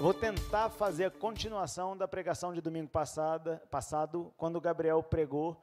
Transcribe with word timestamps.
Vou 0.00 0.14
tentar 0.14 0.70
fazer 0.70 1.04
a 1.04 1.10
continuação 1.10 1.94
da 1.94 2.08
pregação 2.08 2.54
de 2.54 2.62
domingo 2.62 2.88
passada, 2.88 3.62
passado, 3.70 4.32
quando 4.34 4.56
o 4.56 4.60
Gabriel 4.60 5.02
pregou 5.02 5.62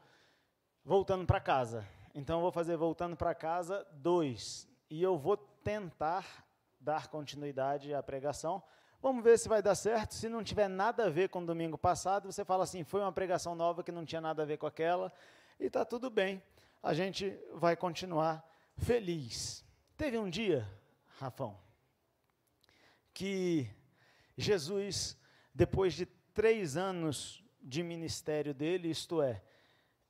voltando 0.86 1.26
para 1.26 1.40
casa. 1.40 1.84
Então, 2.14 2.38
eu 2.38 2.42
vou 2.44 2.52
fazer 2.52 2.78
voltando 2.78 3.16
para 3.16 3.34
casa 3.34 3.84
dois. 3.94 4.68
E 4.92 5.02
eu 5.02 5.18
vou 5.18 5.38
tentar 5.38 6.46
dar 6.80 7.08
continuidade 7.08 7.96
à 7.96 8.04
pregação. 8.04 8.62
Vamos 9.02 9.24
ver 9.24 9.40
se 9.40 9.50
vai 9.50 9.60
dar 9.60 9.74
certo. 9.74 10.14
Se 10.14 10.30
não 10.30 10.44
tiver 10.44 10.68
nada 10.68 11.08
a 11.08 11.10
ver 11.10 11.30
com 11.30 11.44
domingo 11.44 11.76
passado, 11.76 12.32
você 12.32 12.46
fala 12.46 12.64
assim: 12.64 12.84
foi 12.84 13.02
uma 13.02 13.12
pregação 13.12 13.56
nova 13.56 13.84
que 13.84 13.92
não 13.92 14.06
tinha 14.06 14.22
nada 14.22 14.44
a 14.44 14.46
ver 14.46 14.58
com 14.58 14.68
aquela. 14.68 15.12
E 15.60 15.66
está 15.66 15.84
tudo 15.84 16.12
bem. 16.12 16.44
A 16.84 16.94
gente 16.94 17.36
vai 17.56 17.76
continuar 17.76 18.48
feliz. 18.78 19.66
Teve 19.98 20.20
um 20.20 20.30
dia, 20.30 20.64
Rafão, 21.18 21.58
que 23.16 23.76
Jesus, 24.38 25.18
depois 25.54 25.94
de 25.94 26.06
três 26.34 26.78
anos 26.78 27.44
de 27.62 27.82
ministério 27.82 28.54
dele, 28.54 28.90
isto 28.90 29.22
é, 29.22 29.42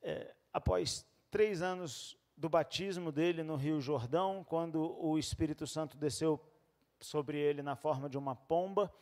é 0.01 0.35
após 0.51 1.05
três 1.31 1.61
anos 1.61 2.17
do 2.35 2.49
batismo 2.49 3.11
dele 3.11 3.41
no 3.41 3.55
Rio 3.55 3.79
Jordão, 3.79 4.45
quando 4.47 4.95
o 5.01 5.17
Espírito 5.17 5.65
Santo 5.65 5.97
desceu 5.97 6.39
sobre 6.99 7.37
ele 7.37 7.61
na 7.61 7.75
forma 7.75 8.09
de 8.09 8.17
uma 8.17 8.35
pomba, 8.35 8.93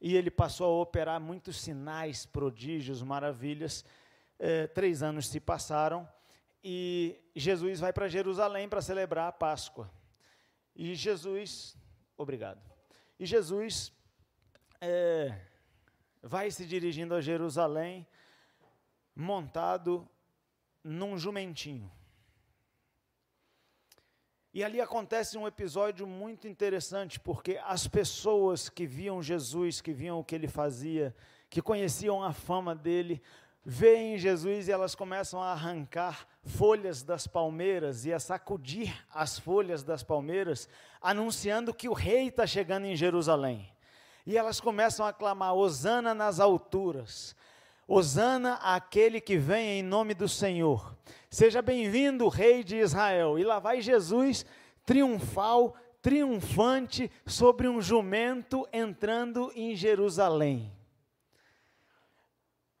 e 0.00 0.16
ele 0.16 0.30
passou 0.30 0.66
a 0.66 0.82
operar 0.82 1.20
muitos 1.20 1.60
sinais, 1.60 2.24
prodígios, 2.24 3.02
maravilhas. 3.02 3.84
É, 4.38 4.66
três 4.66 5.02
anos 5.02 5.28
se 5.28 5.38
passaram 5.38 6.08
e 6.62 7.18
Jesus 7.34 7.80
vai 7.80 7.92
para 7.92 8.08
Jerusalém 8.08 8.68
para 8.68 8.80
celebrar 8.80 9.28
a 9.28 9.32
Páscoa. 9.32 9.90
E 10.74 10.94
Jesus, 10.94 11.76
obrigado. 12.16 12.60
E 13.18 13.26
Jesus 13.26 13.92
é, 14.80 15.38
vai 16.22 16.50
se 16.50 16.64
dirigindo 16.64 17.14
a 17.14 17.20
Jerusalém 17.20 18.06
montado 19.14 20.08
num 20.82 21.18
jumentinho. 21.18 21.90
E 24.52 24.64
ali 24.64 24.80
acontece 24.80 25.38
um 25.38 25.46
episódio 25.46 26.06
muito 26.06 26.48
interessante, 26.48 27.20
porque 27.20 27.60
as 27.64 27.86
pessoas 27.86 28.68
que 28.68 28.84
viam 28.84 29.22
Jesus, 29.22 29.80
que 29.80 29.92
viam 29.92 30.18
o 30.18 30.24
que 30.24 30.34
ele 30.34 30.48
fazia, 30.48 31.14
que 31.48 31.62
conheciam 31.62 32.22
a 32.22 32.32
fama 32.32 32.74
dele, 32.74 33.22
veem 33.64 34.18
Jesus 34.18 34.66
e 34.66 34.72
elas 34.72 34.96
começam 34.96 35.40
a 35.40 35.52
arrancar 35.52 36.26
folhas 36.42 37.02
das 37.02 37.28
palmeiras 37.28 38.04
e 38.04 38.12
a 38.12 38.18
sacudir 38.18 38.92
as 39.12 39.38
folhas 39.38 39.84
das 39.84 40.02
palmeiras, 40.02 40.68
anunciando 41.00 41.74
que 41.74 41.88
o 41.88 41.92
rei 41.92 42.28
está 42.28 42.46
chegando 42.46 42.86
em 42.86 42.96
Jerusalém. 42.96 43.70
E 44.26 44.36
elas 44.36 44.60
começam 44.60 45.06
a 45.06 45.12
clamar: 45.12 45.54
Hosana 45.54 46.14
nas 46.14 46.40
alturas, 46.40 47.34
Hosana 47.86 48.54
àquele 48.54 49.20
que 49.20 49.36
vem 49.36 49.80
em 49.80 49.82
nome 49.82 50.14
do 50.14 50.28
Senhor. 50.28 50.96
Seja 51.28 51.62
bem-vindo, 51.62 52.28
Rei 52.28 52.62
de 52.62 52.76
Israel. 52.76 53.38
E 53.38 53.44
lá 53.44 53.58
vai 53.58 53.80
Jesus, 53.80 54.44
triunfal, 54.84 55.76
triunfante, 56.02 57.10
sobre 57.26 57.68
um 57.68 57.80
jumento 57.80 58.68
entrando 58.72 59.52
em 59.54 59.74
Jerusalém. 59.74 60.72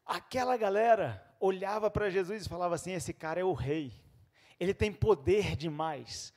Aquela 0.04 0.56
galera 0.56 1.24
olhava 1.38 1.90
para 1.90 2.10
Jesus 2.10 2.44
e 2.44 2.48
falava 2.48 2.74
assim: 2.74 2.92
esse 2.92 3.12
cara 3.12 3.40
é 3.40 3.44
o 3.44 3.52
rei, 3.52 3.92
ele 4.58 4.74
tem 4.74 4.92
poder 4.92 5.56
demais. 5.56 6.32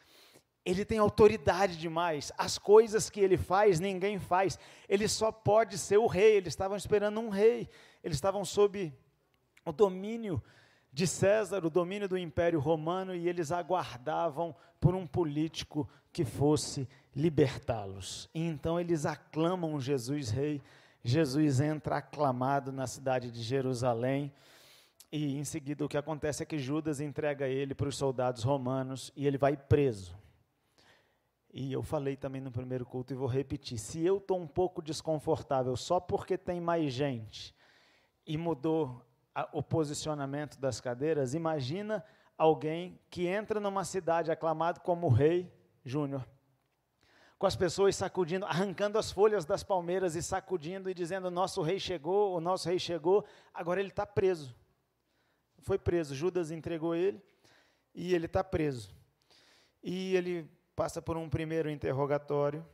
Ele 0.65 0.85
tem 0.85 0.97
autoridade 0.97 1.77
demais. 1.77 2.31
As 2.37 2.57
coisas 2.57 3.09
que 3.09 3.19
ele 3.19 3.37
faz, 3.37 3.79
ninguém 3.79 4.17
faz. 4.17 4.57
Ele 4.87 5.07
só 5.07 5.31
pode 5.31 5.77
ser 5.77 5.97
o 5.97 6.07
rei. 6.07 6.37
Eles 6.37 6.53
estavam 6.53 6.77
esperando 6.77 7.19
um 7.19 7.29
rei. 7.29 7.69
Eles 8.03 8.17
estavam 8.17 8.45
sob 8.45 8.93
o 9.65 9.71
domínio 9.71 10.41
de 10.91 11.07
César, 11.07 11.65
o 11.65 11.69
domínio 11.69 12.07
do 12.07 12.17
Império 12.17 12.59
Romano, 12.59 13.15
e 13.15 13.27
eles 13.27 13.51
aguardavam 13.51 14.55
por 14.79 14.93
um 14.93 15.07
político 15.07 15.89
que 16.11 16.23
fosse 16.23 16.87
libertá-los. 17.15 18.29
E 18.33 18.41
então 18.41 18.79
eles 18.79 19.05
aclamam 19.05 19.81
Jesus 19.81 20.29
rei. 20.29 20.61
Jesus 21.03 21.59
entra 21.59 21.97
aclamado 21.97 22.71
na 22.71 22.87
cidade 22.87 23.31
de 23.31 23.41
Jerusalém. 23.41 24.31
E 25.11 25.37
em 25.37 25.43
seguida 25.43 25.83
o 25.83 25.89
que 25.89 25.97
acontece 25.97 26.43
é 26.43 26.45
que 26.45 26.57
Judas 26.57 27.01
entrega 27.01 27.47
ele 27.47 27.75
para 27.75 27.89
os 27.89 27.97
soldados 27.97 28.43
romanos 28.43 29.11
e 29.15 29.27
ele 29.27 29.37
vai 29.37 29.57
preso. 29.57 30.15
E 31.55 31.71
eu 31.71 31.83
falei 31.83 32.17
também 32.17 32.41
no 32.41 32.51
primeiro 32.51 32.83
culto 32.83 33.13
e 33.13 33.15
vou 33.15 33.27
repetir: 33.27 33.77
se 33.77 34.03
eu 34.03 34.17
estou 34.17 34.39
um 34.39 34.47
pouco 34.47 34.81
desconfortável 34.81 35.77
só 35.77 35.99
porque 35.99 36.35
tem 36.35 36.59
mais 36.59 36.91
gente 36.91 37.53
e 38.25 38.35
mudou 38.39 39.05
a, 39.35 39.47
o 39.53 39.61
posicionamento 39.61 40.59
das 40.59 40.81
cadeiras, 40.81 41.35
imagina 41.35 42.03
alguém 42.35 42.99
que 43.07 43.27
entra 43.27 43.59
numa 43.59 43.83
cidade 43.83 44.31
aclamado 44.31 44.79
como 44.79 45.07
rei 45.07 45.53
Júnior, 45.85 46.27
com 47.37 47.45
as 47.45 47.55
pessoas 47.55 47.95
sacudindo, 47.95 48.45
arrancando 48.47 48.97
as 48.97 49.11
folhas 49.11 49.45
das 49.45 49.61
palmeiras 49.63 50.15
e 50.15 50.23
sacudindo 50.23 50.89
e 50.89 50.93
dizendo: 50.93 51.29
Nosso 51.29 51.61
rei 51.61 51.79
chegou, 51.79 52.35
o 52.35 52.41
nosso 52.41 52.67
rei 52.67 52.79
chegou, 52.79 53.23
agora 53.53 53.79
ele 53.79 53.89
está 53.89 54.07
preso. 54.07 54.55
Foi 55.59 55.77
preso, 55.77 56.15
Judas 56.15 56.49
entregou 56.49 56.95
ele 56.95 57.21
e 57.93 58.15
ele 58.15 58.25
está 58.25 58.43
preso. 58.43 58.91
E 59.83 60.15
ele 60.15 60.49
passa 60.75 61.01
por 61.01 61.17
um 61.17 61.29
primeiro 61.29 61.69
interrogatório, 61.69 62.65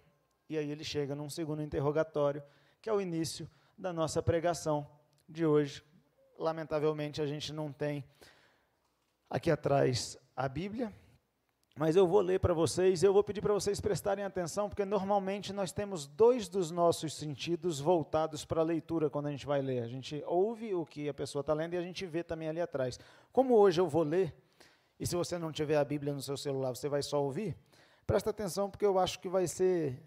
e 0.50 0.58
aí 0.58 0.72
ele 0.72 0.84
chega 0.84 1.16
num 1.16 1.30
segundo 1.30 1.62
interrogatório, 1.62 2.44
que 2.82 2.90
é 2.90 2.94
o 2.94 3.02
início 3.02 3.50
da 3.78 3.94
nossa 3.94 4.22
pregação 4.22 4.88
de 5.28 5.46
hoje. 5.46 5.84
Lamentavelmente, 6.38 7.22
a 7.22 7.28
gente 7.28 7.52
não 7.52 7.72
tem 7.72 8.04
aqui 9.30 9.52
atrás 9.52 10.18
a 10.36 10.48
Bíblia, 10.48 10.94
mas 11.80 11.96
eu 11.96 12.06
vou 12.06 12.20
ler 12.20 12.40
para 12.40 12.54
vocês, 12.54 13.04
eu 13.04 13.14
vou 13.14 13.24
pedir 13.24 13.42
para 13.42 13.54
vocês 13.54 13.80
prestarem 13.80 14.26
atenção, 14.26 14.68
porque 14.68 14.84
normalmente 14.84 15.54
nós 15.54 15.72
temos 15.72 16.08
dois 16.08 16.50
dos 16.50 16.72
nossos 16.72 17.14
sentidos 17.14 17.80
voltados 17.80 18.44
para 18.44 18.60
a 18.60 18.66
leitura 18.66 19.10
quando 19.10 19.28
a 19.28 19.32
gente 19.32 19.46
vai 19.46 19.62
ler. 19.62 19.84
A 19.84 19.88
gente 19.88 20.22
ouve 20.26 20.74
o 20.74 20.86
que 20.86 21.08
a 21.08 21.14
pessoa 21.14 21.40
está 21.40 21.54
lendo 21.54 21.76
e 21.76 21.78
a 21.78 21.82
gente 21.82 22.06
vê 22.06 22.22
também 22.22 22.50
ali 22.50 22.60
atrás. 22.60 23.00
Como 23.32 23.56
hoje 23.56 23.80
eu 23.80 23.88
vou 23.88 24.04
ler, 24.04 24.36
e 25.00 25.08
se 25.08 25.16
você 25.16 25.38
não 25.38 25.54
tiver 25.54 25.78
a 25.78 25.86
Bíblia 25.86 26.14
no 26.14 26.22
seu 26.22 26.36
celular, 26.36 26.76
você 26.76 26.90
vai 26.90 27.02
só 27.02 27.24
ouvir, 27.24 27.56
Presta 28.10 28.32
atenção 28.32 28.72
porque 28.72 28.88
eu 28.88 28.98
acho 28.98 29.20
que 29.20 29.30
vai 29.30 29.48
ser 29.48 30.02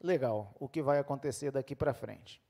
legal 0.00 0.54
o 0.60 0.68
que 0.68 0.80
vai 0.80 1.00
acontecer 1.00 1.50
daqui 1.50 1.74
para 1.74 1.92
frente. 1.92 2.40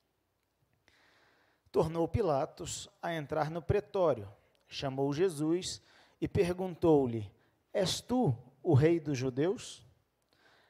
Tornou 1.70 2.06
Pilatos 2.06 2.90
a 3.00 3.14
entrar 3.14 3.50
no 3.50 3.62
pretório, 3.62 4.30
chamou 4.68 5.10
Jesus 5.14 5.80
e 6.20 6.28
perguntou-lhe: 6.28 7.32
És 7.72 8.02
tu 8.02 8.36
o 8.62 8.74
rei 8.74 9.00
dos 9.00 9.16
judeus? 9.16 9.82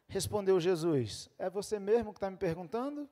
Respondeu 0.07 0.61
Jesus: 0.61 1.29
É 1.37 1.51
você 1.51 1.81
mesmo 1.81 2.13
que 2.13 2.19
está 2.19 2.31
me 2.31 2.37
perguntando? 2.37 3.11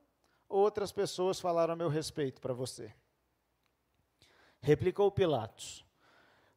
Ou 0.49 0.61
outras 0.61 0.93
pessoas 0.93 1.41
falaram 1.41 1.73
a 1.73 1.77
meu 1.77 1.89
respeito 1.89 2.41
para 2.41 2.55
você? 2.55 2.95
Replicou 4.61 5.11
Pilatos: 5.11 5.85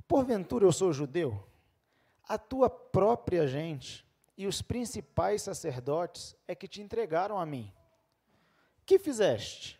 Porventura 0.07 0.63
eu 0.63 0.71
sou 0.71 0.93
judeu? 0.93 1.43
A 2.29 2.37
tua 2.37 2.69
própria 2.69 3.47
gente 3.47 4.02
e 4.37 4.47
os 4.47 4.61
principais 4.61 5.41
sacerdotes 5.41 6.35
é 6.47 6.55
que 6.55 6.67
te 6.67 6.81
entregaram 6.81 7.37
a 7.37 7.45
mim. 7.45 7.71
Que 8.85 8.97
fizeste? 8.97 9.79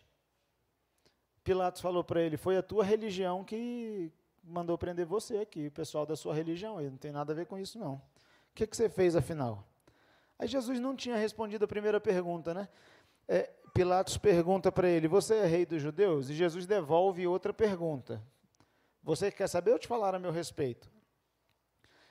Pilatos 1.42 1.80
falou 1.80 2.02
para 2.02 2.22
ele: 2.22 2.36
Foi 2.36 2.56
a 2.56 2.62
tua 2.62 2.84
religião 2.84 3.44
que 3.44 4.12
mandou 4.42 4.78
prender 4.78 5.06
você 5.06 5.38
aqui, 5.38 5.66
o 5.66 5.72
pessoal 5.72 6.06
da 6.06 6.16
sua 6.16 6.34
religião. 6.34 6.80
Ele 6.80 6.90
não 6.90 6.96
tem 6.96 7.12
nada 7.12 7.32
a 7.32 7.36
ver 7.36 7.46
com 7.46 7.58
isso, 7.58 7.78
não. 7.78 7.94
O 7.94 8.02
que, 8.54 8.66
que 8.66 8.76
você 8.76 8.88
fez 8.88 9.16
afinal? 9.16 9.66
Aí 10.38 10.48
Jesus 10.48 10.80
não 10.80 10.96
tinha 10.96 11.16
respondido 11.16 11.64
a 11.64 11.68
primeira 11.68 12.00
pergunta, 12.00 12.54
né? 12.54 12.68
É, 13.28 13.50
Pilatos 13.72 14.16
pergunta 14.16 14.70
para 14.70 14.88
ele: 14.88 15.08
Você 15.08 15.34
é 15.34 15.46
rei 15.46 15.66
dos 15.66 15.82
judeus? 15.82 16.30
E 16.30 16.34
Jesus 16.34 16.66
devolve 16.66 17.26
outra 17.26 17.52
pergunta: 17.52 18.22
Você 19.02 19.30
quer 19.30 19.48
saber 19.48 19.72
ou 19.72 19.78
te 19.78 19.88
falar 19.88 20.14
a 20.14 20.18
meu 20.18 20.30
respeito? 20.30 20.90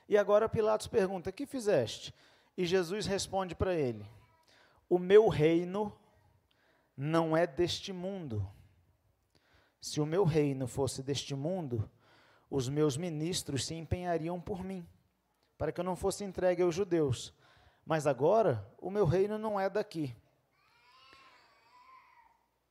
E 0.07 0.17
agora 0.17 0.49
Pilatos 0.49 0.87
pergunta: 0.87 1.31
Que 1.31 1.45
fizeste? 1.45 2.13
E 2.57 2.65
Jesus 2.65 3.05
responde 3.05 3.55
para 3.55 3.73
ele: 3.75 4.05
O 4.87 4.99
meu 4.99 5.27
reino 5.27 5.97
não 6.95 7.35
é 7.35 7.47
deste 7.47 7.91
mundo. 7.91 8.47
Se 9.81 9.99
o 9.99 10.05
meu 10.05 10.23
reino 10.23 10.67
fosse 10.67 11.03
deste 11.03 11.35
mundo, 11.35 11.89
os 12.49 12.69
meus 12.69 12.95
ministros 12.95 13.65
se 13.65 13.73
empenhariam 13.73 14.39
por 14.39 14.63
mim, 14.63 14.87
para 15.57 15.71
que 15.71 15.79
eu 15.79 15.83
não 15.83 15.95
fosse 15.95 16.23
entregue 16.23 16.61
aos 16.61 16.75
judeus. 16.75 17.33
Mas 17.85 18.07
agora 18.07 18.65
o 18.77 18.89
meu 18.89 19.05
reino 19.05 19.37
não 19.37 19.59
é 19.59 19.69
daqui. 19.69 20.15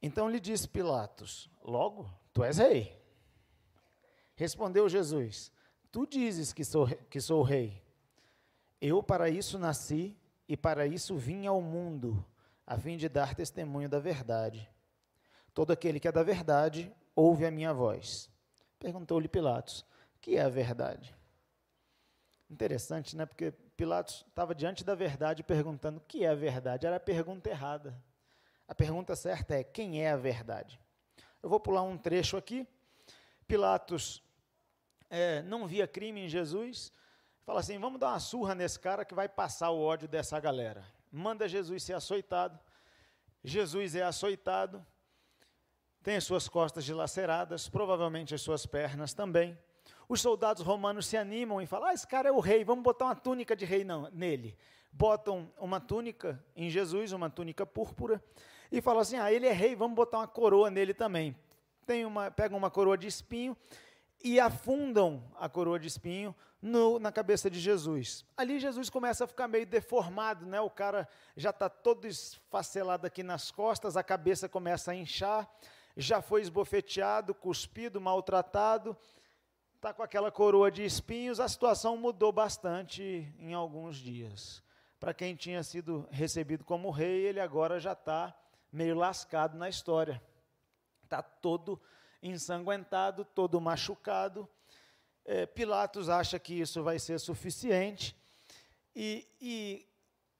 Então 0.00 0.30
lhe 0.30 0.40
disse 0.40 0.68
Pilatos: 0.68 1.50
Logo, 1.62 2.08
tu 2.32 2.42
és 2.42 2.58
rei. 2.58 2.98
Respondeu 4.36 4.88
Jesus: 4.88 5.52
Tu 5.90 6.06
dizes 6.06 6.52
que 6.52 6.64
sou, 6.64 6.86
que 7.10 7.20
sou 7.20 7.42
rei. 7.42 7.81
Eu 8.84 9.00
para 9.00 9.30
isso 9.30 9.60
nasci 9.60 10.18
e 10.48 10.56
para 10.56 10.84
isso 10.88 11.16
vim 11.16 11.46
ao 11.46 11.62
mundo, 11.62 12.26
a 12.66 12.76
fim 12.76 12.96
de 12.96 13.08
dar 13.08 13.32
testemunho 13.32 13.88
da 13.88 14.00
verdade. 14.00 14.68
Todo 15.54 15.70
aquele 15.70 16.00
que 16.00 16.08
é 16.08 16.12
da 16.12 16.24
verdade 16.24 16.92
ouve 17.14 17.46
a 17.46 17.50
minha 17.52 17.72
voz. 17.72 18.28
Perguntou-lhe 18.80 19.28
Pilatos: 19.28 19.86
Que 20.20 20.36
é 20.36 20.42
a 20.42 20.48
verdade? 20.48 21.14
Interessante, 22.50 23.16
né? 23.16 23.24
Porque 23.24 23.52
Pilatos 23.76 24.24
estava 24.28 24.52
diante 24.52 24.82
da 24.82 24.96
verdade 24.96 25.44
perguntando: 25.44 25.98
O 25.98 26.00
que 26.00 26.24
é 26.24 26.30
a 26.30 26.34
verdade? 26.34 26.84
Era 26.84 26.96
a 26.96 27.00
pergunta 27.00 27.48
errada. 27.48 27.96
A 28.66 28.74
pergunta 28.74 29.14
certa 29.14 29.54
é: 29.54 29.62
Quem 29.62 30.02
é 30.02 30.10
a 30.10 30.16
verdade? 30.16 30.80
Eu 31.40 31.48
vou 31.48 31.60
pular 31.60 31.82
um 31.82 31.96
trecho 31.96 32.36
aqui. 32.36 32.66
Pilatos 33.46 34.24
é, 35.08 35.40
não 35.42 35.68
via 35.68 35.86
crime 35.86 36.22
em 36.22 36.28
Jesus, 36.28 36.92
fala 37.44 37.60
assim: 37.60 37.78
vamos 37.78 38.00
dar 38.00 38.10
uma 38.10 38.20
surra 38.20 38.54
nesse 38.54 38.78
cara 38.78 39.04
que 39.04 39.14
vai 39.14 39.28
passar 39.28 39.70
o 39.70 39.80
ódio 39.80 40.08
dessa 40.08 40.38
galera. 40.38 40.84
Manda 41.10 41.48
Jesus 41.48 41.82
ser 41.82 41.94
açoitado. 41.94 42.58
Jesus 43.44 43.96
é 43.96 44.02
açoitado, 44.02 44.86
tem 46.00 46.16
as 46.16 46.24
suas 46.24 46.48
costas 46.48 46.84
dilaceradas, 46.84 47.68
provavelmente 47.68 48.34
as 48.34 48.40
suas 48.40 48.64
pernas 48.64 49.12
também. 49.12 49.58
Os 50.08 50.20
soldados 50.20 50.62
romanos 50.62 51.06
se 51.06 51.16
animam 51.16 51.60
e 51.60 51.66
falam: 51.66 51.88
ah, 51.88 51.94
esse 51.94 52.06
cara 52.06 52.28
é 52.28 52.32
o 52.32 52.38
rei, 52.38 52.64
vamos 52.64 52.84
botar 52.84 53.06
uma 53.06 53.16
túnica 53.16 53.56
de 53.56 53.64
rei 53.64 53.82
não, 53.82 54.08
nele. 54.12 54.56
Botam 54.92 55.50
uma 55.58 55.80
túnica 55.80 56.44
em 56.54 56.70
Jesus, 56.70 57.12
uma 57.12 57.30
túnica 57.30 57.66
púrpura, 57.66 58.22
e 58.70 58.80
falam 58.80 59.00
assim: 59.00 59.16
ah, 59.16 59.32
ele 59.32 59.46
é 59.46 59.52
rei, 59.52 59.74
vamos 59.74 59.96
botar 59.96 60.18
uma 60.18 60.28
coroa 60.28 60.70
nele 60.70 60.94
também. 60.94 61.36
Tem 61.84 62.04
uma, 62.04 62.30
pegam 62.30 62.56
uma 62.56 62.70
coroa 62.70 62.96
de 62.96 63.08
espinho 63.08 63.56
e 64.22 64.38
afundam 64.38 65.24
a 65.36 65.48
coroa 65.48 65.80
de 65.80 65.88
espinho 65.88 66.34
no, 66.62 67.00
na 67.00 67.10
cabeça 67.10 67.50
de 67.50 67.58
Jesus. 67.58 68.24
Ali 68.36 68.60
Jesus 68.60 68.88
começa 68.88 69.24
a 69.24 69.26
ficar 69.26 69.48
meio 69.48 69.66
deformado, 69.66 70.46
né? 70.46 70.60
O 70.60 70.70
cara 70.70 71.08
já 71.36 71.50
está 71.50 71.68
todo 71.68 72.06
esfacelado 72.06 73.04
aqui 73.04 73.24
nas 73.24 73.50
costas, 73.50 73.96
a 73.96 74.02
cabeça 74.04 74.48
começa 74.48 74.92
a 74.92 74.94
inchar, 74.94 75.52
já 75.96 76.22
foi 76.22 76.40
esbofeteado, 76.40 77.34
cuspido, 77.34 78.00
maltratado, 78.00 78.96
está 79.74 79.92
com 79.92 80.04
aquela 80.04 80.30
coroa 80.30 80.70
de 80.70 80.84
espinhos, 80.84 81.40
a 81.40 81.48
situação 81.48 81.96
mudou 81.96 82.30
bastante 82.30 83.34
em 83.36 83.52
alguns 83.52 83.96
dias. 83.96 84.62
Para 85.00 85.12
quem 85.12 85.34
tinha 85.34 85.64
sido 85.64 86.06
recebido 86.12 86.64
como 86.64 86.92
rei, 86.92 87.26
ele 87.26 87.40
agora 87.40 87.80
já 87.80 87.92
está 87.92 88.32
meio 88.70 88.94
lascado 88.94 89.58
na 89.58 89.68
história. 89.68 90.22
Está 91.02 91.20
todo 91.20 91.82
ensanguentado, 92.22 93.24
todo 93.24 93.60
machucado. 93.60 94.48
É, 95.24 95.46
Pilatos 95.46 96.08
acha 96.08 96.38
que 96.38 96.54
isso 96.54 96.82
vai 96.82 96.98
ser 96.98 97.18
suficiente. 97.18 98.16
E, 98.94 99.26
e 99.40 99.88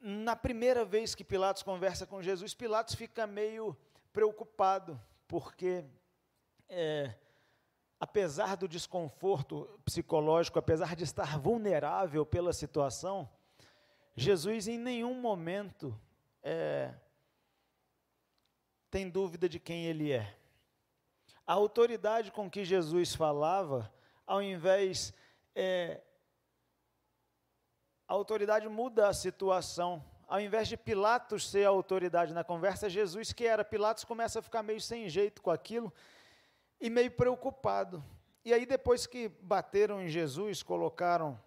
na 0.01 0.35
primeira 0.35 0.85
vez 0.85 1.15
que 1.15 1.25
Pilatos 1.25 1.63
conversa 1.63 2.07
com 2.07 2.23
Jesus, 2.23 2.55
Pilatos 2.55 2.95
fica 2.95 3.27
meio 3.27 3.77
preocupado, 4.13 5.01
porque 5.29 5.85
é, 6.69 7.15
apesar 8.01 8.57
do 8.57 8.67
desconforto 8.67 9.81
psicológico, 9.85 10.59
apesar 10.59 10.97
de 10.97 11.05
estar 11.05 11.39
vulnerável 11.39 12.27
pela 12.27 12.53
situação, 12.53 13.29
Jesus 14.17 14.67
em 14.67 14.77
nenhum 14.77 15.21
momento 15.21 15.99
é, 16.43 16.93
tem 18.91 19.09
dúvida 19.09 19.49
de 19.49 19.61
quem 19.61 19.87
ele 19.87 20.13
é. 20.13 20.37
A 21.47 21.55
autoridade 21.55 22.31
com 22.31 22.51
que 22.51 22.65
Jesus 22.65 23.15
falava, 23.15 23.93
ao 24.27 24.43
invés. 24.43 25.13
É, 25.55 26.01
a 28.13 28.15
autoridade 28.15 28.69
muda 28.69 29.09
a 29.09 29.15
situação. 29.15 30.05
Ao 30.29 30.39
invés 30.39 30.69
de 30.69 30.77
Pilatos 30.77 31.49
ser 31.49 31.67
a 31.67 31.71
autoridade 31.71 32.35
na 32.35 32.45
conversa, 32.45 32.91
Jesus, 32.91 33.33
que 33.33 33.47
era 33.47 33.65
Pilatos, 33.65 34.05
começa 34.05 34.39
a 34.39 34.43
ficar 34.43 34.63
meio 34.63 34.81
sem 34.81 35.09
jeito 35.09 35.41
com 35.41 35.51
aquilo 35.51 35.93
e 36.81 36.91
meio 36.91 37.11
preocupado. 37.11 38.05
E 38.45 38.53
aí, 38.53 38.67
depois 38.67 39.07
que 39.07 39.29
bateram 39.29 40.03
em 40.03 40.09
Jesus, 40.09 40.63
colocaram 40.63 41.41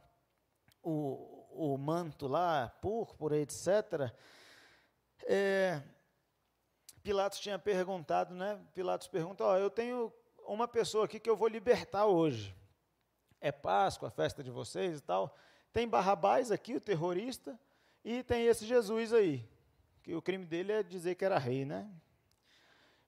o, 0.81 1.45
o 1.51 1.77
manto 1.77 2.27
lá, 2.27 2.73
púrpura, 2.81 3.37
etc., 3.37 4.11
é, 5.27 5.81
Pilatos 7.03 7.39
tinha 7.39 7.59
perguntado, 7.59 8.33
né? 8.33 8.59
Pilatos 8.73 9.07
pergunta: 9.07 9.43
Ó, 9.43 9.55
eu 9.57 9.69
tenho 9.69 10.11
uma 10.47 10.67
pessoa 10.67 11.05
aqui 11.05 11.19
que 11.19 11.29
eu 11.29 11.35
vou 11.35 11.47
libertar 11.47 12.05
hoje. 12.05 12.55
É 13.39 13.51
Páscoa, 13.51 14.07
a 14.07 14.11
festa 14.11 14.43
de 14.43 14.51
vocês 14.51 14.99
e 14.99 15.01
tal. 15.01 15.35
Tem 15.71 15.87
Barrabás 15.87 16.51
aqui, 16.51 16.75
o 16.75 16.81
terrorista, 16.81 17.59
e 18.03 18.23
tem 18.23 18.45
esse 18.45 18.65
Jesus 18.65 19.11
aí, 19.11 19.47
que 20.03 20.15
o 20.15 20.21
crime 20.21 20.45
dele 20.45 20.71
é 20.71 20.83
dizer 20.83 21.15
que 21.15 21.25
era 21.25 21.37
rei, 21.37 21.65
né? 21.65 21.89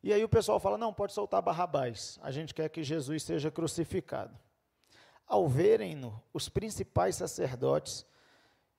E 0.03 0.13
aí 0.13 0.23
o 0.23 0.29
pessoal 0.29 0.59
fala: 0.59 0.77
não, 0.77 0.93
pode 0.93 1.13
soltar 1.13 1.41
Barrabás. 1.41 2.19
A 2.21 2.31
gente 2.31 2.53
quer 2.53 2.69
que 2.69 2.83
Jesus 2.83 3.23
seja 3.23 3.51
crucificado. 3.51 4.37
Ao 5.25 5.47
verem-no, 5.47 6.21
os 6.33 6.47
principais 6.47 7.15
sacerdotes 7.15 8.05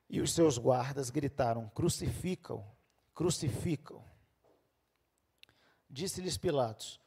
e 0.09 0.21
os 0.21 0.33
seus 0.33 0.59
guardas 0.59 1.11
gritaram: 1.11 1.69
crucificam, 1.75 2.65
crucificam. 3.15 4.03
Disse-lhes 5.91 6.37
Pilatos: 6.37 7.01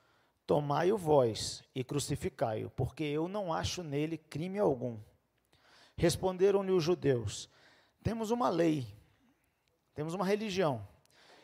Tomai-o 0.52 0.98
vós 0.98 1.64
e 1.74 1.82
crucificai-o, 1.82 2.70
porque 2.72 3.06
eu 3.06 3.30
não 3.30 3.54
acho 3.54 3.82
nele 3.82 4.18
crime 4.18 4.60
algum. 4.60 4.98
Responderam-lhe 5.96 6.74
os 6.74 6.84
judeus: 6.84 7.50
Temos 8.04 8.32
uma 8.32 8.50
lei, 8.50 8.86
temos 9.94 10.14
uma 10.14 10.26
religião, 10.26 10.86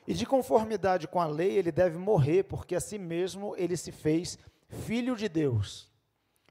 e 0.05 0.13
de 0.13 0.25
conformidade 0.25 1.07
com 1.07 1.21
a 1.21 1.25
lei 1.25 1.53
ele 1.53 1.71
deve 1.71 1.97
morrer, 1.97 2.43
porque 2.43 2.75
a 2.75 2.81
si 2.81 2.97
mesmo 2.97 3.55
ele 3.55 3.77
se 3.77 3.93
fez 3.93 4.37
filho 4.67 5.15
de 5.15 5.29
Deus. 5.29 5.89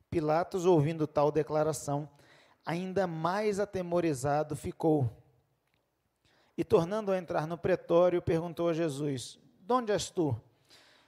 Pilatos, 0.08 0.64
ouvindo 0.64 1.06
tal 1.06 1.31
declaração, 1.31 2.08
ainda 2.65 3.06
mais 3.06 3.60
atemorizado 3.60 4.56
ficou. 4.56 5.15
E 6.56 6.65
tornando 6.65 7.13
a 7.13 7.19
entrar 7.19 7.46
no 7.46 7.58
pretório, 7.58 8.22
perguntou 8.22 8.70
a 8.70 8.72
Jesus: 8.72 9.39
De 9.60 9.75
onde 9.75 9.93
és 9.93 10.08
tu? 10.08 10.34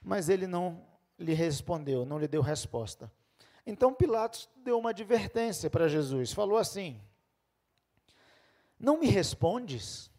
mas 0.03 0.29
ele 0.29 0.47
não 0.47 0.87
lhe 1.19 1.35
respondeu, 1.35 2.05
não 2.05 2.19
lhe 2.19 2.29
deu 2.29 2.41
resposta. 2.41 3.11
Então 3.67 3.93
Pilatos 3.93 4.49
deu 4.57 4.79
uma 4.79 4.91
advertência 4.91 5.69
para 5.69 5.89
Jesus, 5.89 6.33
falou 6.33 6.57
assim: 6.57 7.01
Não 8.79 8.99
me 8.99 9.07
respondes? 9.07 10.11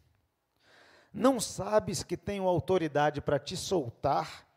Não 1.11 1.39
sabes 1.39 2.03
que 2.03 2.15
tenho 2.15 2.47
autoridade 2.47 3.19
para 3.21 3.39
te 3.39 3.57
soltar 3.57 4.47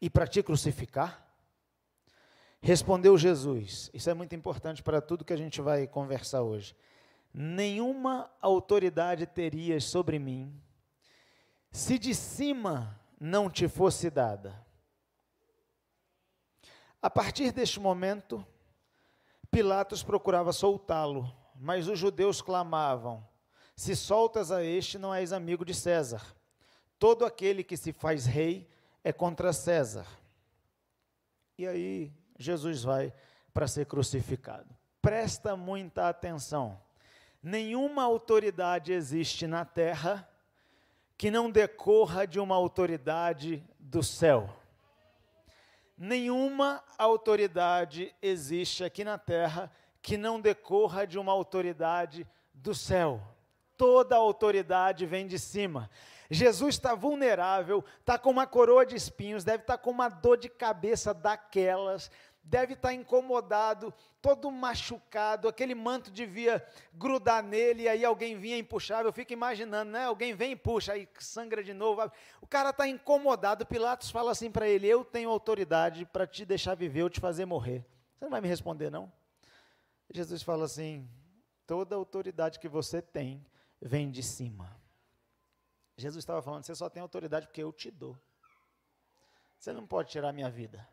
e 0.00 0.10
para 0.10 0.26
te 0.26 0.42
crucificar? 0.42 1.24
Respondeu 2.60 3.16
Jesus, 3.18 3.90
isso 3.92 4.08
é 4.08 4.14
muito 4.14 4.34
importante 4.34 4.82
para 4.82 5.00
tudo 5.00 5.24
que 5.24 5.32
a 5.32 5.36
gente 5.36 5.60
vai 5.60 5.86
conversar 5.86 6.42
hoje. 6.42 6.76
Nenhuma 7.34 8.30
autoridade 8.40 9.26
terias 9.26 9.84
sobre 9.84 10.18
mim, 10.18 10.52
se 11.70 11.98
de 11.98 12.14
cima 12.14 13.00
não 13.18 13.50
te 13.50 13.66
fosse 13.66 14.10
dada. 14.10 14.64
A 17.02 17.10
partir 17.10 17.50
deste 17.50 17.80
momento, 17.80 18.46
Pilatos 19.50 20.04
procurava 20.04 20.52
soltá-lo, 20.52 21.30
mas 21.56 21.88
os 21.88 21.98
judeus 21.98 22.40
clamavam: 22.40 23.26
Se 23.74 23.96
soltas 23.96 24.52
a 24.52 24.62
este, 24.62 24.98
não 24.98 25.12
és 25.12 25.32
amigo 25.32 25.64
de 25.64 25.74
César. 25.74 26.22
Todo 27.00 27.24
aquele 27.24 27.64
que 27.64 27.76
se 27.76 27.92
faz 27.92 28.24
rei 28.24 28.70
é 29.02 29.12
contra 29.12 29.52
César. 29.52 30.06
E 31.58 31.66
aí 31.66 32.12
Jesus 32.38 32.84
vai 32.84 33.12
para 33.52 33.66
ser 33.66 33.86
crucificado. 33.86 34.72
Presta 35.02 35.56
muita 35.56 36.08
atenção. 36.08 36.80
Nenhuma 37.42 38.04
autoridade 38.04 38.92
existe 38.92 39.48
na 39.48 39.64
terra 39.64 40.28
que 41.18 41.32
não 41.32 41.50
decorra 41.50 42.24
de 42.28 42.38
uma 42.38 42.54
autoridade 42.54 43.64
do 43.80 44.04
céu. 44.04 44.61
Nenhuma 46.04 46.82
autoridade 46.98 48.12
existe 48.20 48.82
aqui 48.82 49.04
na 49.04 49.18
terra 49.18 49.70
que 50.02 50.16
não 50.16 50.40
decorra 50.40 51.06
de 51.06 51.16
uma 51.16 51.30
autoridade 51.30 52.26
do 52.52 52.74
céu. 52.74 53.20
Toda 53.76 54.16
autoridade 54.16 55.06
vem 55.06 55.28
de 55.28 55.38
cima. 55.38 55.88
Jesus 56.28 56.74
está 56.74 56.96
vulnerável, 56.96 57.84
está 58.00 58.18
com 58.18 58.30
uma 58.30 58.48
coroa 58.48 58.84
de 58.84 58.96
espinhos, 58.96 59.44
deve 59.44 59.62
estar 59.62 59.76
tá 59.76 59.78
com 59.80 59.92
uma 59.92 60.08
dor 60.08 60.36
de 60.38 60.48
cabeça 60.48 61.14
daquelas, 61.14 62.10
deve 62.42 62.74
estar 62.74 62.88
tá 62.88 62.94
incomodado, 62.94 63.94
todo 64.20 64.50
machucado, 64.50 65.48
aquele 65.48 65.74
manto 65.74 66.10
devia 66.10 66.64
grudar 66.92 67.42
nele, 67.42 67.84
e 67.84 67.88
aí 67.88 68.04
alguém 68.04 68.36
vinha 68.36 68.58
e 68.58 68.62
puxava, 68.62 69.08
eu 69.08 69.12
fico 69.12 69.32
imaginando, 69.32 69.92
né? 69.92 70.04
Alguém 70.04 70.34
vem 70.34 70.52
e 70.52 70.56
puxa, 70.56 70.92
aí 70.92 71.08
sangra 71.18 71.62
de 71.62 71.72
novo. 71.72 72.02
O 72.40 72.46
cara 72.46 72.70
está 72.70 72.86
incomodado, 72.88 73.64
Pilatos 73.64 74.10
fala 74.10 74.32
assim 74.32 74.50
para 74.50 74.66
ele: 74.66 74.88
Eu 74.88 75.04
tenho 75.04 75.30
autoridade 75.30 76.04
para 76.06 76.26
te 76.26 76.44
deixar 76.44 76.74
viver 76.74 77.04
ou 77.04 77.10
te 77.10 77.20
fazer 77.20 77.44
morrer. 77.44 77.86
Você 78.18 78.24
não 78.24 78.30
vai 78.30 78.40
me 78.40 78.48
responder, 78.48 78.90
não? 78.90 79.12
Jesus 80.10 80.42
fala 80.42 80.64
assim: 80.64 81.08
Toda 81.66 81.94
autoridade 81.94 82.58
que 82.58 82.68
você 82.68 83.00
tem 83.00 83.46
vem 83.80 84.10
de 84.10 84.22
cima. 84.22 84.76
Jesus 85.96 86.22
estava 86.22 86.42
falando: 86.42 86.64
Você 86.64 86.74
só 86.74 86.90
tem 86.90 87.00
autoridade 87.00 87.46
porque 87.46 87.62
eu 87.62 87.72
te 87.72 87.90
dou. 87.90 88.18
Você 89.58 89.72
não 89.72 89.86
pode 89.86 90.10
tirar 90.10 90.30
a 90.30 90.32
minha 90.32 90.50
vida 90.50 90.91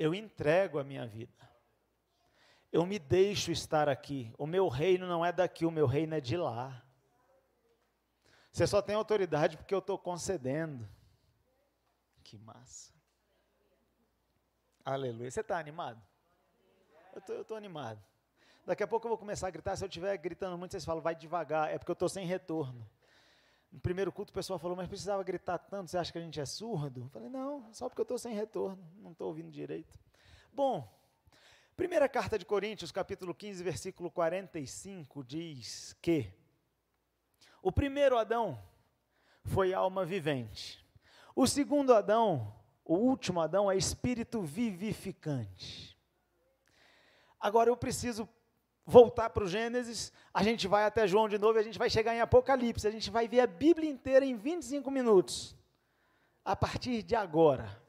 eu 0.00 0.14
entrego 0.14 0.78
a 0.78 0.82
minha 0.82 1.06
vida. 1.06 1.46
Eu 2.72 2.86
me 2.86 2.98
deixo 2.98 3.52
estar 3.52 3.86
aqui. 3.86 4.32
O 4.38 4.46
meu 4.46 4.66
reino 4.66 5.06
não 5.06 5.22
é 5.22 5.30
daqui, 5.30 5.66
o 5.66 5.70
meu 5.70 5.86
reino 5.86 6.14
é 6.14 6.20
de 6.20 6.38
lá. 6.38 6.82
Você 8.50 8.66
só 8.66 8.80
tem 8.80 8.94
autoridade 8.96 9.58
porque 9.58 9.74
eu 9.74 9.78
estou 9.78 9.98
concedendo. 9.98 10.88
Que 12.24 12.38
massa. 12.38 12.94
Aleluia. 14.82 15.30
Você 15.30 15.42
está 15.42 15.58
animado? 15.58 16.00
Eu 17.28 17.42
estou 17.42 17.56
animado. 17.56 18.02
Daqui 18.64 18.82
a 18.82 18.88
pouco 18.88 19.06
eu 19.06 19.10
vou 19.10 19.18
começar 19.18 19.48
a 19.48 19.50
gritar. 19.50 19.76
Se 19.76 19.84
eu 19.84 19.88
estiver 19.88 20.16
gritando 20.16 20.56
muito, 20.56 20.70
vocês 20.70 20.84
falam, 20.84 21.02
vai 21.02 21.14
devagar. 21.14 21.70
É 21.70 21.76
porque 21.76 21.90
eu 21.90 21.94
estou 21.94 22.08
sem 22.08 22.24
retorno. 22.24 22.88
No 23.70 23.80
primeiro 23.80 24.10
culto 24.10 24.30
o 24.30 24.34
pessoal 24.34 24.58
falou, 24.58 24.76
mas 24.76 24.88
precisava 24.88 25.22
gritar 25.22 25.58
tanto, 25.58 25.90
você 25.90 25.98
acha 25.98 26.10
que 26.10 26.18
a 26.18 26.20
gente 26.20 26.40
é 26.40 26.46
surdo? 26.46 27.02
Eu 27.02 27.08
falei, 27.08 27.28
não, 27.28 27.72
só 27.72 27.88
porque 27.88 28.00
eu 28.00 28.04
estou 28.04 28.18
sem 28.18 28.34
retorno, 28.34 28.82
não 28.98 29.12
estou 29.12 29.28
ouvindo 29.28 29.50
direito. 29.50 29.98
Bom, 30.52 30.88
primeira 31.76 32.08
carta 32.08 32.36
de 32.36 32.44
Coríntios, 32.44 32.90
capítulo 32.90 33.32
15, 33.32 33.62
versículo 33.62 34.10
45, 34.10 35.22
diz 35.22 35.96
que 36.02 36.32
o 37.62 37.70
primeiro 37.70 38.18
Adão 38.18 38.60
foi 39.44 39.72
alma 39.72 40.04
vivente. 40.04 40.84
O 41.34 41.46
segundo 41.46 41.94
Adão, 41.94 42.52
o 42.84 42.94
último 42.96 43.40
Adão, 43.40 43.70
é 43.70 43.76
espírito 43.76 44.42
vivificante. 44.42 45.96
Agora 47.38 47.70
eu 47.70 47.76
preciso 47.76 48.28
voltar 48.90 49.30
para 49.30 49.44
o 49.44 49.48
Gênesis, 49.48 50.12
a 50.34 50.42
gente 50.42 50.66
vai 50.66 50.84
até 50.84 51.06
João 51.06 51.28
de 51.28 51.38
novo 51.38 51.56
e 51.58 51.60
a 51.60 51.62
gente 51.62 51.78
vai 51.78 51.88
chegar 51.88 52.14
em 52.14 52.20
Apocalipse. 52.20 52.86
A 52.86 52.90
gente 52.90 53.08
vai 53.08 53.28
ver 53.28 53.40
a 53.40 53.46
Bíblia 53.46 53.88
inteira 53.88 54.24
em 54.24 54.36
25 54.36 54.90
minutos. 54.90 55.56
A 56.44 56.56
partir 56.56 57.02
de 57.02 57.14
agora. 57.14 57.80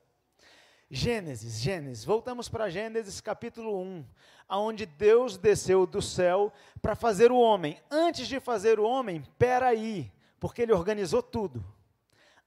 Gênesis, 0.89 1.59
Gênesis. 1.59 2.05
Voltamos 2.05 2.47
para 2.47 2.69
Gênesis 2.69 3.19
capítulo 3.19 3.81
1, 3.81 4.05
aonde 4.47 4.85
Deus 4.85 5.37
desceu 5.37 5.87
do 5.87 6.01
céu 6.01 6.53
para 6.81 6.95
fazer 6.95 7.31
o 7.31 7.39
homem. 7.39 7.81
Antes 7.89 8.27
de 8.27 8.39
fazer 8.39 8.79
o 8.79 8.83
homem, 8.83 9.23
peraí, 9.39 10.11
porque 10.39 10.61
ele 10.61 10.73
organizou 10.73 11.23
tudo. 11.23 11.65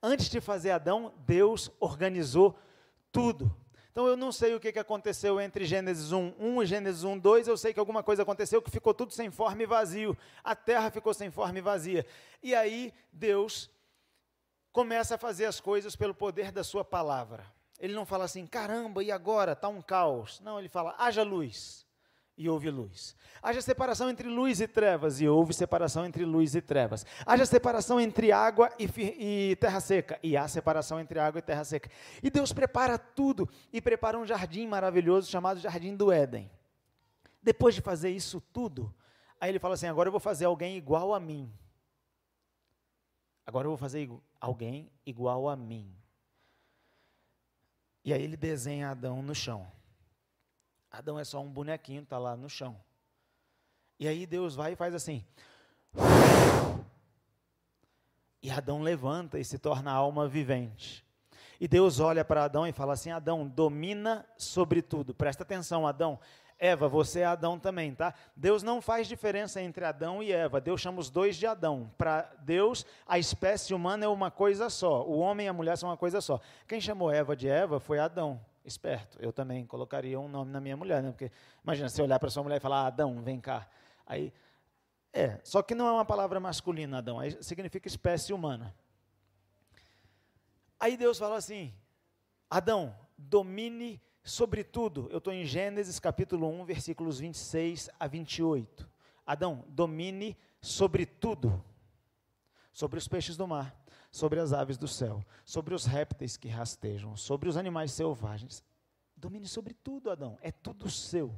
Antes 0.00 0.28
de 0.28 0.40
fazer 0.40 0.70
Adão, 0.70 1.12
Deus 1.26 1.70
organizou 1.80 2.56
tudo. 3.11 3.52
Então 3.94 4.08
eu 4.08 4.16
não 4.16 4.32
sei 4.32 4.56
o 4.56 4.58
que 4.58 4.76
aconteceu 4.76 5.40
entre 5.40 5.64
Gênesis 5.64 6.10
1, 6.10 6.34
1 6.36 6.62
e 6.64 6.66
Gênesis 6.66 7.04
1, 7.04 7.16
2, 7.16 7.46
eu 7.46 7.56
sei 7.56 7.72
que 7.72 7.78
alguma 7.78 8.02
coisa 8.02 8.24
aconteceu 8.24 8.60
que 8.60 8.68
ficou 8.68 8.92
tudo 8.92 9.12
sem 9.12 9.30
forma 9.30 9.62
e 9.62 9.66
vazio. 9.66 10.18
A 10.42 10.56
terra 10.56 10.90
ficou 10.90 11.14
sem 11.14 11.30
forma 11.30 11.58
e 11.60 11.62
vazia. 11.62 12.04
E 12.42 12.56
aí 12.56 12.92
Deus 13.12 13.70
começa 14.72 15.14
a 15.14 15.18
fazer 15.18 15.44
as 15.44 15.60
coisas 15.60 15.94
pelo 15.94 16.12
poder 16.12 16.50
da 16.50 16.64
sua 16.64 16.84
palavra. 16.84 17.46
Ele 17.78 17.94
não 17.94 18.04
fala 18.04 18.24
assim, 18.24 18.44
caramba, 18.48 19.00
e 19.00 19.12
agora? 19.12 19.52
Está 19.52 19.68
um 19.68 19.80
caos. 19.80 20.40
Não, 20.40 20.58
ele 20.58 20.68
fala, 20.68 20.96
haja 20.98 21.22
luz 21.22 21.83
e 22.36 22.48
houve 22.48 22.70
luz. 22.70 23.16
Haja 23.42 23.60
separação 23.60 24.10
entre 24.10 24.28
luz 24.28 24.60
e 24.60 24.66
trevas, 24.66 25.20
e 25.20 25.28
houve 25.28 25.52
separação 25.52 26.04
entre 26.04 26.24
luz 26.24 26.54
e 26.54 26.60
trevas. 26.60 27.04
Haja 27.24 27.46
separação 27.46 28.00
entre 28.00 28.32
água 28.32 28.72
e, 28.78 28.88
e, 28.96 29.56
terra 29.56 29.80
seca, 29.80 30.18
e 30.22 30.36
há 30.36 30.48
separação 30.48 30.98
entre 30.98 31.18
água 31.18 31.38
e 31.38 31.42
terra 31.42 31.64
seca. 31.64 31.90
E 32.22 32.30
Deus 32.30 32.52
prepara 32.52 32.98
tudo, 32.98 33.48
e 33.72 33.80
prepara 33.80 34.18
um 34.18 34.26
jardim 34.26 34.66
maravilhoso 34.66 35.30
chamado 35.30 35.60
Jardim 35.60 35.94
do 35.94 36.10
Éden. 36.10 36.50
Depois 37.42 37.74
de 37.74 37.80
fazer 37.80 38.10
isso 38.10 38.40
tudo, 38.40 38.92
aí 39.40 39.50
ele 39.50 39.58
fala 39.58 39.74
assim: 39.74 39.86
agora 39.86 40.08
eu 40.08 40.12
vou 40.12 40.20
fazer 40.20 40.46
alguém 40.46 40.76
igual 40.76 41.14
a 41.14 41.20
mim. 41.20 41.52
Agora 43.46 43.66
eu 43.66 43.70
vou 43.70 43.78
fazer 43.78 44.10
alguém 44.40 44.90
igual 45.04 45.48
a 45.48 45.54
mim. 45.54 45.94
E 48.02 48.12
aí 48.12 48.22
ele 48.22 48.36
desenha 48.36 48.90
Adão 48.90 49.22
no 49.22 49.34
chão. 49.34 49.66
Adão 50.98 51.18
é 51.18 51.24
só 51.24 51.40
um 51.40 51.50
bonequinho, 51.50 52.04
está 52.04 52.18
lá 52.18 52.36
no 52.36 52.48
chão. 52.48 52.76
E 53.98 54.06
aí 54.06 54.26
Deus 54.26 54.54
vai 54.54 54.74
e 54.74 54.76
faz 54.76 54.94
assim. 54.94 55.24
E 58.40 58.48
Adão 58.48 58.80
levanta 58.80 59.36
e 59.38 59.44
se 59.44 59.58
torna 59.58 59.90
alma 59.90 60.28
vivente. 60.28 61.04
E 61.60 61.66
Deus 61.66 61.98
olha 61.98 62.24
para 62.24 62.44
Adão 62.44 62.64
e 62.64 62.72
fala 62.72 62.92
assim: 62.92 63.10
Adão, 63.10 63.44
domina 63.44 64.24
sobre 64.38 64.82
tudo. 64.82 65.12
Presta 65.12 65.42
atenção, 65.42 65.84
Adão. 65.84 66.16
Eva, 66.60 66.88
você 66.88 67.20
é 67.20 67.24
Adão 67.24 67.58
também, 67.58 67.92
tá? 67.92 68.14
Deus 68.36 68.62
não 68.62 68.80
faz 68.80 69.08
diferença 69.08 69.60
entre 69.60 69.84
Adão 69.84 70.22
e 70.22 70.30
Eva. 70.30 70.60
Deus 70.60 70.80
chama 70.80 71.00
os 71.00 71.10
dois 71.10 71.34
de 71.34 71.44
Adão. 71.44 71.92
Para 71.98 72.22
Deus, 72.42 72.86
a 73.04 73.18
espécie 73.18 73.74
humana 73.74 74.04
é 74.04 74.08
uma 74.08 74.30
coisa 74.30 74.70
só. 74.70 75.04
O 75.04 75.18
homem 75.18 75.46
e 75.46 75.48
a 75.48 75.52
mulher 75.52 75.76
são 75.76 75.88
uma 75.88 75.96
coisa 75.96 76.20
só. 76.20 76.40
Quem 76.68 76.80
chamou 76.80 77.10
Eva 77.10 77.34
de 77.34 77.48
Eva 77.48 77.80
foi 77.80 77.98
Adão 77.98 78.40
esperto. 78.64 79.18
Eu 79.21 79.33
também 79.33 79.66
colocaria 79.66 80.18
um 80.18 80.28
nome 80.28 80.50
na 80.50 80.61
minha 80.61 80.76
mulher, 80.76 81.02
né? 81.02 81.11
Porque 81.11 81.30
imagina 81.62 81.88
você 81.88 82.02
olhar 82.02 82.18
para 82.18 82.30
sua 82.30 82.42
mulher 82.42 82.56
e 82.56 82.61
falar: 82.61 82.87
Adão, 82.87 83.23
vem 83.23 83.40
cá. 83.40 83.68
Aí 84.06 84.33
é, 85.12 85.38
só 85.44 85.62
que 85.62 85.76
não 85.76 85.87
é 85.87 85.92
uma 85.92 86.04
palavra 86.04 86.40
masculina, 86.40 86.99
Adão, 86.99 87.21
aí 87.21 87.40
significa 87.40 87.87
espécie 87.87 88.33
humana. 88.33 88.75
Aí 90.78 90.97
Deus 90.97 91.18
fala 91.18 91.37
assim: 91.37 91.73
Adão, 92.50 92.99
domine 93.16 94.02
sobre 94.25 94.64
tudo. 94.64 95.09
Eu 95.12 95.18
estou 95.18 95.33
em 95.33 95.44
Gênesis 95.44 96.00
capítulo 96.00 96.49
1, 96.49 96.64
versículos 96.64 97.21
26 97.21 97.90
a 98.00 98.09
28. 98.09 98.90
Adão, 99.25 99.64
domine 99.68 100.37
sobre 100.61 101.06
tudo. 101.06 101.64
Sobre 102.73 102.99
os 102.99 103.06
peixes 103.06 103.37
do 103.37 103.47
mar, 103.47 103.73
sobre 104.14 104.38
as 104.38 104.52
aves 104.52 104.78
do 104.78 104.87
céu, 104.87 105.25
sobre 105.44 105.75
os 105.75 105.87
répteis 105.87 106.37
que 106.37 106.47
rastejam, 106.47 107.16
sobre 107.16 107.49
os 107.49 107.56
animais 107.56 107.90
selvagens. 107.90 108.62
Domine 109.16 109.49
sobre 109.49 109.75
tudo, 109.75 110.09
Adão, 110.09 110.38
é 110.40 110.52
tudo 110.52 110.88
seu. 110.88 111.35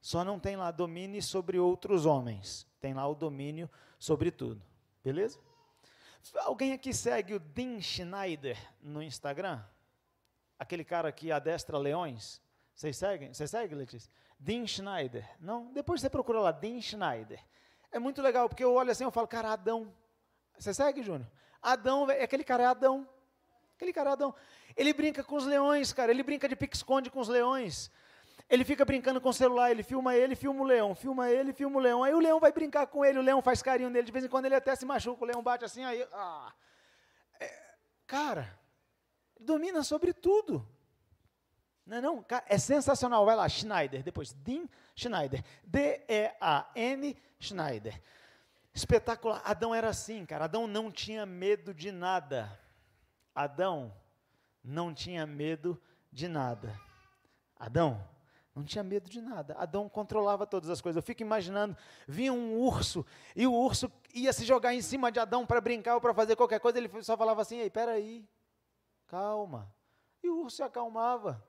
Só 0.00 0.22
não 0.24 0.38
tem 0.38 0.54
lá 0.54 0.70
domine 0.70 1.20
sobre 1.20 1.58
outros 1.58 2.06
homens, 2.06 2.68
tem 2.78 2.94
lá 2.94 3.04
o 3.08 3.16
domínio 3.16 3.68
sobre 3.98 4.30
tudo. 4.30 4.62
Beleza? 5.02 5.40
Alguém 6.36 6.72
aqui 6.72 6.94
segue 6.94 7.34
o 7.34 7.40
Dean 7.40 7.80
Schneider 7.80 8.56
no 8.80 9.02
Instagram? 9.02 9.60
Aquele 10.56 10.84
cara 10.84 11.10
que 11.10 11.32
adestra 11.32 11.78
leões? 11.78 12.40
Vocês 12.76 12.96
seguem? 12.96 13.34
Você 13.34 13.48
segue, 13.48 13.74
Letícia? 13.74 14.08
Dean 14.38 14.68
Schneider. 14.68 15.28
Não? 15.40 15.72
Depois 15.72 16.00
você 16.00 16.08
procura 16.08 16.38
lá, 16.38 16.52
Dean 16.52 16.80
Schneider. 16.80 17.44
É 17.90 17.98
muito 17.98 18.22
legal, 18.22 18.48
porque 18.48 18.62
eu 18.62 18.72
olho 18.72 18.92
assim 18.92 19.04
e 19.04 19.10
falo, 19.10 19.26
cara, 19.26 19.52
Adão, 19.52 19.92
você 20.62 20.72
segue, 20.72 21.02
Júnior? 21.02 21.28
Adão, 21.60 22.10
é 22.10 22.22
aquele 22.22 22.44
cara 22.44 22.62
é 22.62 22.66
Adão. 22.66 23.08
Aquele 23.76 23.92
cara 23.92 24.10
é 24.10 24.12
Adão. 24.12 24.34
Ele 24.76 24.92
brinca 24.92 25.22
com 25.24 25.36
os 25.36 25.44
leões, 25.44 25.92
cara. 25.92 26.10
Ele 26.10 26.22
brinca 26.22 26.48
de 26.48 26.56
pique-esconde 26.56 27.10
com 27.10 27.20
os 27.20 27.28
leões. 27.28 27.90
Ele 28.48 28.64
fica 28.64 28.84
brincando 28.84 29.20
com 29.20 29.28
o 29.28 29.32
celular, 29.32 29.70
ele 29.70 29.82
filma 29.82 30.14
ele, 30.14 30.34
filma 30.34 30.60
o 30.62 30.64
leão, 30.64 30.94
filma 30.94 31.30
ele, 31.30 31.52
filma 31.52 31.78
o 31.78 31.80
leão. 31.80 32.04
Aí 32.04 32.12
o 32.14 32.20
leão 32.20 32.38
vai 32.38 32.52
brincar 32.52 32.86
com 32.86 33.04
ele, 33.04 33.18
o 33.18 33.22
leão 33.22 33.40
faz 33.40 33.62
carinho 33.62 33.90
nele. 33.90 34.06
De 34.06 34.12
vez 34.12 34.24
em 34.24 34.28
quando 34.28 34.44
ele 34.44 34.54
até 34.54 34.74
se 34.76 34.84
machuca, 34.84 35.24
o 35.24 35.26
leão 35.26 35.42
bate 35.42 35.64
assim, 35.64 35.84
aí. 35.84 36.06
Ah. 36.12 36.52
É, 37.40 37.50
cara, 38.06 38.58
domina 39.40 39.82
sobre 39.82 40.12
tudo. 40.12 40.66
Não 41.86 41.96
é 41.96 42.00
não? 42.00 42.24
É 42.46 42.58
sensacional. 42.58 43.24
Vai 43.24 43.34
lá, 43.34 43.48
Schneider, 43.48 44.02
depois 44.02 44.32
Dean 44.32 44.68
Schneider. 44.94 45.42
D-E-A-N 45.64 47.16
Schneider. 47.40 48.00
Espetacular. 48.74 49.42
Adão 49.44 49.74
era 49.74 49.88
assim, 49.88 50.24
cara. 50.24 50.44
Adão 50.44 50.66
não 50.66 50.90
tinha 50.90 51.26
medo 51.26 51.74
de 51.74 51.92
nada. 51.92 52.58
Adão 53.34 53.94
não 54.64 54.94
tinha 54.94 55.26
medo 55.26 55.80
de 56.10 56.28
nada. 56.28 56.78
Adão 57.56 58.02
não 58.54 58.64
tinha 58.64 58.82
medo 58.84 59.08
de 59.08 59.20
nada. 59.20 59.54
Adão 59.58 59.88
controlava 59.88 60.46
todas 60.46 60.68
as 60.70 60.80
coisas. 60.80 60.96
Eu 60.96 61.02
fico 61.02 61.22
imaginando, 61.22 61.76
vinha 62.06 62.32
um 62.32 62.58
urso 62.58 63.04
e 63.34 63.46
o 63.46 63.52
urso 63.52 63.90
ia 64.14 64.32
se 64.32 64.44
jogar 64.44 64.74
em 64.74 64.82
cima 64.82 65.10
de 65.10 65.18
Adão 65.18 65.46
para 65.46 65.60
brincar 65.60 65.94
ou 65.94 66.00
para 66.00 66.14
fazer 66.14 66.36
qualquer 66.36 66.60
coisa. 66.60 66.78
Ele 66.78 67.02
só 67.02 67.16
falava 67.16 67.42
assim: 67.42 67.58
"Ei, 67.58 67.70
peraí, 67.70 68.28
calma". 69.06 69.72
E 70.22 70.28
o 70.28 70.42
urso 70.42 70.56
se 70.56 70.62
acalmava. 70.62 71.42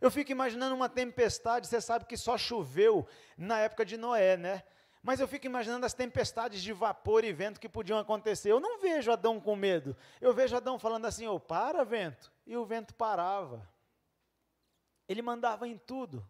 Eu 0.00 0.10
fico 0.10 0.30
imaginando 0.30 0.74
uma 0.74 0.88
tempestade. 0.88 1.66
Você 1.66 1.80
sabe 1.80 2.04
que 2.04 2.16
só 2.16 2.36
choveu 2.36 3.06
na 3.36 3.58
época 3.60 3.84
de 3.84 3.96
Noé, 3.96 4.36
né? 4.36 4.62
Mas 5.06 5.20
eu 5.20 5.28
fico 5.28 5.46
imaginando 5.46 5.86
as 5.86 5.94
tempestades 5.94 6.60
de 6.60 6.72
vapor 6.72 7.22
e 7.22 7.32
vento 7.32 7.60
que 7.60 7.68
podiam 7.68 7.96
acontecer. 7.96 8.50
Eu 8.50 8.58
não 8.58 8.80
vejo 8.80 9.12
Adão 9.12 9.40
com 9.40 9.54
medo. 9.54 9.96
Eu 10.20 10.34
vejo 10.34 10.56
Adão 10.56 10.80
falando 10.80 11.04
assim: 11.06 11.28
"Oh, 11.28 11.38
para, 11.38 11.84
vento". 11.84 12.32
E 12.44 12.56
o 12.56 12.66
vento 12.66 12.92
parava. 12.92 13.70
Ele 15.08 15.22
mandava 15.22 15.68
em 15.68 15.78
tudo. 15.78 16.28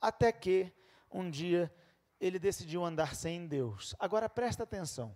Até 0.00 0.32
que 0.32 0.72
um 1.10 1.28
dia 1.28 1.70
ele 2.18 2.38
decidiu 2.38 2.82
andar 2.82 3.14
sem 3.14 3.46
Deus. 3.46 3.94
Agora 3.98 4.30
presta 4.30 4.62
atenção. 4.62 5.14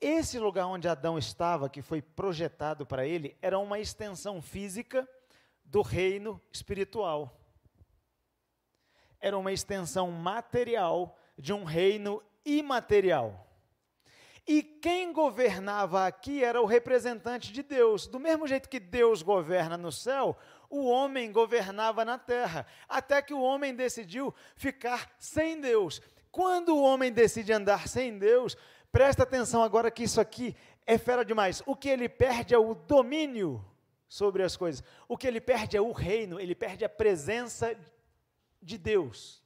Esse 0.00 0.38
lugar 0.38 0.64
onde 0.64 0.88
Adão 0.88 1.18
estava, 1.18 1.68
que 1.68 1.82
foi 1.82 2.00
projetado 2.00 2.86
para 2.86 3.06
ele, 3.06 3.36
era 3.42 3.58
uma 3.58 3.78
extensão 3.78 4.40
física 4.40 5.06
do 5.62 5.82
reino 5.82 6.40
espiritual. 6.50 7.38
Era 9.20 9.36
uma 9.36 9.52
extensão 9.52 10.10
material 10.10 11.17
de 11.38 11.52
um 11.52 11.64
reino 11.64 12.22
imaterial. 12.44 13.46
E 14.46 14.62
quem 14.62 15.12
governava 15.12 16.06
aqui 16.06 16.42
era 16.42 16.60
o 16.60 16.64
representante 16.64 17.52
de 17.52 17.62
Deus. 17.62 18.06
Do 18.06 18.18
mesmo 18.18 18.46
jeito 18.46 18.68
que 18.68 18.80
Deus 18.80 19.20
governa 19.20 19.76
no 19.76 19.92
céu, 19.92 20.36
o 20.70 20.86
homem 20.86 21.30
governava 21.30 22.02
na 22.02 22.16
terra. 22.16 22.66
Até 22.88 23.20
que 23.20 23.34
o 23.34 23.42
homem 23.42 23.74
decidiu 23.74 24.34
ficar 24.56 25.14
sem 25.18 25.60
Deus. 25.60 26.00
Quando 26.30 26.74
o 26.74 26.82
homem 26.82 27.12
decide 27.12 27.52
andar 27.52 27.88
sem 27.88 28.18
Deus, 28.18 28.56
presta 28.90 29.22
atenção 29.22 29.62
agora 29.62 29.90
que 29.90 30.04
isso 30.04 30.18
aqui 30.18 30.56
é 30.86 30.96
fera 30.96 31.24
demais. 31.24 31.62
O 31.66 31.76
que 31.76 31.90
ele 31.90 32.08
perde 32.08 32.54
é 32.54 32.58
o 32.58 32.74
domínio 32.74 33.62
sobre 34.08 34.42
as 34.42 34.56
coisas. 34.56 34.82
O 35.06 35.18
que 35.18 35.26
ele 35.26 35.42
perde 35.42 35.76
é 35.76 35.80
o 35.80 35.92
reino, 35.92 36.40
ele 36.40 36.54
perde 36.54 36.86
a 36.86 36.88
presença 36.88 37.76
de 38.62 38.78
Deus. 38.78 39.42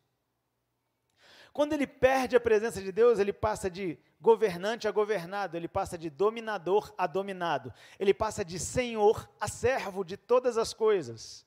Quando 1.53 1.75
ele 1.75 1.87
perde 1.87 2.35
a 2.35 2.41
presença 2.41 2.81
de 2.81 2.91
Deus, 2.91 3.19
ele 3.19 3.33
passa 3.33 3.69
de 3.69 3.99
governante 4.21 4.89
a 4.89 4.91
governado, 4.91 5.57
ele 5.57 5.69
passa 5.69 5.99
de 5.99 6.09
dominador 6.09 6.95
a 6.97 7.07
dominado, 7.07 7.73
ele 7.99 8.15
passa 8.15 8.45
de 8.45 8.59
senhor 8.59 9.29
a 9.39 9.47
servo 9.47 10.03
de 10.03 10.17
todas 10.17 10.57
as 10.57 10.73
coisas. 10.73 11.47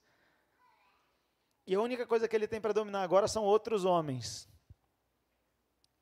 E 1.65 1.73
a 1.73 1.81
única 1.81 2.05
coisa 2.05 2.27
que 2.27 2.35
ele 2.35 2.47
tem 2.47 2.61
para 2.61 2.73
dominar 2.73 3.01
agora 3.01 3.27
são 3.27 3.43
outros 3.43 3.83
homens. 3.83 4.47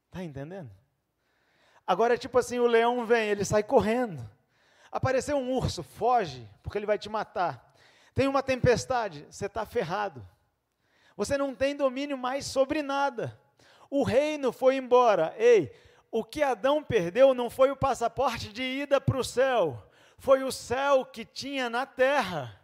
Está 0.08 0.22
entendendo? 0.22 0.70
Agora 1.88 2.16
é 2.16 2.18
tipo 2.18 2.38
assim: 2.38 2.60
o 2.60 2.68
leão 2.68 3.06
vem, 3.06 3.30
ele 3.30 3.46
sai 3.46 3.64
correndo. 3.64 4.30
Apareceu 4.92 5.38
um 5.38 5.52
urso, 5.54 5.82
foge, 5.82 6.48
porque 6.62 6.78
ele 6.78 6.86
vai 6.86 7.00
te 7.00 7.08
matar. 7.08 7.74
Tem 8.14 8.28
uma 8.28 8.44
tempestade, 8.44 9.26
você 9.30 9.46
está 9.46 9.66
ferrado. 9.66 10.28
Você 11.16 11.38
não 11.38 11.56
tem 11.56 11.76
domínio 11.76 12.18
mais 12.18 12.46
sobre 12.46 12.82
nada. 12.82 13.40
O 13.94 14.02
reino 14.02 14.52
foi 14.52 14.78
embora. 14.78 15.36
Ei, 15.38 15.72
o 16.10 16.24
que 16.24 16.42
Adão 16.42 16.84
perdeu 16.84 17.36
não 17.36 17.48
foi 17.48 17.70
o 17.70 17.76
passaporte 17.76 18.52
de 18.52 18.64
ida 18.64 19.00
para 19.00 19.20
o 19.20 19.24
céu, 19.24 19.88
foi 20.18 20.42
o 20.42 20.52
céu 20.52 21.06
que 21.06 21.24
tinha 21.24 21.70
na 21.70 21.86
terra 21.86 22.60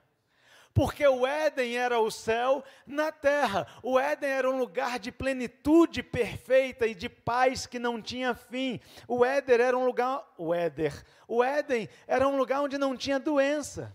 porque 0.73 1.05
o 1.05 1.27
Éden 1.27 1.77
era 1.77 1.99
o 1.99 2.09
céu 2.09 2.63
na 2.87 3.11
terra. 3.11 3.67
O 3.83 3.99
Éden 3.99 4.29
era 4.29 4.49
um 4.49 4.57
lugar 4.57 4.97
de 4.97 5.11
plenitude 5.11 6.01
perfeita 6.01 6.87
e 6.87 6.95
de 6.95 7.09
paz 7.09 7.65
que 7.65 7.77
não 7.77 8.01
tinha 8.01 8.33
fim. 8.33 8.79
O 9.05 9.25
Éden 9.25 9.59
era 9.59 9.77
um 9.77 9.85
lugar, 9.85 10.25
o 10.37 10.53
Éder, 10.53 11.03
o 11.27 11.43
Éden 11.43 11.89
era 12.07 12.25
um 12.25 12.37
lugar 12.37 12.61
onde 12.61 12.77
não 12.77 12.95
tinha 12.95 13.19
doença. 13.19 13.93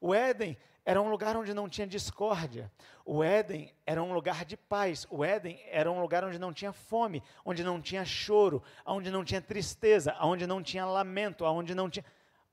O 0.00 0.14
Éden 0.14 0.56
era 0.86 1.02
um 1.02 1.10
lugar 1.10 1.36
onde 1.36 1.52
não 1.52 1.68
tinha 1.68 1.84
discórdia. 1.84 2.70
O 3.04 3.22
Éden 3.24 3.74
era 3.84 4.00
um 4.00 4.14
lugar 4.14 4.44
de 4.44 4.56
paz. 4.56 5.04
O 5.10 5.24
Éden 5.24 5.60
era 5.68 5.90
um 5.90 6.00
lugar 6.00 6.22
onde 6.22 6.38
não 6.38 6.52
tinha 6.52 6.72
fome, 6.72 7.24
onde 7.44 7.64
não 7.64 7.82
tinha 7.82 8.04
choro, 8.04 8.62
onde 8.86 9.10
não 9.10 9.24
tinha 9.24 9.42
tristeza, 9.42 10.16
onde 10.20 10.46
não 10.46 10.62
tinha 10.62 10.86
lamento, 10.86 11.44
onde 11.44 11.74
não 11.74 11.90
tinha. 11.90 12.04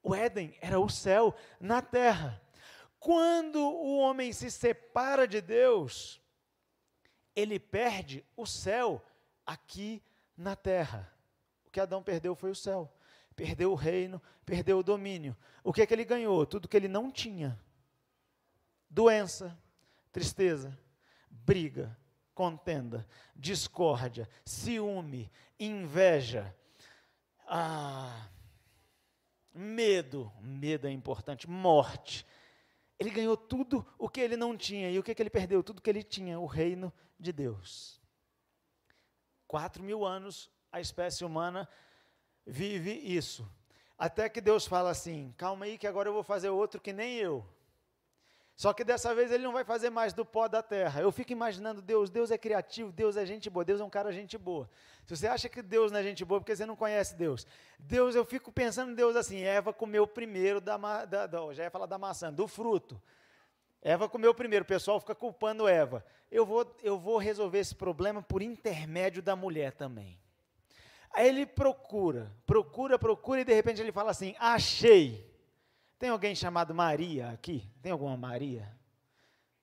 O 0.01 0.15
Éden 0.15 0.57
era 0.59 0.79
o 0.79 0.89
céu 0.89 1.35
na 1.59 1.79
terra. 1.79 2.41
Quando 2.99 3.59
o 3.59 3.99
homem 3.99 4.33
se 4.33 4.49
separa 4.49 5.27
de 5.27 5.39
Deus, 5.39 6.19
ele 7.35 7.59
perde 7.59 8.25
o 8.35 8.47
céu 8.47 8.99
aqui 9.45 10.01
na 10.35 10.55
terra. 10.55 11.07
O 11.67 11.69
que 11.69 11.79
Adão 11.79 12.01
perdeu 12.01 12.33
foi 12.33 12.49
o 12.49 12.55
céu. 12.55 12.91
Perdeu 13.35 13.71
o 13.71 13.75
reino, 13.75 14.19
perdeu 14.43 14.79
o 14.79 14.83
domínio. 14.83 15.37
O 15.63 15.71
que 15.71 15.83
é 15.83 15.85
que 15.85 15.93
ele 15.93 16.03
ganhou? 16.03 16.47
Tudo 16.47 16.67
que 16.67 16.75
ele 16.75 16.87
não 16.87 17.11
tinha: 17.11 17.59
doença, 18.93 19.57
tristeza, 20.11 20.77
briga, 21.29 21.97
contenda, 22.33 23.07
discórdia, 23.35 24.29
ciúme, 24.45 25.31
inveja, 25.59 26.55
ah, 27.47 28.29
medo. 29.53 30.31
Medo 30.41 30.87
é 30.87 30.91
importante. 30.91 31.49
Morte 31.49 32.25
ele 33.03 33.09
ganhou 33.09 33.35
tudo 33.35 33.85
o 33.97 34.07
que 34.07 34.21
ele 34.21 34.37
não 34.37 34.55
tinha. 34.55 34.89
E 34.89 34.97
o 34.97 35.03
que, 35.03 35.13
que 35.13 35.21
ele 35.21 35.29
perdeu? 35.29 35.63
Tudo 35.63 35.81
que 35.81 35.89
ele 35.89 36.03
tinha, 36.03 36.39
o 36.39 36.45
reino 36.45 36.91
de 37.19 37.33
Deus. 37.33 38.01
Quatro 39.47 39.83
mil 39.83 40.05
anos 40.05 40.49
a 40.71 40.79
espécie 40.79 41.25
humana 41.25 41.67
vive 42.45 42.91
isso. 42.91 43.49
Até 43.97 44.29
que 44.29 44.41
Deus 44.41 44.65
fala 44.65 44.89
assim: 44.89 45.33
calma 45.37 45.65
aí, 45.65 45.77
que 45.77 45.85
agora 45.85 46.09
eu 46.09 46.13
vou 46.13 46.23
fazer 46.23 46.49
outro 46.49 46.81
que 46.81 46.93
nem 46.93 47.15
eu. 47.17 47.45
Só 48.55 48.71
que 48.71 48.83
dessa 48.83 49.13
vez 49.15 49.31
ele 49.31 49.43
não 49.43 49.51
vai 49.51 49.63
fazer 49.63 49.89
mais 49.89 50.13
do 50.13 50.23
pó 50.23 50.47
da 50.47 50.61
terra. 50.61 51.01
Eu 51.01 51.11
fico 51.11 51.31
imaginando 51.31 51.81
Deus, 51.81 52.09
Deus 52.09 52.29
é 52.29 52.37
criativo, 52.37 52.91
Deus 52.91 53.17
é 53.17 53.25
gente 53.25 53.49
boa, 53.49 53.65
Deus 53.65 53.81
é 53.81 53.83
um 53.83 53.89
cara 53.89 54.11
gente 54.11 54.37
boa. 54.37 54.69
Se 55.05 55.17
você 55.17 55.27
acha 55.27 55.49
que 55.49 55.61
Deus 55.61 55.91
não 55.91 55.99
é 55.99 56.03
gente 56.03 56.23
boa, 56.23 56.39
porque 56.39 56.55
você 56.55 56.65
não 56.65 56.75
conhece 56.75 57.15
Deus. 57.15 57.47
Deus, 57.79 58.15
eu 58.15 58.23
fico 58.23 58.51
pensando 58.51 58.91
em 58.91 58.95
Deus 58.95 59.15
assim, 59.15 59.41
Eva 59.41 59.73
comeu 59.73 60.05
primeiro 60.05 60.61
da, 60.61 60.77
da, 61.05 61.27
da 61.27 61.53
já 61.53 61.63
ia 61.63 61.71
falar 61.71 61.87
da 61.87 61.97
maçã, 61.97 62.31
do 62.31 62.47
fruto. 62.47 63.01
Eva 63.81 64.07
comeu 64.07 64.33
primeiro, 64.33 64.63
o 64.63 64.67
pessoal 64.67 64.99
fica 64.99 65.15
culpando 65.15 65.67
Eva. 65.67 66.05
Eu 66.31 66.45
vou, 66.45 66.65
eu 66.81 66.97
vou 66.97 67.17
resolver 67.17 67.59
esse 67.59 67.75
problema 67.75 68.21
por 68.21 68.41
intermédio 68.41 69.21
da 69.21 69.35
mulher 69.35 69.73
também. 69.73 70.17
Aí 71.11 71.27
ele 71.27 71.45
procura, 71.45 72.31
procura, 72.45 72.97
procura 72.97 73.41
e 73.41 73.45
de 73.45 73.53
repente 73.53 73.81
ele 73.81 73.91
fala 73.91 74.11
assim: 74.11 74.35
achei. 74.39 75.32
Tem 76.03 76.09
alguém 76.09 76.35
chamado 76.35 76.75
Maria 76.75 77.29
aqui? 77.29 77.65
Tem 77.81 77.89
alguma 77.89 78.17
Maria? 78.17 78.69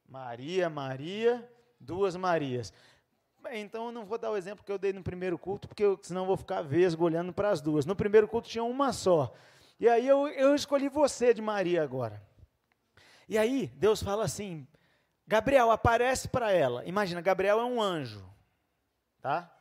Maria, 0.08 0.70
Maria, 0.70 1.46
duas 1.78 2.16
Marias. 2.16 2.72
Então 3.52 3.88
eu 3.88 3.92
não 3.92 4.06
vou 4.06 4.16
dar 4.16 4.30
o 4.30 4.38
exemplo 4.38 4.64
que 4.64 4.72
eu 4.72 4.78
dei 4.78 4.90
no 4.90 5.02
primeiro 5.02 5.36
culto, 5.36 5.68
porque 5.68 5.84
eu, 5.84 6.00
senão 6.02 6.22
eu 6.22 6.26
vou 6.26 6.38
ficar 6.38 6.62
vesgo 6.62 7.04
olhando 7.04 7.30
para 7.30 7.50
as 7.50 7.60
duas. 7.60 7.84
No 7.84 7.94
primeiro 7.94 8.26
culto 8.26 8.48
tinha 8.48 8.64
uma 8.64 8.90
só. 8.90 9.34
E 9.78 9.86
aí 9.86 10.08
eu, 10.08 10.28
eu 10.28 10.54
escolhi 10.54 10.88
você 10.88 11.34
de 11.34 11.42
Maria 11.42 11.82
agora. 11.82 12.22
E 13.28 13.36
aí 13.36 13.66
Deus 13.76 14.02
fala 14.02 14.24
assim: 14.24 14.66
Gabriel, 15.26 15.70
aparece 15.70 16.26
para 16.26 16.50
ela. 16.50 16.86
Imagina, 16.86 17.20
Gabriel 17.20 17.60
é 17.60 17.64
um 17.66 17.82
anjo, 17.82 18.24
tá? 19.20 19.54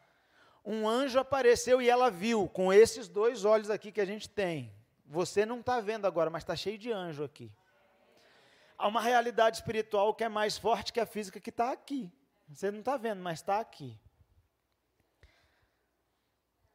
Um 0.63 0.87
anjo 0.87 1.19
apareceu 1.19 1.81
e 1.81 1.89
ela 1.89 2.09
viu 2.09 2.47
com 2.47 2.71
esses 2.71 3.09
dois 3.09 3.43
olhos 3.43 3.69
aqui 3.69 3.91
que 3.91 3.99
a 3.99 4.05
gente 4.05 4.29
tem. 4.29 4.78
Você 5.09 5.43
não 5.43 5.59
está 5.59 5.81
vendo 5.81 6.05
agora, 6.05 6.29
mas 6.29 6.43
está 6.43 6.55
cheio 6.55 6.77
de 6.77 6.91
anjo 6.91 7.23
aqui. 7.23 7.51
Há 8.77 8.87
uma 8.87 9.01
realidade 9.01 9.57
espiritual 9.57 10.13
que 10.13 10.23
é 10.23 10.29
mais 10.29 10.55
forte 10.55 10.93
que 10.93 10.99
a 10.99 11.05
física 11.05 11.39
que 11.39 11.49
está 11.49 11.71
aqui. 11.71 12.13
Você 12.47 12.69
não 12.69 12.79
está 12.79 12.95
vendo, 12.95 13.19
mas 13.19 13.39
está 13.39 13.59
aqui. 13.59 13.99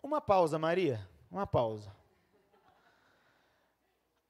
Uma 0.02 0.20
pausa, 0.20 0.58
Maria. 0.58 1.08
Uma 1.30 1.46
pausa. 1.46 1.94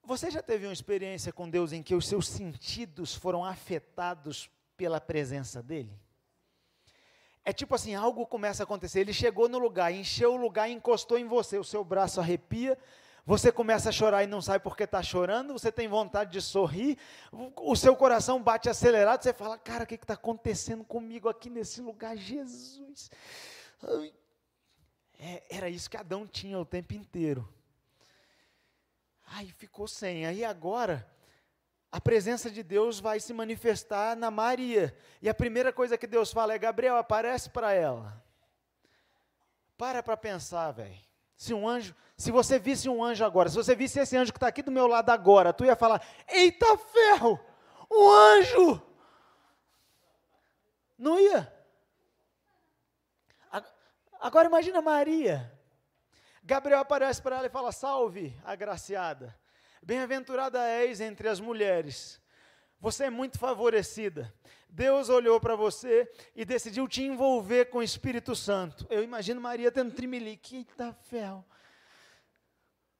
Você 0.03 0.31
já 0.31 0.43
teve 0.43 0.67
uma 0.67 0.73
experiência 0.73 1.33
com 1.33 1.49
Deus 1.49 1.73
em 1.73 1.83
que 1.83 1.95
os 1.95 2.07
seus 2.07 2.29
sentidos 2.29 3.15
foram 3.15 3.43
afetados 3.43 4.51
pela 4.77 5.01
presença 5.01 5.63
dEle? 5.63 5.99
É 7.43 7.55
tipo 7.55 7.75
assim, 7.75 7.95
algo 7.95 8.27
começa 8.27 8.63
a 8.63 8.65
acontecer. 8.65 9.01
Ele 9.01 9.15
chegou 9.15 9.49
no 9.49 9.59
lugar, 9.59 9.91
encheu 9.93 10.35
o 10.35 10.37
lugar, 10.37 10.69
encostou 10.69 11.17
em 11.17 11.27
você, 11.27 11.57
o 11.57 11.65
seu 11.65 11.83
braço 11.83 12.21
arrepia, 12.21 12.79
você 13.27 13.51
começa 13.51 13.89
a 13.89 13.93
chorar 13.93 14.23
e 14.23 14.27
não 14.27 14.43
sabe 14.43 14.63
por 14.63 14.77
que 14.77 14.83
está 14.83 15.03
chorando, 15.03 15.55
você 15.55 15.73
tem 15.73 15.89
vontade 15.89 16.31
de 16.33 16.43
sorrir, 16.43 16.99
o 17.33 17.75
seu 17.75 17.97
coração 17.97 18.43
bate 18.43 18.69
acelerado, 18.69 19.23
você 19.23 19.33
fala, 19.33 19.57
cara, 19.57 19.85
o 19.85 19.87
que 19.87 19.95
está 19.95 20.15
acontecendo 20.15 20.85
comigo 20.85 21.29
aqui 21.29 21.49
nesse 21.49 21.81
lugar, 21.81 22.17
Jesus? 22.17 23.11
É, 25.19 25.43
era 25.49 25.71
isso 25.71 25.89
que 25.89 25.97
Adão 25.97 26.27
tinha 26.27 26.59
o 26.59 26.67
tempo 26.67 26.93
inteiro. 26.93 27.49
Aí 29.27 29.51
ficou 29.53 29.89
sem. 29.89 30.27
Aí 30.27 30.45
agora, 30.45 31.09
a 31.91 32.01
presença 32.01 32.51
de 32.51 32.63
Deus 32.63 33.01
vai 33.01 33.21
se 33.21 33.33
manifestar 33.33 34.17
na 34.17 34.31
Maria. 34.31 34.95
E 35.23 35.29
a 35.29 35.35
primeira 35.35 35.73
coisa 35.73 35.97
que 35.97 36.07
Deus 36.07 36.31
fala 36.31 36.53
é: 36.53 36.59
Gabriel, 36.59 36.97
aparece 36.97 37.49
para 37.49 37.73
ela. 37.73 38.23
Para 39.79 40.03
para 40.03 40.17
pensar, 40.17 40.73
velho. 40.73 41.14
Se 41.45 41.53
um 41.53 41.69
anjo, 41.69 41.95
se 42.17 42.31
você 42.31 42.59
visse 42.59 42.89
um 42.89 43.05
anjo 43.05 43.23
agora, 43.23 43.51
se 43.51 43.57
você 43.57 43.77
visse 43.77 44.01
esse 44.01 44.17
anjo 44.17 44.33
que 44.33 44.39
está 44.39 44.47
aqui 44.47 44.63
do 44.63 44.73
meu 44.73 44.87
lado 44.87 45.11
agora, 45.11 45.53
tu 45.53 45.63
ia 45.63 45.77
falar: 45.77 46.03
Eita 46.27 46.79
ferro, 46.79 47.39
um 47.93 48.11
anjo! 48.11 48.83
Não 50.97 51.21
ia. 51.21 51.53
Agora 54.19 54.49
imagina 54.49 54.81
Maria. 54.81 55.53
Gabriel 56.43 56.81
aparece 56.81 57.21
para 57.21 57.37
ela 57.37 57.47
e 57.47 57.51
fala: 57.51 57.73
Salve, 57.73 58.35
agraciada. 58.43 59.39
Bem-aventurada 59.83 60.67
és 60.67 60.99
entre 60.99 61.29
as 61.29 61.41
mulheres. 61.41 62.23
Você 62.85 63.05
é 63.05 63.11
muito 63.11 63.39
favorecida. 63.39 64.31
Deus 64.69 65.09
olhou 65.09 65.41
para 65.41 65.57
você 65.57 66.07
e 66.37 66.45
decidiu 66.45 66.87
te 66.87 67.03
envolver 67.03 67.71
com 67.71 67.79
o 67.79 67.83
Espírito 67.83 68.37
Santo. 68.37 68.87
Eu 68.91 69.03
imagino 69.03 69.41
Maria 69.41 69.73
tendo 69.73 69.95
trimelique. 69.95 70.57
Eita 70.57 70.93
ferro. 70.93 71.43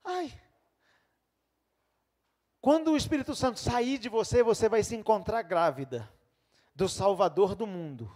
Ai. 0.03 0.33
Quando 2.63 2.93
o 2.93 2.97
Espírito 2.97 3.35
Santo 3.35 3.61
sair 3.61 3.99
de 3.99 4.09
você, 4.09 4.43
você 4.43 4.71
vai 4.71 4.83
se 4.83 4.97
encontrar 4.97 5.43
grávida 5.43 6.11
do 6.75 6.89
Salvador 6.89 7.55
do 7.55 7.67
mundo. 7.67 8.11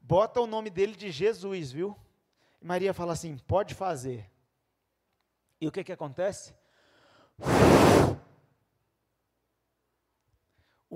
Bota 0.00 0.40
o 0.40 0.46
nome 0.46 0.70
dele 0.70 0.96
de 0.96 1.10
Jesus, 1.10 1.72
viu? 1.72 1.94
Maria 2.58 2.94
fala 2.94 3.12
assim: 3.12 3.36
pode 3.36 3.74
fazer. 3.74 4.30
E 5.60 5.68
o 5.68 5.70
que, 5.70 5.84
que 5.84 5.92
acontece? 5.92 6.54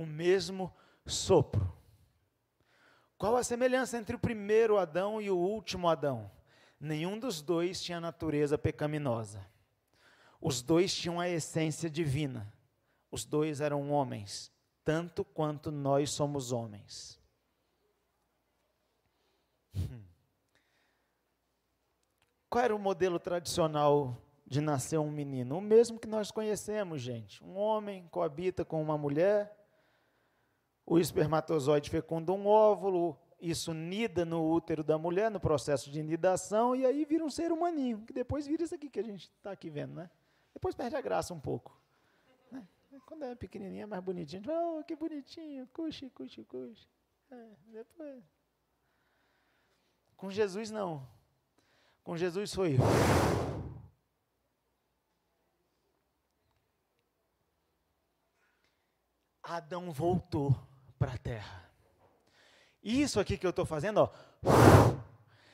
O 0.01 0.07
mesmo 0.07 0.75
sopro. 1.05 1.71
Qual 3.19 3.37
a 3.37 3.45
semelhança 3.45 3.99
entre 3.99 4.17
o 4.17 4.19
primeiro 4.19 4.79
Adão 4.79 5.21
e 5.21 5.31
o 5.31 5.37
último 5.37 5.91
Adão? 5.91 6.31
Nenhum 6.81 7.19
dos 7.19 7.43
dois 7.43 7.83
tinha 7.83 8.01
natureza 8.01 8.57
pecaminosa. 8.57 9.47
Os 10.41 10.63
dois 10.63 10.95
tinham 10.95 11.21
a 11.21 11.29
essência 11.29 11.91
divina. 11.91 12.51
Os 13.11 13.27
dois 13.27 13.61
eram 13.61 13.91
homens, 13.91 14.51
tanto 14.83 15.23
quanto 15.23 15.71
nós 15.71 16.11
somos 16.13 16.51
homens. 16.51 17.21
Hum. 19.77 20.03
Qual 22.49 22.65
era 22.65 22.75
o 22.75 22.79
modelo 22.79 23.19
tradicional 23.19 24.17
de 24.47 24.63
nascer 24.63 24.99
um 24.99 25.11
menino? 25.11 25.59
O 25.59 25.61
mesmo 25.61 26.01
que 26.01 26.09
nós 26.09 26.31
conhecemos, 26.31 27.03
gente. 27.03 27.45
Um 27.45 27.59
homem 27.59 28.09
coabita 28.09 28.65
com 28.65 28.81
uma 28.81 28.97
mulher, 28.97 29.60
o 30.91 30.99
espermatozoide 30.99 31.89
fecunda 31.89 32.33
um 32.33 32.49
óvulo, 32.49 33.17
isso 33.41 33.73
nida 33.73 34.25
no 34.25 34.45
útero 34.51 34.83
da 34.83 34.99
mulher, 34.99 35.31
no 35.31 35.39
processo 35.39 35.89
de 35.89 36.03
nidação, 36.03 36.75
e 36.75 36.85
aí 36.85 37.05
vira 37.05 37.25
um 37.25 37.31
ser 37.31 37.53
humaninho, 37.53 38.05
que 38.05 38.13
depois 38.13 38.45
vira 38.45 38.65
isso 38.65 38.75
aqui 38.75 38.91
que 38.91 38.99
a 38.99 39.03
gente 39.05 39.31
está 39.31 39.53
aqui 39.53 39.71
vendo, 39.71 39.95
né? 39.95 40.11
Depois 40.53 40.75
perde 40.75 40.97
a 40.97 41.01
graça 41.01 41.33
um 41.33 41.39
pouco. 41.39 41.81
Né? 42.51 42.67
Quando 43.07 43.23
é 43.23 43.37
pequenininha, 43.37 43.85
é 43.85 43.87
mais 43.87 44.03
bonitinho, 44.03 44.43
oh, 44.49 44.83
que 44.83 44.97
bonitinho, 44.97 45.65
cuxe, 45.69 46.11
cuxe, 46.11 46.43
cuxe. 46.43 46.89
É, 47.31 47.49
depois... 47.67 48.25
Com 50.17 50.29
Jesus, 50.29 50.73
não. 50.73 51.07
Com 52.03 52.17
Jesus 52.17 52.53
foi. 52.53 52.79
Adão 59.41 59.93
voltou 59.93 60.69
para 61.01 61.15
a 61.15 61.19
terra. 61.19 61.65
Isso 62.85 63.19
aqui 63.19 63.39
que 63.39 63.47
eu 63.47 63.51
estou 63.51 63.65
fazendo, 63.65 64.03
ó, 64.03 64.11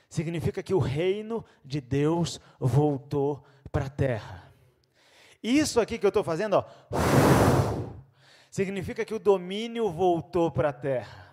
significa 0.08 0.60
que 0.60 0.74
o 0.74 0.78
reino 0.80 1.44
de 1.64 1.80
Deus 1.80 2.40
voltou 2.58 3.44
para 3.70 3.86
a 3.86 3.88
terra. 3.88 4.52
Isso 5.40 5.80
aqui 5.80 5.98
que 5.98 6.04
eu 6.04 6.08
estou 6.08 6.24
fazendo, 6.24 6.54
ó, 6.54 6.64
significa 8.50 9.04
que 9.04 9.14
o 9.14 9.20
domínio 9.20 9.88
voltou 9.88 10.50
para 10.50 10.70
a 10.70 10.72
terra. 10.72 11.25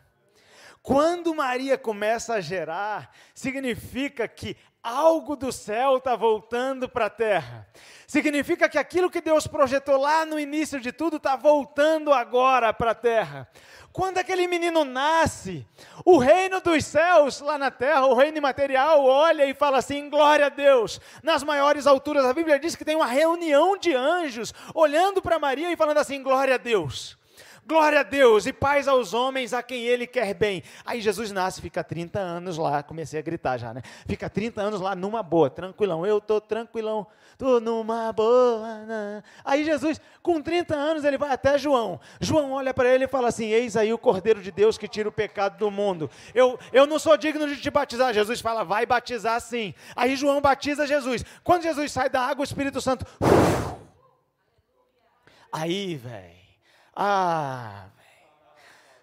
Quando 0.84 1.34
Maria 1.34 1.78
começa 1.78 2.34
a 2.34 2.42
gerar, 2.42 3.10
significa 3.34 4.28
que 4.28 4.58
algo 4.84 5.38
do 5.38 5.50
céu 5.50 5.96
está 5.96 6.14
voltando 6.14 6.90
para 6.90 7.06
a 7.06 7.10
terra. 7.10 7.66
Significa 8.06 8.68
que 8.68 8.78
aquilo 8.78 9.10
que 9.10 9.22
Deus 9.22 9.48
projetou 9.48 9.96
lá 9.96 10.26
no 10.26 10.38
início 10.38 10.82
de 10.82 10.92
tudo 10.92 11.16
está 11.16 11.38
voltando 11.38 12.12
agora 12.12 12.74
para 12.74 12.92
a 12.92 12.96
terra. 12.96 13.48
Quando 13.94 14.18
aquele 14.18 14.46
menino 14.46 14.84
nasce, 14.84 15.66
o 16.04 16.18
reino 16.18 16.60
dos 16.60 16.84
céus 16.84 17.40
lá 17.40 17.58
na 17.58 17.72
terra, 17.72 18.06
o 18.06 18.14
reino 18.14 18.38
imaterial, 18.38 19.06
olha 19.06 19.46
e 19.46 19.54
fala 19.54 19.78
assim: 19.78 20.10
glória 20.10 20.48
a 20.48 20.50
Deus. 20.50 21.00
Nas 21.24 21.44
maiores 21.44 21.88
alturas, 21.88 22.26
a 22.26 22.34
Bíblia 22.34 22.60
diz 22.60 22.76
que 22.76 22.84
tem 22.84 22.98
uma 22.98 23.08
reunião 23.08 23.78
de 23.78 23.94
anjos 23.96 24.54
olhando 24.76 25.22
para 25.22 25.40
Maria 25.40 25.72
e 25.72 25.78
falando 25.78 26.00
assim: 26.00 26.22
glória 26.22 26.56
a 26.56 26.58
Deus. 26.58 27.18
Glória 27.66 28.02
a 28.02 28.04
Deus 28.04 28.46
e 28.46 28.52
paz 28.52 28.90
aos 28.90 29.14
homens 29.14 29.54
a 29.54 29.64
quem 29.64 29.86
ele 29.86 30.06
quer 30.06 30.34
bem. 30.34 30.62
Aí 30.86 31.00
Jesus 31.00 31.32
nasce, 31.32 31.62
fica 31.62 31.82
30 31.82 32.20
anos 32.20 32.58
lá, 32.58 32.84
comecei 32.84 33.18
a 33.18 33.22
gritar 33.22 33.58
já, 33.58 33.74
né? 33.74 33.82
Fica 34.06 34.30
30 34.30 34.62
anos 34.62 34.82
lá 34.82 34.94
numa 34.94 35.24
boa, 35.24 35.50
tranquilão. 35.50 36.06
Eu 36.06 36.20
tô 36.20 36.42
tranquilão, 36.42 37.08
tô 37.38 37.62
numa 37.62 38.12
boa. 38.12 38.80
Né? 38.80 39.24
Aí 39.46 39.64
Jesus, 39.64 40.02
com 40.22 40.42
30 40.42 40.76
anos, 40.76 41.06
ele 41.06 41.18
vai 41.18 41.32
até 41.32 41.58
João. 41.58 42.02
João 42.20 42.52
olha 42.52 42.74
para 42.74 42.94
ele 42.94 43.06
e 43.06 43.08
fala 43.08 43.30
assim: 43.30 43.46
Eis 43.46 43.78
aí 43.78 43.94
o 43.94 43.98
Cordeiro 43.98 44.42
de 44.42 44.52
Deus 44.52 44.78
que 44.78 44.88
tira 44.88 45.08
o 45.08 45.12
pecado 45.12 45.58
do 45.58 45.72
mundo. 45.72 46.10
Eu, 46.36 46.60
eu 46.74 46.86
não 46.86 47.00
sou 47.00 47.16
digno 47.16 47.48
de 47.48 47.56
te 47.62 47.70
batizar. 47.70 48.14
Jesus 48.14 48.42
fala: 48.42 48.66
Vai 48.66 48.86
batizar 48.86 49.40
sim. 49.40 49.74
Aí 49.96 50.18
João 50.18 50.42
batiza 50.42 50.86
Jesus. 50.86 51.24
Quando 51.46 51.64
Jesus 51.64 51.94
sai 51.94 52.10
da 52.10 52.22
água, 52.22 52.42
o 52.42 52.44
Espírito 52.44 52.82
Santo. 52.82 53.06
Aí, 55.50 55.96
velho 55.96 56.43
ah, 56.96 57.88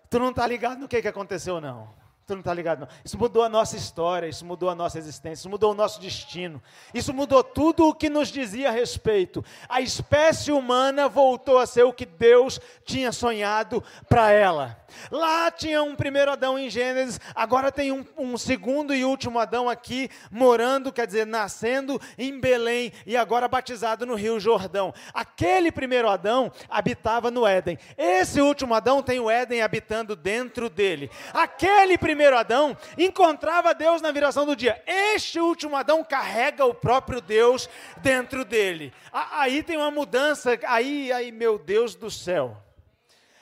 tu 0.08 0.18
não 0.18 0.30
está 0.30 0.46
ligado 0.46 0.78
no 0.78 0.88
que, 0.88 1.00
que 1.02 1.08
aconteceu, 1.08 1.60
não. 1.60 1.99
Tu 2.30 2.34
não 2.34 2.40
está 2.42 2.54
ligado, 2.54 2.82
não. 2.82 2.88
Isso 3.04 3.18
mudou 3.18 3.42
a 3.42 3.48
nossa 3.48 3.76
história, 3.76 4.28
isso 4.28 4.44
mudou 4.44 4.70
a 4.70 4.74
nossa 4.76 4.96
existência, 4.98 5.40
isso 5.40 5.50
mudou 5.50 5.72
o 5.72 5.74
nosso 5.74 6.00
destino. 6.00 6.62
Isso 6.94 7.12
mudou 7.12 7.42
tudo 7.42 7.88
o 7.88 7.92
que 7.92 8.08
nos 8.08 8.28
dizia 8.28 8.68
a 8.68 8.70
respeito. 8.70 9.44
A 9.68 9.80
espécie 9.80 10.52
humana 10.52 11.08
voltou 11.08 11.58
a 11.58 11.66
ser 11.66 11.82
o 11.82 11.92
que 11.92 12.06
Deus 12.06 12.60
tinha 12.84 13.10
sonhado 13.10 13.82
para 14.08 14.30
ela. 14.30 14.80
Lá 15.10 15.50
tinha 15.50 15.82
um 15.82 15.94
primeiro 15.94 16.30
Adão 16.30 16.58
em 16.58 16.68
Gênesis, 16.68 17.20
agora 17.34 17.70
tem 17.70 17.92
um, 17.92 18.04
um, 18.16 18.36
segundo 18.36 18.94
e 18.94 19.04
último 19.04 19.38
Adão 19.38 19.68
aqui, 19.68 20.10
morando, 20.30 20.92
quer 20.92 21.06
dizer, 21.06 21.26
nascendo 21.26 22.00
em 22.18 22.38
Belém 22.38 22.92
e 23.06 23.16
agora 23.16 23.48
batizado 23.48 24.06
no 24.06 24.14
Rio 24.14 24.38
Jordão. 24.40 24.92
Aquele 25.12 25.70
primeiro 25.72 26.08
Adão 26.08 26.52
habitava 26.68 27.30
no 27.30 27.46
Éden. 27.46 27.78
Esse 27.96 28.40
último 28.40 28.74
Adão 28.74 29.02
tem 29.02 29.20
o 29.20 29.30
Éden 29.30 29.62
habitando 29.62 30.14
dentro 30.16 30.68
dele. 30.68 31.10
Aquele 31.32 31.96
primeiro 31.96 32.19
primeiro 32.20 32.36
Adão 32.36 32.76
encontrava 32.98 33.72
Deus 33.72 34.02
na 34.02 34.12
viração 34.12 34.44
do 34.44 34.54
dia. 34.54 34.82
Este 34.86 35.40
último 35.40 35.74
Adão 35.74 36.04
carrega 36.04 36.66
o 36.66 36.74
próprio 36.74 37.18
Deus 37.18 37.66
dentro 38.02 38.44
dele. 38.44 38.92
Aí 39.10 39.62
tem 39.62 39.78
uma 39.78 39.90
mudança, 39.90 40.58
aí, 40.68 41.10
aí, 41.12 41.32
meu 41.32 41.58
Deus 41.58 41.94
do 41.94 42.10
céu. 42.10 42.62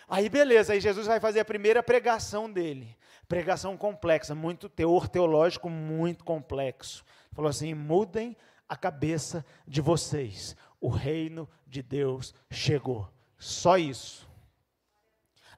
Aí 0.08 0.28
beleza, 0.28 0.74
aí 0.74 0.80
Jesus 0.80 1.08
vai 1.08 1.18
fazer 1.18 1.40
a 1.40 1.44
primeira 1.44 1.82
pregação 1.82 2.48
dele. 2.48 2.96
Pregação 3.26 3.76
complexa, 3.76 4.32
muito 4.32 4.68
teor 4.68 5.08
teológico 5.08 5.68
muito 5.68 6.22
complexo. 6.22 7.04
Falou 7.32 7.50
assim: 7.50 7.74
mudem 7.74 8.36
a 8.68 8.76
cabeça 8.76 9.44
de 9.66 9.80
vocês. 9.80 10.54
O 10.80 10.88
reino 10.88 11.48
de 11.66 11.82
Deus 11.82 12.32
chegou. 12.48 13.10
Só 13.36 13.76
isso. 13.76 14.28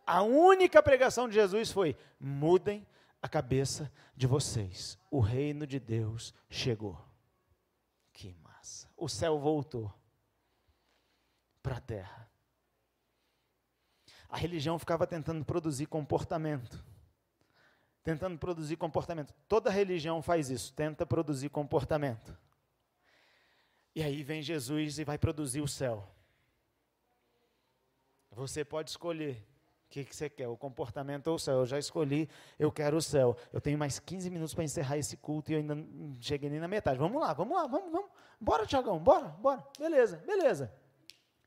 A 0.06 0.22
única 0.22 0.82
pregação 0.82 1.28
de 1.28 1.34
Jesus 1.34 1.70
foi: 1.70 1.94
mudem 2.18 2.86
a 3.22 3.28
cabeça 3.28 3.92
de 4.16 4.26
vocês. 4.26 4.98
O 5.10 5.20
reino 5.20 5.66
de 5.66 5.78
Deus 5.78 6.34
chegou. 6.48 6.98
Que 8.12 8.34
massa. 8.42 8.88
O 8.96 9.08
céu 9.08 9.38
voltou 9.38 9.92
para 11.62 11.76
a 11.76 11.80
terra. 11.80 12.30
A 14.28 14.36
religião 14.36 14.78
ficava 14.78 15.06
tentando 15.06 15.44
produzir 15.44 15.86
comportamento. 15.86 16.82
Tentando 18.02 18.38
produzir 18.38 18.76
comportamento. 18.76 19.34
Toda 19.48 19.70
religião 19.70 20.22
faz 20.22 20.48
isso, 20.48 20.72
tenta 20.72 21.04
produzir 21.04 21.50
comportamento. 21.50 22.36
E 23.94 24.02
aí 24.02 24.22
vem 24.22 24.40
Jesus 24.40 24.98
e 24.98 25.04
vai 25.04 25.18
produzir 25.18 25.60
o 25.60 25.68
céu. 25.68 26.08
Você 28.30 28.64
pode 28.64 28.90
escolher 28.90 29.44
o 29.90 29.92
que, 29.92 30.04
que 30.04 30.14
você 30.14 30.30
quer? 30.30 30.46
O 30.46 30.56
comportamento 30.56 31.26
ou 31.26 31.34
o 31.34 31.38
céu? 31.38 31.56
Eu 31.56 31.66
já 31.66 31.76
escolhi, 31.76 32.28
eu 32.56 32.70
quero 32.70 32.96
o 32.96 33.02
céu. 33.02 33.36
Eu 33.52 33.60
tenho 33.60 33.76
mais 33.76 33.98
15 33.98 34.30
minutos 34.30 34.54
para 34.54 34.62
encerrar 34.62 34.96
esse 34.96 35.16
culto 35.16 35.50
e 35.50 35.54
eu 35.54 35.58
ainda 35.58 35.74
não 35.74 36.16
cheguei 36.20 36.48
nem 36.48 36.60
na 36.60 36.68
metade. 36.68 36.96
Vamos 36.96 37.20
lá, 37.20 37.32
vamos 37.32 37.56
lá, 37.56 37.66
vamos, 37.66 37.90
vamos. 37.90 38.08
Bora, 38.40 38.64
Tiagão, 38.64 39.00
bora, 39.00 39.26
bora. 39.40 39.66
Beleza, 39.76 40.18
beleza. 40.18 40.72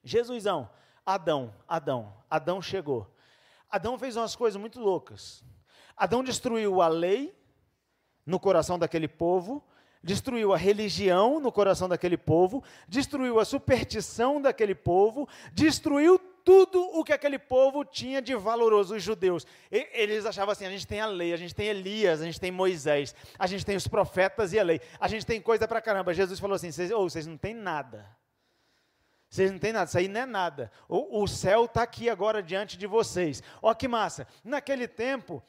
Jesusão, 0.03 0.69
Adão, 1.06 1.53
Adão, 1.65 2.13
Adão 2.29 2.62
chegou. 2.62 3.10
Adão 3.69 3.97
fez 3.97 4.17
umas 4.17 4.36
coisas 4.36 4.60
muito 4.60 4.77
loucas. 4.77 5.41
Adão 5.95 6.21
destruiu 6.21 6.82
a 6.82 6.89
lei 6.89 7.34
no 8.25 8.41
coração 8.41 8.77
daquele 8.77 9.08
povo, 9.08 9.63
destruiu 10.03 10.51
a 10.51 10.58
religião 10.58 11.39
no 11.39 11.49
coração 11.49 11.88
daquele 11.88 12.17
povo, 12.17 12.62
destruiu 12.89 13.39
a 13.39 13.45
superstição 13.45 14.41
daquele 14.41 14.75
povo, 14.75 15.29
destruiu 15.53 16.19
tudo 16.43 16.82
o 16.82 17.03
que 17.03 17.13
aquele 17.13 17.39
povo 17.39 17.86
tinha 17.86 18.21
de 18.21 18.36
valoroso, 18.36 18.95
os 18.95 19.03
judeus. 19.03 19.45
E, 19.71 19.88
eles 19.93 20.25
achavam 20.25 20.51
assim: 20.51 20.65
a 20.65 20.69
gente 20.69 20.86
tem 20.86 20.99
a 20.99 21.06
lei, 21.06 21.34
a 21.34 21.38
gente 21.38 21.56
tem 21.56 21.67
Elias, 21.67 22.21
a 22.21 22.25
gente 22.25 22.39
tem 22.39 22.51
Moisés, 22.51 23.15
a 23.39 23.47
gente 23.47 23.65
tem 23.65 23.75
os 23.75 23.88
profetas 23.88 24.53
e 24.53 24.60
a 24.60 24.63
lei, 24.63 24.82
a 24.99 25.08
gente 25.08 25.25
tem 25.25 25.41
coisa 25.41 25.67
pra 25.67 25.82
caramba. 25.82 26.13
Jesus 26.13 26.39
falou 26.39 26.56
assim: 26.56 26.71
vocês, 26.71 26.91
oh, 26.91 27.10
vocês 27.10 27.25
não 27.25 27.38
têm 27.38 27.53
nada. 27.53 28.06
Vocês 29.29 29.51
não 29.51 29.58
têm 29.58 29.73
nada, 29.73 29.86
isso 29.86 29.97
aí 29.97 30.08
não 30.08 30.21
é 30.21 30.25
nada. 30.27 30.71
O, 30.88 31.23
o 31.23 31.27
céu 31.27 31.65
está 31.65 31.82
aqui 31.82 32.08
agora 32.08 32.43
diante 32.43 32.77
de 32.77 32.86
vocês. 32.86 33.41
Olha 33.62 33.73
que 33.73 33.88
massa. 33.88 34.27
Naquele 34.43 34.88
tempo, 34.88 35.41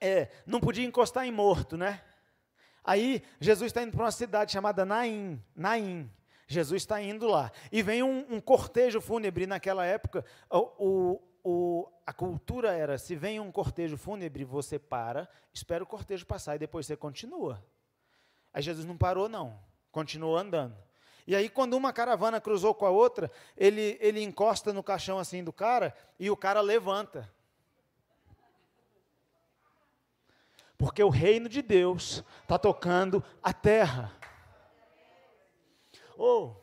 é, 0.00 0.28
não 0.46 0.60
podia 0.60 0.86
encostar 0.86 1.26
em 1.26 1.32
morto, 1.32 1.76
né? 1.76 2.00
Aí 2.84 3.22
Jesus 3.40 3.68
está 3.68 3.82
indo 3.82 3.92
para 3.92 4.04
uma 4.04 4.10
cidade 4.12 4.52
chamada 4.52 4.84
Naim. 4.84 5.42
Naim. 5.54 6.10
Jesus 6.46 6.82
está 6.82 7.00
indo 7.00 7.26
lá. 7.26 7.50
E 7.70 7.82
vem 7.82 8.02
um, 8.02 8.26
um, 8.30 8.40
cortejo 8.40 9.00
fúnebre 9.00 9.46
naquela 9.46 9.84
época. 9.84 10.24
O, 10.50 11.20
o, 11.42 11.88
a 12.06 12.12
cultura 12.12 12.72
era: 12.72 12.98
se 12.98 13.14
vem 13.14 13.40
um 13.40 13.50
cortejo 13.50 13.96
fúnebre, 13.96 14.44
você 14.44 14.78
para, 14.78 15.28
espera 15.52 15.84
o 15.84 15.86
cortejo 15.86 16.26
passar 16.26 16.56
e 16.56 16.58
depois 16.58 16.86
você 16.86 16.96
continua. 16.96 17.64
Aí 18.52 18.62
Jesus 18.62 18.86
não 18.86 18.96
parou, 18.96 19.28
não. 19.28 19.58
Continuou 19.90 20.36
andando. 20.36 20.76
E 21.26 21.36
aí, 21.36 21.48
quando 21.48 21.74
uma 21.74 21.92
caravana 21.92 22.40
cruzou 22.40 22.74
com 22.74 22.84
a 22.84 22.90
outra, 22.90 23.30
ele, 23.56 23.96
ele 24.00 24.22
encosta 24.22 24.72
no 24.72 24.82
caixão 24.82 25.18
assim 25.18 25.44
do 25.44 25.52
cara 25.52 25.94
e 26.18 26.30
o 26.30 26.36
cara 26.36 26.60
levanta. 26.60 27.30
Porque 30.76 31.02
o 31.02 31.08
reino 31.08 31.48
de 31.48 31.62
Deus 31.62 32.24
está 32.42 32.58
tocando 32.58 33.22
a 33.40 33.52
terra. 33.52 34.12
Ou, 36.16 36.56
oh, 36.58 36.62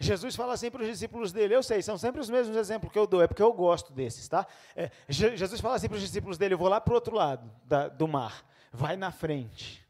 Jesus 0.00 0.34
fala 0.34 0.54
assim 0.54 0.70
para 0.70 0.82
os 0.82 0.88
discípulos 0.88 1.30
dele, 1.30 1.54
eu 1.54 1.62
sei, 1.62 1.82
são 1.82 1.98
sempre 1.98 2.22
os 2.22 2.30
mesmos 2.30 2.56
exemplos 2.56 2.90
que 2.90 2.98
eu 2.98 3.06
dou, 3.06 3.22
é 3.22 3.26
porque 3.26 3.42
eu 3.42 3.52
gosto 3.52 3.92
desses, 3.92 4.26
tá? 4.26 4.46
É, 4.74 4.90
Jesus 5.08 5.60
fala 5.60 5.74
assim 5.74 5.88
para 5.88 5.96
os 5.96 6.02
discípulos 6.02 6.38
dele, 6.38 6.54
eu 6.54 6.58
vou 6.58 6.68
lá 6.68 6.80
para 6.80 6.92
o 6.92 6.94
outro 6.94 7.14
lado 7.14 7.50
da, 7.64 7.88
do 7.88 8.08
mar, 8.08 8.42
vai 8.72 8.96
na 8.96 9.12
frente. 9.12 9.86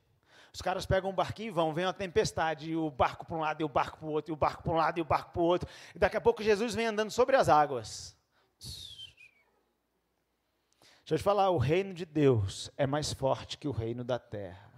Os 0.52 0.60
caras 0.60 0.84
pegam 0.84 1.10
um 1.10 1.14
barquinho 1.14 1.48
e 1.48 1.52
vão, 1.52 1.72
vem 1.72 1.86
uma 1.86 1.92
tempestade, 1.92 2.72
e 2.72 2.76
o 2.76 2.90
barco 2.90 3.24
para 3.24 3.36
um 3.36 3.40
lado, 3.40 3.60
e 3.60 3.64
o 3.64 3.68
barco 3.68 3.98
para 3.98 4.08
o 4.08 4.10
outro, 4.10 4.32
e 4.32 4.34
o 4.34 4.36
barco 4.36 4.64
para 4.64 4.72
um 4.72 4.76
lado, 4.76 4.98
e 4.98 5.00
o 5.00 5.04
barco 5.04 5.32
para 5.32 5.42
o 5.42 5.44
outro. 5.44 5.68
E 5.94 5.98
daqui 5.98 6.16
a 6.16 6.20
pouco 6.20 6.42
Jesus 6.42 6.74
vem 6.74 6.86
andando 6.86 7.12
sobre 7.12 7.36
as 7.36 7.48
águas. 7.48 8.16
Deixa 8.58 11.14
eu 11.14 11.18
te 11.18 11.22
falar, 11.22 11.50
o 11.50 11.58
reino 11.58 11.94
de 11.94 12.04
Deus 12.04 12.68
é 12.76 12.84
mais 12.84 13.12
forte 13.12 13.58
que 13.58 13.68
o 13.68 13.72
reino 13.72 14.02
da 14.02 14.18
terra. 14.18 14.69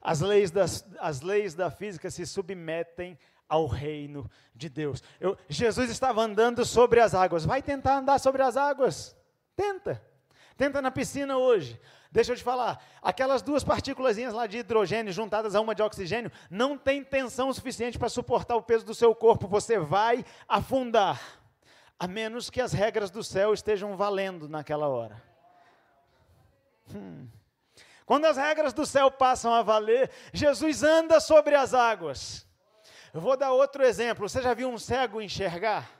As 0.00 0.20
leis, 0.20 0.50
das, 0.50 0.86
as 0.98 1.20
leis 1.20 1.54
da 1.54 1.70
física 1.70 2.10
se 2.10 2.26
submetem 2.26 3.18
ao 3.48 3.66
reino 3.66 4.30
de 4.54 4.68
Deus. 4.68 5.02
Eu, 5.18 5.36
Jesus 5.48 5.90
estava 5.90 6.20
andando 6.20 6.64
sobre 6.64 7.00
as 7.00 7.14
águas. 7.14 7.44
Vai 7.44 7.62
tentar 7.62 7.98
andar 7.98 8.18
sobre 8.18 8.42
as 8.42 8.56
águas? 8.56 9.16
Tenta. 9.56 10.02
Tenta 10.56 10.82
na 10.82 10.90
piscina 10.90 11.38
hoje. 11.38 11.80
Deixa 12.10 12.32
eu 12.32 12.36
te 12.36 12.42
falar, 12.42 12.82
aquelas 13.02 13.42
duas 13.42 13.62
partículas 13.62 14.16
lá 14.16 14.46
de 14.46 14.58
hidrogênio 14.58 15.12
juntadas 15.12 15.54
a 15.54 15.60
uma 15.60 15.74
de 15.74 15.82
oxigênio 15.82 16.32
não 16.50 16.78
tem 16.78 17.04
tensão 17.04 17.52
suficiente 17.52 17.98
para 17.98 18.08
suportar 18.08 18.56
o 18.56 18.62
peso 18.62 18.84
do 18.84 18.94
seu 18.94 19.14
corpo, 19.14 19.46
você 19.46 19.78
vai 19.78 20.24
afundar, 20.48 21.20
a 21.98 22.08
menos 22.08 22.48
que 22.48 22.62
as 22.62 22.72
regras 22.72 23.10
do 23.10 23.22
céu 23.22 23.52
estejam 23.52 23.94
valendo 23.94 24.48
naquela 24.48 24.88
hora. 24.88 25.22
Hum. 26.94 27.28
Quando 28.08 28.24
as 28.24 28.38
regras 28.38 28.72
do 28.72 28.86
céu 28.86 29.10
passam 29.10 29.52
a 29.52 29.60
valer, 29.60 30.10
Jesus 30.32 30.82
anda 30.82 31.20
sobre 31.20 31.54
as 31.54 31.74
águas. 31.74 32.46
Eu 33.12 33.20
vou 33.20 33.36
dar 33.36 33.52
outro 33.52 33.84
exemplo. 33.84 34.26
Você 34.26 34.40
já 34.40 34.54
viu 34.54 34.70
um 34.70 34.78
cego 34.78 35.20
enxergar? 35.20 35.90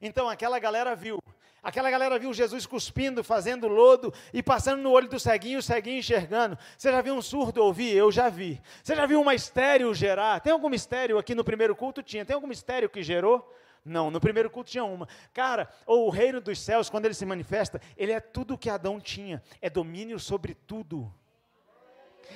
Então 0.00 0.28
aquela 0.28 0.60
galera 0.60 0.94
viu. 0.94 1.18
Aquela 1.60 1.90
galera 1.90 2.20
viu 2.20 2.32
Jesus 2.32 2.66
cuspindo, 2.66 3.24
fazendo 3.24 3.66
lodo 3.66 4.14
e 4.32 4.44
passando 4.44 4.80
no 4.80 4.92
olho 4.92 5.08
do 5.08 5.18
ceguinho, 5.18 5.58
o 5.58 5.62
ceguinho 5.62 5.98
enxergando. 5.98 6.56
Você 6.76 6.92
já 6.92 7.00
viu 7.00 7.14
um 7.14 7.20
surdo 7.20 7.64
ouvir? 7.64 7.96
Eu 7.96 8.12
já 8.12 8.28
vi. 8.28 8.62
Você 8.80 8.94
já 8.94 9.04
viu 9.04 9.20
uma 9.20 9.34
estéreo 9.34 9.92
gerar? 9.92 10.38
Tem 10.38 10.52
algum 10.52 10.68
mistério 10.68 11.18
aqui 11.18 11.34
no 11.34 11.42
primeiro 11.42 11.74
culto? 11.74 12.00
Tinha. 12.00 12.24
Tem 12.24 12.34
algum 12.34 12.46
mistério 12.46 12.88
que 12.88 13.02
gerou? 13.02 13.52
Não, 13.88 14.10
no 14.10 14.20
primeiro 14.20 14.50
culto 14.50 14.70
tinha 14.70 14.84
uma. 14.84 15.08
Cara, 15.32 15.68
o 15.86 16.10
reino 16.10 16.40
dos 16.40 16.60
céus, 16.60 16.90
quando 16.90 17.06
ele 17.06 17.14
se 17.14 17.26
manifesta, 17.26 17.80
ele 17.96 18.12
é 18.12 18.20
tudo 18.20 18.54
o 18.54 18.58
que 18.58 18.70
Adão 18.70 19.00
tinha. 19.00 19.42
É 19.60 19.70
domínio 19.70 20.18
sobre 20.18 20.54
tudo. 20.54 21.12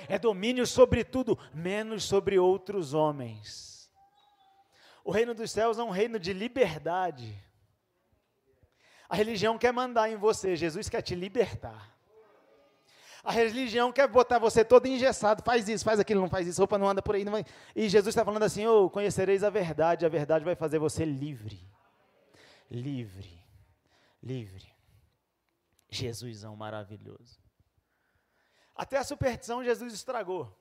É 0.09 0.19
domínio 0.19 0.67
sobre 0.67 1.05
tudo, 1.05 1.39
menos 1.53 2.05
sobre 2.05 2.39
outros 2.39 2.95
homens. 2.95 3.93
O 5.05 5.11
reino 5.11 5.35
dos 5.35 5.51
céus 5.51 5.79
é 5.79 5.83
um 5.83 5.91
reino 5.91 6.19
de 6.19 6.33
liberdade. 6.33 7.37
A 9.09 9.15
religião 9.17 9.59
quer 9.59 9.73
mandar 9.73 10.11
em 10.11 10.17
você, 10.17 10.57
Jesus 10.57 10.89
quer 10.89 11.03
te 11.03 11.15
libertar. 11.15 11.92
A 13.25 13.31
religião 13.31 13.93
quer 13.93 14.09
botar 14.09 14.39
você 14.39 14.65
todo 14.65 14.87
engessado, 14.87 15.45
faz 15.45 15.69
isso, 15.69 15.85
faz 15.85 16.01
aquilo, 16.01 16.21
não 16.21 16.29
faz 16.29 16.47
isso, 16.47 16.61
roupa 16.61 16.77
não 16.77 16.89
anda 16.89 17.01
por 17.01 17.15
aí. 17.15 17.25
Não 17.25 17.31
vai. 17.33 17.45
E 17.75 17.89
Jesus 17.89 18.09
está 18.09 18.25
falando 18.25 18.43
assim: 18.43 18.67
oh, 18.67 18.91
conhecereis 18.91 19.45
a 19.45 19.51
verdade, 19.51 20.05
a 20.05 20.09
verdade 20.09 20.45
vai 20.45 20.57
fazer 20.57 20.79
você 20.79 21.05
livre. 21.05 21.61
Livre. 22.69 23.41
Livre. 24.23 24.67
Jesusão 25.89 26.57
maravilhoso. 26.57 27.39
Até 28.75 28.97
a 28.97 29.05
superstição 29.05 29.63
Jesus 29.63 29.93
estragou. 29.93 30.59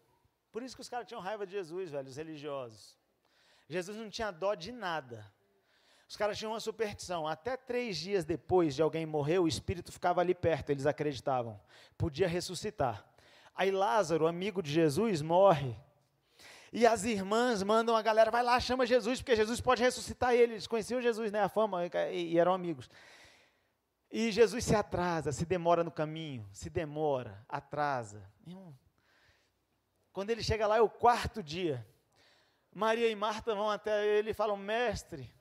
Por 0.52 0.62
isso 0.62 0.76
que 0.76 0.82
os 0.82 0.90
caras 0.90 1.08
tinham 1.08 1.22
raiva 1.22 1.48
de 1.48 1.54
Jesus, 1.54 1.90
velho, 1.90 2.10
os 2.10 2.18
religiosos. 2.18 2.98
Jesus 3.70 3.98
não 3.98 4.10
tinha 4.10 4.30
dó 4.30 4.54
de 4.54 4.72
nada. 4.72 5.26
Os 6.12 6.18
caras 6.18 6.38
tinham 6.38 6.52
uma 6.52 6.60
superstição. 6.60 7.26
Até 7.26 7.56
três 7.56 7.96
dias 7.96 8.26
depois 8.26 8.76
de 8.76 8.82
alguém 8.82 9.06
morrer, 9.06 9.40
o 9.40 9.48
espírito 9.48 9.94
ficava 9.94 10.20
ali 10.20 10.36
perto, 10.36 10.70
eles 10.70 10.86
acreditavam. 10.86 11.58
Podia 11.98 12.28
ressuscitar. 12.28 13.08
Aí 13.56 13.72
Lázaro, 13.72 14.28
amigo 14.28 14.62
de 14.62 14.70
Jesus, 14.70 15.22
morre. 15.22 15.74
E 16.74 16.86
as 16.86 17.06
irmãs 17.06 17.64
mandam 17.64 17.96
a 17.96 18.02
galera, 18.02 18.30
vai 18.30 18.44
lá, 18.44 18.60
chama 18.60 18.86
Jesus, 18.86 19.22
porque 19.22 19.38
Jesus 19.38 19.62
pode 19.62 19.82
ressuscitar 19.82 20.34
ele. 20.34 20.56
Eles 20.56 20.68
conheciam 20.68 21.02
Jesus, 21.02 21.32
né? 21.32 21.44
A 21.44 21.48
fama, 21.48 21.86
e, 21.86 22.34
e 22.34 22.38
eram 22.38 22.54
amigos. 22.54 22.90
E 24.12 24.34
Jesus 24.34 24.66
se 24.66 24.76
atrasa, 24.76 25.32
se 25.32 25.46
demora 25.46 25.82
no 25.82 25.92
caminho, 25.92 26.46
se 26.52 26.70
demora, 26.70 27.42
atrasa. 27.48 28.30
Quando 30.12 30.30
ele 30.30 30.44
chega 30.44 30.68
lá, 30.68 30.76
é 30.76 30.82
o 30.82 30.90
quarto 30.90 31.42
dia. 31.42 31.88
Maria 32.70 33.08
e 33.08 33.16
Marta 33.16 33.56
vão 33.56 33.70
até 33.70 34.06
ele 34.06 34.32
e 34.32 34.34
falam: 34.34 34.58
Mestre, 34.58 35.32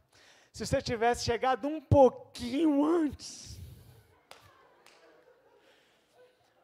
se 0.53 0.67
você 0.67 0.83
tivesse 0.83 1.25
chegado 1.25 1.67
um 1.69 1.81
pouquinho 1.81 2.85
antes. 2.85 3.61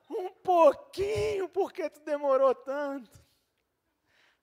Um 0.08 0.30
pouquinho, 0.30 1.48
porque 1.48 1.90
tu 1.90 2.00
demorou 2.00 2.54
tanto? 2.54 3.24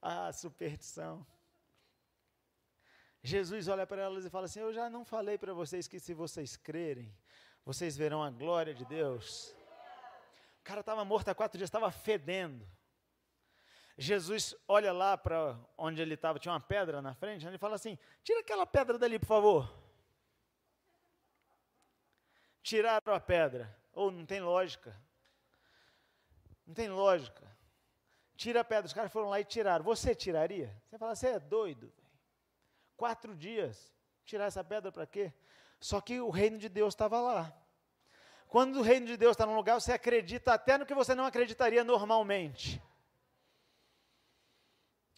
Ah, 0.02 0.32
superstição. 0.34 1.26
Jesus 3.22 3.70
olha 3.70 3.88
para 3.88 4.02
elas 4.02 4.26
e 4.26 4.30
fala 4.30 4.46
assim: 4.46 4.60
Eu 4.60 4.74
já 4.74 4.90
não 4.90 5.06
falei 5.06 5.38
para 5.38 5.54
vocês 5.54 5.88
que 5.88 6.00
se 6.00 6.14
vocês 6.14 6.58
crerem, 6.58 7.16
vocês 7.64 7.96
verão 7.96 8.22
a 8.22 8.30
glória 8.30 8.74
de 8.74 8.84
Deus. 8.86 9.56
O 10.60 10.64
cara 10.64 10.82
estava 10.82 11.06
morto 11.06 11.30
há 11.30 11.36
quatro 11.36 11.58
dias, 11.58 11.70
estava 11.70 11.90
fedendo. 11.92 12.68
Jesus 13.98 14.56
olha 14.68 14.92
lá 14.92 15.18
para 15.18 15.58
onde 15.78 16.02
ele 16.02 16.16
estava, 16.16 16.40
tinha 16.40 16.52
uma 16.52 16.60
pedra 16.60 17.02
na 17.02 17.14
frente, 17.14 17.46
ele 17.46 17.58
fala 17.58 17.76
assim: 17.76 17.98
tira 18.24 18.40
aquela 18.40 18.66
pedra 18.66 18.98
dali, 18.98 19.20
por 19.20 19.28
favor. 19.28 19.84
Tiraram 22.64 23.14
a 23.14 23.20
pedra. 23.20 23.78
Ou 23.92 24.08
oh, 24.08 24.12
não 24.12 24.26
tem 24.26 24.40
lógica. 24.40 24.96
Não 26.66 26.74
tem 26.74 26.90
lógica. 26.90 27.46
Tira 28.36 28.62
a 28.62 28.64
pedra. 28.64 28.86
Os 28.86 28.94
caras 28.94 29.12
foram 29.12 29.30
lá 29.30 29.40
e 29.40 29.44
tiraram. 29.44 29.84
Você 29.84 30.16
tiraria? 30.16 30.74
Você 30.88 30.98
fala, 30.98 31.14
você 31.14 31.28
é 31.28 31.40
doido. 31.40 31.94
Quatro 32.96 33.36
dias. 33.36 33.94
Tirar 34.24 34.46
essa 34.46 34.64
pedra 34.64 34.92
para 34.92 35.06
quê? 35.06 35.34
Só 35.80 36.00
que 36.00 36.22
o 36.22 36.30
reino 36.30 36.58
de 36.58 36.70
Deus 36.70 36.94
estava 36.94 37.20
lá. 37.20 37.54
Quando 38.48 38.80
o 38.80 38.82
reino 38.82 39.06
de 39.06 39.18
Deus 39.18 39.32
está 39.32 39.46
num 39.46 39.56
lugar, 39.56 39.80
você 39.80 39.92
acredita 39.92 40.54
até 40.54 40.78
no 40.78 40.86
que 40.86 40.94
você 40.94 41.14
não 41.14 41.26
acreditaria 41.26 41.84
normalmente. 41.84 42.82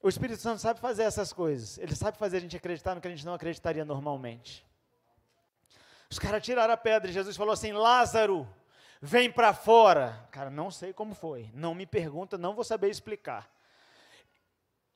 O 0.02 0.10
Espírito 0.10 0.42
Santo 0.42 0.62
sabe 0.62 0.80
fazer 0.80 1.04
essas 1.04 1.34
coisas. 1.34 1.78
Ele 1.78 1.96
sabe 1.96 2.18
fazer 2.18 2.38
a 2.38 2.40
gente 2.40 2.56
acreditar 2.56 2.94
no 2.94 3.02
que 3.02 3.08
a 3.08 3.12
gente 3.12 3.26
não 3.26 3.34
acreditaria 3.34 3.84
normalmente. 3.84 4.66
Os 6.10 6.20
caras 6.20 6.44
tiraram 6.44 6.74
a 6.74 6.78
pedra 6.78 7.10
e 7.10 7.14
Jesus 7.14 7.36
falou 7.36 7.54
assim: 7.54 7.72
Lázaro, 7.72 8.48
vem 9.02 9.32
para 9.32 9.54
fora. 9.54 10.28
Cara, 10.32 10.50
não 10.50 10.70
sei 10.70 10.94
como 10.94 11.16
foi. 11.16 11.50
Não 11.54 11.74
me 11.74 11.86
pergunta, 11.86 12.38
não 12.38 12.54
vou 12.54 12.64
saber 12.64 12.90
explicar. 12.90 13.50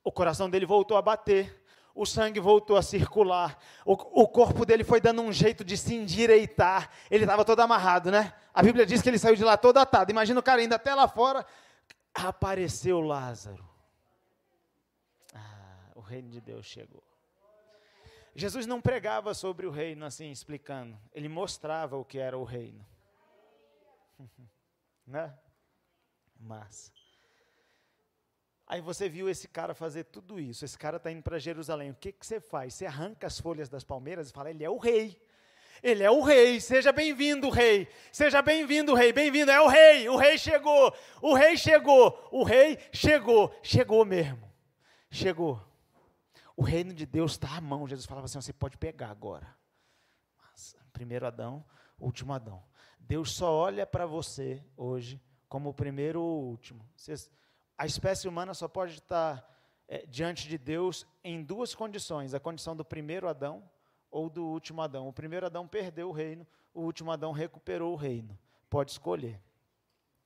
O 0.04 0.12
coração 0.12 0.48
dele 0.48 0.66
voltou 0.66 0.96
a 0.96 1.02
bater. 1.02 1.58
O 1.92 2.06
sangue 2.06 2.38
voltou 2.38 2.76
a 2.76 2.82
circular. 2.82 3.58
O, 3.84 4.22
o 4.22 4.28
corpo 4.28 4.64
dele 4.64 4.84
foi 4.84 5.00
dando 5.00 5.20
um 5.22 5.32
jeito 5.32 5.64
de 5.64 5.76
se 5.76 5.94
endireitar. 5.94 6.88
Ele 7.10 7.24
estava 7.24 7.44
todo 7.44 7.60
amarrado, 7.60 8.12
né? 8.12 8.32
A 8.54 8.62
Bíblia 8.62 8.86
diz 8.86 9.02
que 9.02 9.08
ele 9.08 9.18
saiu 9.18 9.34
de 9.34 9.42
lá 9.42 9.56
todo 9.56 9.78
atado. 9.78 10.10
Imagina 10.10 10.38
o 10.38 10.42
cara 10.42 10.62
indo 10.62 10.72
até 10.72 10.94
lá 10.94 11.08
fora. 11.08 11.44
Apareceu 12.14 13.00
Lázaro 13.00 13.69
reino 16.10 16.28
de 16.28 16.40
Deus 16.40 16.66
chegou. 16.66 17.02
Jesus 18.34 18.66
não 18.66 18.80
pregava 18.80 19.34
sobre 19.34 19.66
o 19.66 19.70
reino 19.70 20.04
assim, 20.04 20.30
explicando. 20.30 20.98
Ele 21.12 21.28
mostrava 21.28 21.96
o 21.96 22.04
que 22.04 22.18
era 22.18 22.36
o 22.36 22.44
reino. 22.44 22.84
né? 25.06 25.36
Massa. 26.38 26.92
Aí 28.66 28.80
você 28.80 29.08
viu 29.08 29.28
esse 29.28 29.48
cara 29.48 29.74
fazer 29.74 30.04
tudo 30.04 30.38
isso. 30.38 30.64
Esse 30.64 30.78
cara 30.78 30.96
está 30.96 31.10
indo 31.10 31.22
para 31.22 31.38
Jerusalém. 31.38 31.90
O 31.90 31.94
que, 31.94 32.12
que 32.12 32.24
você 32.24 32.40
faz? 32.40 32.74
Você 32.74 32.86
arranca 32.86 33.26
as 33.26 33.40
folhas 33.40 33.68
das 33.68 33.82
palmeiras 33.82 34.30
e 34.30 34.32
fala: 34.32 34.50
Ele 34.50 34.62
é 34.62 34.70
o 34.70 34.78
rei. 34.78 35.20
Ele 35.82 36.02
é 36.02 36.10
o 36.10 36.20
rei. 36.20 36.60
Seja 36.60 36.92
bem-vindo, 36.92 37.50
rei. 37.50 37.88
Seja 38.12 38.40
bem-vindo, 38.40 38.94
rei. 38.94 39.12
Bem-vindo. 39.12 39.50
É 39.50 39.60
o 39.60 39.66
rei. 39.66 40.08
O 40.08 40.16
rei 40.16 40.38
chegou. 40.38 40.94
O 41.20 41.34
rei 41.34 41.56
chegou. 41.56 42.28
O 42.30 42.44
rei 42.44 42.78
chegou. 42.92 43.52
Chegou 43.62 44.04
mesmo. 44.04 44.48
Chegou. 45.10 45.69
O 46.60 46.62
reino 46.62 46.92
de 46.92 47.06
Deus 47.06 47.32
está 47.32 47.56
à 47.56 47.60
mão. 47.60 47.88
Jesus 47.88 48.04
falava 48.04 48.26
assim: 48.26 48.38
Você 48.38 48.52
pode 48.52 48.76
pegar 48.76 49.08
agora. 49.08 49.56
Mas, 50.42 50.76
primeiro 50.92 51.26
Adão, 51.26 51.64
último 51.98 52.34
Adão. 52.34 52.62
Deus 52.98 53.32
só 53.32 53.50
olha 53.50 53.86
para 53.86 54.04
você 54.04 54.62
hoje 54.76 55.18
como 55.48 55.70
o 55.70 55.74
primeiro 55.74 56.20
ou 56.20 56.44
último. 56.44 56.86
Vocês 56.94 57.30
a 57.78 57.86
espécie 57.86 58.28
humana 58.28 58.52
só 58.52 58.68
pode 58.68 58.92
estar 58.92 59.42
é, 59.88 60.04
diante 60.04 60.46
de 60.48 60.58
Deus 60.58 61.06
em 61.24 61.42
duas 61.42 61.74
condições: 61.74 62.34
a 62.34 62.38
condição 62.38 62.76
do 62.76 62.84
primeiro 62.84 63.26
Adão 63.26 63.66
ou 64.10 64.28
do 64.28 64.44
último 64.44 64.82
Adão. 64.82 65.08
O 65.08 65.14
primeiro 65.14 65.46
Adão 65.46 65.66
perdeu 65.66 66.10
o 66.10 66.12
reino, 66.12 66.46
o 66.74 66.82
último 66.82 67.10
Adão 67.10 67.32
recuperou 67.32 67.94
o 67.94 67.96
reino. 67.96 68.38
Pode 68.68 68.90
escolher. 68.90 69.40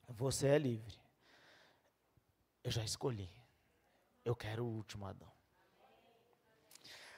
Você 0.08 0.48
é 0.48 0.58
livre. 0.58 0.98
Eu 2.64 2.72
já 2.72 2.82
escolhi. 2.82 3.30
Eu 4.24 4.34
quero 4.34 4.64
o 4.64 4.68
último 4.68 5.06
Adão. 5.06 5.33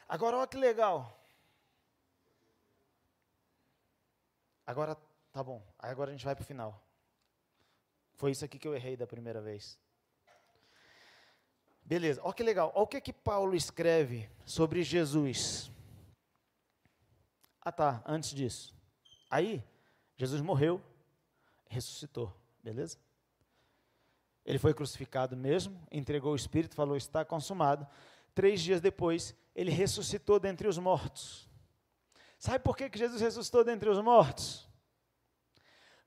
Agora, 0.09 0.37
olha 0.37 0.47
que 0.47 0.57
legal. 0.57 1.19
Agora, 4.67 4.97
tá 5.33 5.43
bom. 5.43 5.63
Agora 5.79 6.11
a 6.11 6.13
gente 6.13 6.25
vai 6.25 6.35
para 6.35 6.43
o 6.43 6.47
final. 6.47 6.83
Foi 8.15 8.31
isso 8.31 8.45
aqui 8.45 8.59
que 8.59 8.67
eu 8.67 8.75
errei 8.75 8.97
da 8.97 9.07
primeira 9.07 9.41
vez. 9.41 9.79
Beleza, 11.85 12.21
olha 12.25 12.35
que 12.35 12.43
legal. 12.43 12.73
Olha 12.75 12.83
o 12.83 12.87
que, 12.87 13.01
que 13.01 13.13
Paulo 13.13 13.55
escreve 13.55 14.29
sobre 14.45 14.83
Jesus. 14.83 15.71
Ah 17.61 17.71
tá, 17.71 18.03
antes 18.07 18.31
disso. 18.31 18.75
Aí, 19.31 19.63
Jesus 20.17 20.41
morreu, 20.41 20.83
ressuscitou, 21.69 22.33
beleza? 22.63 22.99
Ele 24.45 24.59
foi 24.59 24.73
crucificado 24.73 25.37
mesmo, 25.37 25.81
entregou 25.91 26.33
o 26.33 26.37
Espírito, 26.37 26.75
falou: 26.75 26.97
está 26.97 27.25
consumado. 27.25 27.87
Três 28.37 28.61
dias 28.61 28.83
depois, 28.83 29.35
ele 29.55 29.71
ressuscitou 29.71 30.39
dentre 30.39 30.69
os 30.69 30.77
mortos. 30.77 31.49
Sabe 32.39 32.63
por 32.63 32.77
que, 32.77 32.91
Jesus 32.95 33.23
ressuscitou 33.23 33.65
dentre 33.65 33.89
os 33.89 33.99
mortos? 33.99 34.69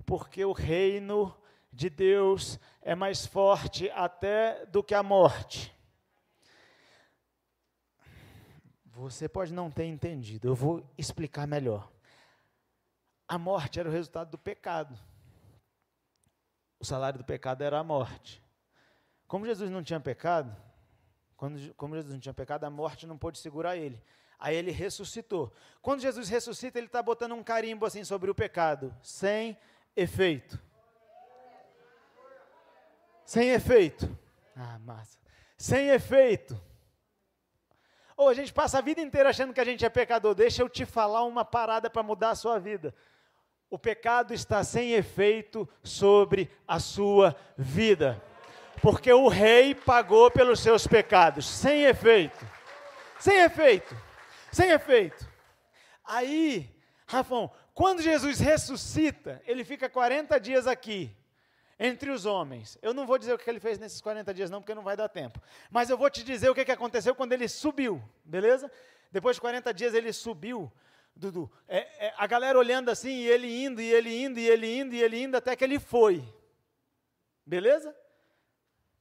Porque 0.05 0.45
o 0.45 0.51
reino 0.51 1.35
de 1.73 1.89
Deus 1.89 2.59
é 2.83 2.93
mais 2.93 3.25
forte 3.25 3.89
até 3.89 4.63
do 4.67 4.83
que 4.83 4.93
a 4.93 5.01
morte. 5.01 5.75
Você 8.85 9.27
pode 9.27 9.51
não 9.51 9.71
ter 9.71 9.85
entendido, 9.85 10.49
eu 10.49 10.53
vou 10.53 10.87
explicar 10.99 11.47
melhor. 11.47 11.91
A 13.27 13.39
morte 13.39 13.79
era 13.79 13.89
o 13.89 13.91
resultado 13.91 14.29
do 14.29 14.37
pecado. 14.37 14.95
O 16.79 16.85
salário 16.85 17.17
do 17.17 17.25
pecado 17.25 17.63
era 17.63 17.79
a 17.79 17.83
morte. 17.83 18.43
Como 19.25 19.47
Jesus 19.47 19.71
não 19.71 19.81
tinha 19.81 19.99
pecado, 19.99 20.68
quando, 21.39 21.73
como 21.75 21.95
Jesus 21.95 22.13
não 22.13 22.19
tinha 22.19 22.33
pecado, 22.33 22.65
a 22.65 22.69
morte 22.69 23.07
não 23.07 23.17
pôde 23.17 23.39
segurar 23.39 23.77
ele. 23.77 23.97
Aí 24.37 24.57
ele 24.57 24.71
ressuscitou. 24.71 25.53
Quando 25.81 26.01
Jesus 26.01 26.27
ressuscita, 26.27 26.77
ele 26.77 26.87
está 26.87 27.01
botando 27.01 27.31
um 27.31 27.41
carimbo 27.41 27.85
assim 27.85 28.03
sobre 28.03 28.29
o 28.29 28.35
pecado, 28.35 28.93
sem 29.01 29.57
efeito. 29.95 30.59
Sem 33.23 33.51
efeito. 33.51 34.19
Ah, 34.53 34.77
massa. 34.79 35.17
Sem 35.57 35.87
efeito. 35.91 36.61
Ou 38.17 38.27
a 38.27 38.33
gente 38.33 38.51
passa 38.51 38.79
a 38.79 38.81
vida 38.81 38.99
inteira 38.99 39.29
achando 39.29 39.53
que 39.53 39.61
a 39.61 39.65
gente 39.65 39.85
é 39.85 39.89
pecador. 39.89 40.35
Deixa 40.35 40.61
eu 40.61 40.67
te 40.67 40.85
falar 40.85 41.23
uma 41.23 41.45
parada 41.45 41.89
para 41.89 42.03
mudar 42.03 42.31
a 42.31 42.35
sua 42.35 42.59
vida. 42.59 42.93
O 43.69 43.79
pecado 43.79 44.33
está 44.33 44.61
sem 44.61 44.91
efeito 44.91 45.69
sobre 45.81 46.51
a 46.67 46.81
sua 46.81 47.33
vida. 47.57 48.21
Porque 48.81 49.11
o 49.11 49.27
rei 49.27 49.75
pagou 49.75 50.31
pelos 50.31 50.59
seus 50.59 50.87
pecados. 50.87 51.47
Sem 51.47 51.83
efeito. 51.83 52.45
Sem 53.19 53.37
efeito. 53.39 53.95
Sem 54.51 54.71
efeito. 54.71 55.27
Aí, 56.03 56.69
Rafão, 57.05 57.51
quando 57.73 58.01
Jesus 58.01 58.39
ressuscita, 58.39 59.41
ele 59.45 59.63
fica 59.63 59.89
40 59.89 60.39
dias 60.39 60.67
aqui 60.67 61.15
entre 61.79 62.11
os 62.11 62.25
homens. 62.25 62.77
Eu 62.81 62.93
não 62.93 63.07
vou 63.07 63.17
dizer 63.17 63.33
o 63.33 63.37
que 63.37 63.49
ele 63.49 63.59
fez 63.59 63.79
nesses 63.79 64.01
40 64.01 64.33
dias, 64.33 64.49
não, 64.49 64.59
porque 64.59 64.75
não 64.75 64.83
vai 64.83 64.97
dar 64.97 65.07
tempo. 65.07 65.41
Mas 65.69 65.89
eu 65.89 65.97
vou 65.97 66.09
te 66.09 66.23
dizer 66.23 66.49
o 66.49 66.55
que 66.55 66.69
aconteceu 66.71 67.15
quando 67.15 67.31
ele 67.31 67.47
subiu, 67.47 68.03
beleza? 68.23 68.69
Depois 69.11 69.37
de 69.37 69.41
40 69.41 69.73
dias 69.73 69.93
ele 69.93 70.11
subiu, 70.11 70.71
Dudu. 71.15 71.51
É, 71.67 72.07
é, 72.07 72.13
a 72.17 72.27
galera 72.27 72.59
olhando 72.59 72.89
assim, 72.89 73.11
e 73.11 73.27
ele 73.27 73.63
indo, 73.63 73.81
e 73.81 73.91
ele 73.91 74.23
indo, 74.23 74.39
e 74.39 74.47
ele 74.47 74.79
indo, 74.79 74.95
e 74.95 75.01
ele 75.01 75.21
indo, 75.21 75.37
até 75.37 75.55
que 75.55 75.63
ele 75.63 75.79
foi. 75.79 76.23
Beleza? 77.45 77.95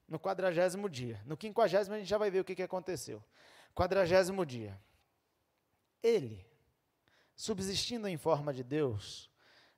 No 0.09 0.19
quadragésimo 0.19 0.89
dia. 0.89 1.21
No 1.27 1.37
quinquagésimo 1.37 1.95
a 1.95 1.99
gente 1.99 2.09
já 2.09 2.19
vai 2.19 2.31
ver 2.31 2.41
o 2.41 2.45
que, 2.45 2.55
que 2.55 2.63
aconteceu. 2.63 3.23
Quadragésimo 3.75 4.45
dia. 4.47 4.81
Ele, 6.03 6.47
subsistindo 7.37 8.09
em 8.09 8.17
forma 8.17 8.53
de 8.53 8.65
Deus, 8.65 9.31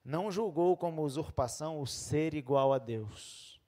não 0.05 0.31
julgou 0.31 0.77
como 0.77 1.03
usurpação 1.03 1.81
o 1.81 1.87
ser 1.87 2.35
igual 2.35 2.73
a 2.73 2.79
Deus. 2.79 3.61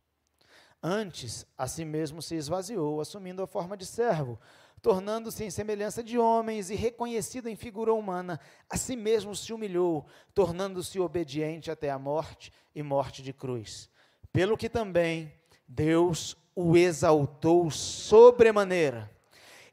Antes, 0.83 1.47
a 1.57 1.67
si 1.67 1.85
mesmo 1.85 2.21
se 2.21 2.35
esvaziou, 2.35 3.01
assumindo 3.01 3.43
a 3.43 3.47
forma 3.47 3.77
de 3.77 3.87
servo, 3.87 4.39
tornando-se 4.81 5.45
em 5.45 5.51
semelhança 5.51 6.03
de 6.03 6.19
homens 6.19 6.69
e 6.69 6.75
reconhecido 6.75 7.49
em 7.49 7.55
figura 7.55 7.95
humana, 7.95 8.41
a 8.69 8.77
si 8.77 8.97
mesmo 8.97 9.35
se 9.37 9.53
humilhou, 9.53 10.07
tornando-se 10.35 10.99
obediente 10.99 11.71
até 11.71 11.89
a 11.89 11.99
morte 11.99 12.53
e 12.75 12.83
morte 12.83 13.23
de 13.23 13.33
cruz. 13.33 13.89
Pelo 14.33 14.57
que 14.57 14.69
também 14.69 15.33
Deus 15.69 16.37
o 16.55 16.77
exaltou 16.77 17.71
sobremaneira 17.71 19.11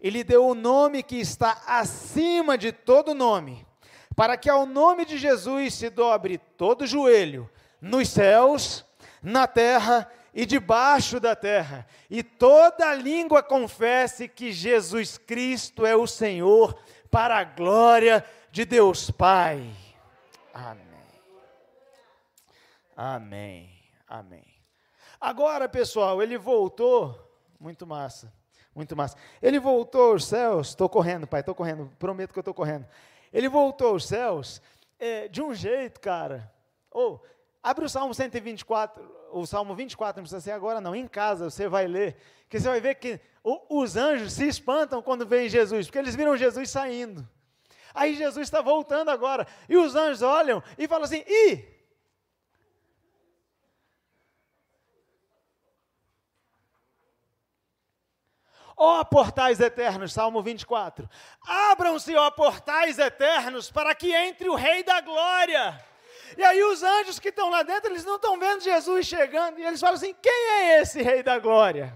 e 0.02 0.10
lhe 0.10 0.24
deu 0.24 0.48
o 0.48 0.56
nome 0.56 1.04
que 1.04 1.18
está 1.18 1.62
acima 1.68 2.58
de 2.58 2.72
todo 2.72 3.14
nome 3.14 3.68
para 4.20 4.36
que 4.36 4.50
ao 4.50 4.66
nome 4.66 5.06
de 5.06 5.18
Jesus 5.18 5.76
se 5.76 5.90
dobre 5.90 6.38
todo 6.38 6.86
joelho, 6.86 7.50
nos 7.80 8.10
céus, 8.10 8.86
na 9.24 9.48
terra 9.48 10.12
e 10.34 10.46
debaixo 10.46 11.22
da 11.22 11.38
terra, 11.38 11.88
e 12.10 12.22
toda 12.22 12.94
língua 12.94 13.42
confesse 13.42 14.28
que 14.28 14.52
Jesus 14.52 15.18
Cristo 15.18 15.86
é 15.86 15.96
o 15.96 16.06
Senhor, 16.06 16.78
para 17.10 17.38
a 17.38 17.46
glória 17.46 18.26
de 18.52 18.66
Deus 18.66 19.10
Pai. 19.10 19.72
Amém. 20.54 20.86
Amém. 22.98 23.70
Amém. 24.06 24.49
Agora, 25.20 25.68
pessoal, 25.68 26.24
ele 26.24 26.38
voltou, 26.38 27.20
muito 27.60 27.86
massa, 27.86 28.34
muito 28.74 28.96
massa. 28.96 29.18
Ele 29.42 29.60
voltou 29.60 30.14
aos 30.14 30.26
céus, 30.26 30.70
estou 30.70 30.88
correndo, 30.88 31.28
pai, 31.28 31.42
estou 31.42 31.54
correndo, 31.54 31.92
prometo 32.00 32.32
que 32.32 32.40
eu 32.40 32.42
estou 32.42 32.54
correndo. 32.54 32.88
Ele 33.34 33.50
voltou 33.50 33.90
aos 33.90 34.08
céus 34.08 34.62
é, 34.98 35.28
de 35.28 35.42
um 35.42 35.54
jeito, 35.54 36.00
cara. 36.00 36.50
Ou, 36.90 37.22
abre 37.62 37.84
o 37.84 37.90
Salmo 37.90 38.14
124, 38.14 39.20
o 39.32 39.46
Salmo 39.46 39.76
24, 39.76 40.22
não 40.22 40.24
precisa 40.24 40.42
ser 40.42 40.52
agora 40.52 40.80
não, 40.80 40.96
em 40.96 41.08
casa 41.08 41.50
você 41.50 41.68
vai 41.68 41.86
ler, 41.86 42.16
que 42.48 42.60
você 42.60 42.70
vai 42.70 42.80
ver 42.80 42.96
que 42.96 43.20
os 43.44 43.96
anjos 43.96 44.34
se 44.34 44.48
espantam 44.48 45.02
quando 45.02 45.26
veem 45.26 45.50
Jesus, 45.50 45.88
porque 45.88 46.00
eles 46.00 46.16
viram 46.16 46.38
Jesus 46.38 46.70
saindo. 46.70 47.28
Aí 47.94 48.16
Jesus 48.16 48.48
está 48.48 48.62
voltando 48.62 49.10
agora, 49.10 49.46
e 49.68 49.76
os 49.76 49.96
anjos 49.96 50.22
olham 50.22 50.64
e 50.78 50.88
falam 50.88 51.04
assim: 51.04 51.24
ih, 51.28 51.66
Ó 58.82 59.04
portais 59.04 59.60
eternos, 59.60 60.14
Salmo 60.14 60.42
24. 60.42 61.08
Abram-se, 61.46 62.16
ó 62.16 62.32
portais 62.32 62.98
eternos, 62.98 63.70
para 63.70 63.94
que 63.94 64.10
entre 64.16 64.48
o 64.48 64.56
Rei 64.56 64.84
da 64.84 65.02
Glória. 65.02 65.86
E 66.38 66.44
aí 66.46 66.64
os 66.64 66.82
anjos 66.82 67.20
que 67.20 67.28
estão 67.28 67.50
lá 67.50 67.62
dentro, 67.62 67.92
eles 67.92 68.06
não 68.06 68.16
estão 68.16 68.40
vendo 68.40 68.62
Jesus 68.62 69.06
chegando, 69.06 69.60
e 69.60 69.66
eles 69.66 69.82
falam 69.82 69.96
assim: 69.96 70.16
quem 70.22 70.32
é 70.32 70.82
esse 70.82 71.02
Rei 71.02 71.22
da 71.22 71.38
Glória? 71.40 71.94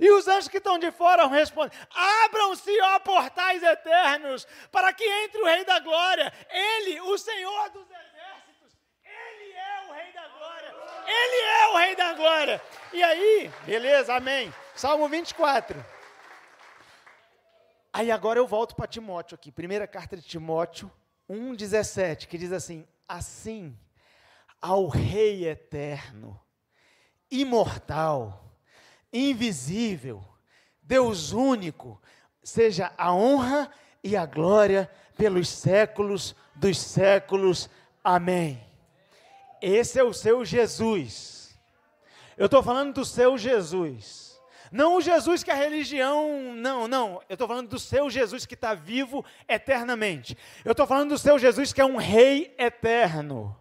E 0.00 0.10
os 0.10 0.26
anjos 0.26 0.48
que 0.48 0.56
estão 0.56 0.76
de 0.76 0.90
fora 0.90 1.28
respondem: 1.28 1.78
Abram-se, 2.24 2.80
ó 2.80 2.98
portais 2.98 3.62
eternos, 3.62 4.48
para 4.72 4.92
que 4.92 5.04
entre 5.04 5.40
o 5.40 5.44
Rei 5.44 5.64
da 5.64 5.78
Glória, 5.78 6.32
Ele, 6.50 7.00
o 7.02 7.16
Senhor 7.16 7.70
dos 7.70 7.86
Exércitos, 7.86 8.76
Ele 9.04 9.52
é 9.52 9.86
o 9.88 9.92
Rei 9.92 10.12
da 10.12 10.26
Glória, 10.26 10.74
Ele 11.06 11.36
é 11.36 11.68
o 11.68 11.76
Rei 11.76 11.94
da 11.94 12.12
Glória. 12.14 12.62
E 12.92 13.02
aí, 13.04 13.50
beleza, 13.64 14.16
amém. 14.16 14.52
Salmo 14.80 15.10
24. 15.10 15.84
Aí 17.92 18.10
agora 18.10 18.38
eu 18.38 18.46
volto 18.46 18.74
para 18.74 18.86
Timóteo 18.86 19.34
aqui, 19.34 19.52
primeira 19.52 19.86
carta 19.86 20.16
de 20.16 20.22
Timóteo 20.22 20.90
1,17, 21.28 22.26
que 22.26 22.38
diz 22.38 22.50
assim: 22.50 22.88
Assim, 23.06 23.78
ao 24.58 24.88
Rei 24.88 25.46
eterno, 25.46 26.40
imortal, 27.30 28.56
invisível, 29.12 30.24
Deus 30.80 31.32
único, 31.32 32.00
seja 32.42 32.90
a 32.96 33.12
honra 33.12 33.70
e 34.02 34.16
a 34.16 34.24
glória 34.24 34.90
pelos 35.14 35.50
séculos 35.50 36.34
dos 36.54 36.78
séculos. 36.78 37.68
Amém. 38.02 38.66
Esse 39.60 39.98
é 39.98 40.02
o 40.02 40.14
seu 40.14 40.42
Jesus. 40.42 41.54
Eu 42.34 42.46
estou 42.46 42.62
falando 42.62 42.94
do 42.94 43.04
seu 43.04 43.36
Jesus. 43.36 44.29
Não 44.70 44.96
o 44.96 45.00
Jesus 45.00 45.42
que 45.42 45.50
a 45.50 45.54
religião. 45.54 46.54
Não, 46.54 46.86
não. 46.86 47.22
Eu 47.28 47.34
estou 47.34 47.48
falando 47.48 47.68
do 47.68 47.78
seu 47.78 48.08
Jesus 48.08 48.46
que 48.46 48.54
está 48.54 48.74
vivo 48.74 49.24
eternamente. 49.48 50.36
Eu 50.64 50.72
estou 50.72 50.86
falando 50.86 51.10
do 51.10 51.18
seu 51.18 51.38
Jesus 51.38 51.72
que 51.72 51.80
é 51.80 51.84
um 51.84 51.96
rei 51.96 52.54
eterno. 52.58 53.58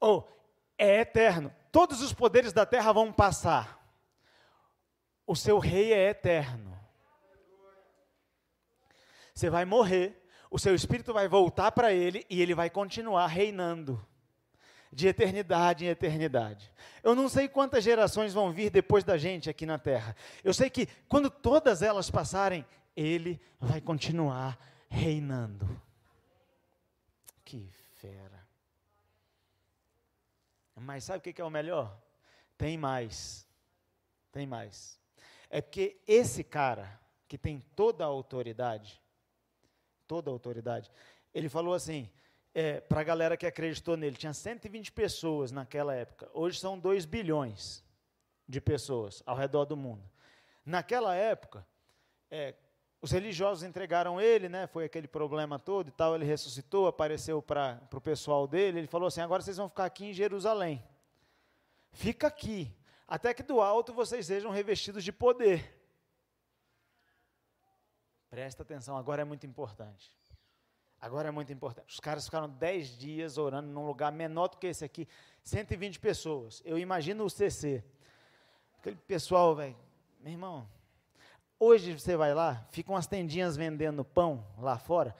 Ou, 0.00 0.18
oh, 0.18 0.32
é 0.78 1.00
eterno. 1.00 1.54
Todos 1.70 2.00
os 2.02 2.12
poderes 2.12 2.52
da 2.52 2.64
terra 2.64 2.92
vão 2.92 3.12
passar. 3.12 3.80
O 5.26 5.34
seu 5.34 5.58
rei 5.58 5.92
é 5.92 6.10
eterno. 6.10 6.72
Você 9.34 9.50
vai 9.50 9.64
morrer, 9.64 10.24
o 10.50 10.58
seu 10.58 10.74
espírito 10.74 11.12
vai 11.12 11.26
voltar 11.26 11.72
para 11.72 11.92
ele 11.92 12.24
e 12.30 12.40
ele 12.40 12.54
vai 12.54 12.70
continuar 12.70 13.26
reinando 13.26 14.06
de 14.94 15.08
eternidade 15.08 15.84
em 15.84 15.88
eternidade. 15.88 16.72
Eu 17.02 17.14
não 17.14 17.28
sei 17.28 17.48
quantas 17.48 17.82
gerações 17.82 18.32
vão 18.32 18.52
vir 18.52 18.70
depois 18.70 19.02
da 19.02 19.18
gente 19.18 19.50
aqui 19.50 19.66
na 19.66 19.78
terra. 19.78 20.14
Eu 20.42 20.54
sei 20.54 20.70
que 20.70 20.86
quando 21.08 21.28
todas 21.28 21.82
elas 21.82 22.10
passarem, 22.10 22.64
ele 22.96 23.40
vai 23.58 23.80
continuar 23.80 24.58
reinando. 24.88 25.68
Que 27.44 27.68
fera. 27.96 28.46
Mas 30.76 31.04
sabe 31.04 31.18
o 31.18 31.34
que 31.34 31.40
é 31.40 31.44
o 31.44 31.50
melhor? 31.50 31.98
Tem 32.56 32.78
mais. 32.78 33.46
Tem 34.30 34.46
mais. 34.46 34.98
É 35.50 35.60
porque 35.60 36.00
esse 36.06 36.44
cara, 36.44 37.00
que 37.26 37.36
tem 37.36 37.60
toda 37.74 38.04
a 38.04 38.06
autoridade, 38.06 39.00
toda 40.06 40.30
a 40.30 40.32
autoridade, 40.32 40.90
ele 41.32 41.48
falou 41.48 41.74
assim: 41.74 42.10
é, 42.54 42.80
para 42.80 43.00
a 43.00 43.04
galera 43.04 43.36
que 43.36 43.46
acreditou 43.46 43.96
nele. 43.96 44.16
Tinha 44.16 44.32
120 44.32 44.92
pessoas 44.92 45.50
naquela 45.50 45.94
época. 45.94 46.30
Hoje 46.32 46.60
são 46.60 46.78
2 46.78 47.04
bilhões 47.04 47.84
de 48.48 48.60
pessoas 48.60 49.22
ao 49.26 49.36
redor 49.36 49.64
do 49.64 49.76
mundo. 49.76 50.08
Naquela 50.64 51.14
época, 51.14 51.66
é, 52.30 52.54
os 53.02 53.10
religiosos 53.10 53.64
entregaram 53.64 54.20
ele, 54.20 54.48
né, 54.48 54.66
foi 54.66 54.84
aquele 54.84 55.08
problema 55.08 55.58
todo 55.58 55.88
e 55.88 55.90
tal. 55.90 56.14
Ele 56.14 56.24
ressuscitou, 56.24 56.86
apareceu 56.86 57.42
para 57.42 57.82
o 57.92 58.00
pessoal 58.00 58.46
dele. 58.46 58.78
Ele 58.78 58.86
falou 58.86 59.08
assim: 59.08 59.20
agora 59.20 59.42
vocês 59.42 59.56
vão 59.56 59.68
ficar 59.68 59.84
aqui 59.84 60.06
em 60.06 60.12
Jerusalém. 60.12 60.82
Fica 61.92 62.26
aqui, 62.26 62.74
até 63.06 63.34
que 63.34 63.42
do 63.42 63.60
alto 63.60 63.92
vocês 63.92 64.26
sejam 64.26 64.50
revestidos 64.50 65.04
de 65.04 65.12
poder. 65.12 65.80
Presta 68.28 68.64
atenção, 68.64 68.96
agora 68.96 69.22
é 69.22 69.24
muito 69.24 69.46
importante. 69.46 70.10
Agora 71.04 71.28
é 71.28 71.30
muito 71.30 71.52
importante. 71.52 71.90
Os 71.90 72.00
caras 72.00 72.24
ficaram 72.24 72.48
10 72.48 72.96
dias 72.96 73.36
orando 73.36 73.68
num 73.68 73.86
lugar 73.86 74.10
menor 74.10 74.48
do 74.48 74.56
que 74.56 74.68
esse 74.68 74.86
aqui, 74.86 75.06
120 75.42 76.00
pessoas. 76.00 76.62
Eu 76.64 76.78
imagino 76.78 77.26
o 77.26 77.28
CC. 77.28 77.84
Aquele 78.78 78.96
pessoal, 78.96 79.54
velho, 79.54 79.76
meu 80.18 80.32
irmão, 80.32 80.66
hoje 81.60 81.92
você 81.92 82.16
vai 82.16 82.32
lá, 82.32 82.66
ficam 82.70 82.94
umas 82.94 83.06
tendinhas 83.06 83.54
vendendo 83.54 84.02
pão 84.02 84.46
lá 84.56 84.78
fora, 84.78 85.14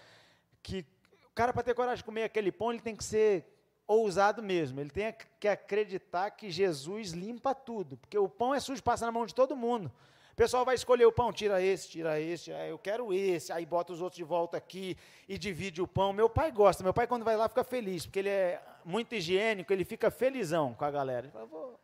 que 0.63 0.87
o 1.27 1.35
cara 1.35 1.53
para 1.53 1.63
ter 1.63 1.75
coragem 1.75 1.99
de 1.99 2.05
comer 2.05 2.23
aquele 2.23 2.51
pão, 2.51 2.73
ele 2.73 2.81
tem 2.81 2.97
que 2.97 3.05
ser 3.05 3.47
ousado 3.87 4.43
mesmo. 4.43 4.81
Ele 4.81 4.89
tem 4.89 5.15
que 5.39 5.47
acreditar 5.47 6.31
que 6.31 6.51
Jesus 6.51 7.11
limpa 7.11 7.55
tudo, 7.55 7.99
porque 7.99 8.17
o 8.17 8.27
pão 8.27 8.55
é 8.55 8.59
sujo, 8.59 8.83
passa 8.83 9.05
na 9.05 9.13
mão 9.13 9.27
de 9.27 9.35
todo 9.35 9.55
mundo. 9.55 9.93
O 10.35 10.37
pessoal 10.37 10.65
vai 10.65 10.75
escolher 10.75 11.07
o 11.07 11.13
pão, 11.13 11.33
tira 11.33 11.63
esse, 11.63 11.89
tira 11.89 12.21
esse, 12.21 12.53
ah, 12.53 12.67
eu 12.67 12.77
quero 12.77 13.15
esse, 13.15 13.53
aí 13.53 13.65
bota 13.65 13.93
os 13.93 14.03
outros 14.03 14.17
de 14.17 14.25
volta 14.25 14.57
aqui 14.57 14.99
e 15.29 15.39
divide 15.39 15.81
o 15.81 15.87
pão. 15.87 16.13
Meu 16.13 16.29
pai 16.29 16.51
gosta, 16.51 16.83
meu 16.83 16.93
pai 16.93 17.07
quando 17.07 17.25
vai 17.25 17.37
lá 17.37 17.49
fica 17.49 17.63
feliz, 17.63 18.05
porque 18.05 18.19
ele 18.19 18.31
é 18.31 18.61
muito 18.85 19.15
higiênico, 19.15 19.73
ele 19.73 19.85
fica 19.85 20.11
felizão 20.11 20.75
com 20.75 20.85
a 20.85 20.91
galera. 20.91 21.27
Ele 21.27 21.33
fala, 21.33 21.45
o 21.45 21.79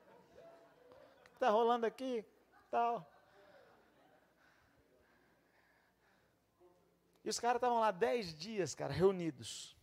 que 1.26 1.34
está 1.34 1.48
rolando 1.48 1.86
aqui? 1.86 2.24
Tal. 2.72 3.08
E 7.24 7.28
os 7.28 7.38
caras 7.38 7.58
estavam 7.58 7.78
lá 7.78 7.92
dez 7.92 8.34
dias, 8.34 8.74
cara, 8.74 8.92
reunidos. 8.92 9.76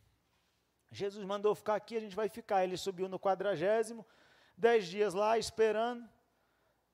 Jesus 0.91 1.23
mandou 1.23 1.55
ficar 1.55 1.75
aqui, 1.75 1.95
a 1.95 2.01
gente 2.01 2.17
vai 2.17 2.27
ficar. 2.27 2.65
Ele 2.65 2.75
subiu 2.75 3.07
no 3.07 3.17
quadragésimo, 3.17 4.05
dez 4.57 4.87
dias 4.87 5.13
lá 5.13 5.37
esperando. 5.37 6.05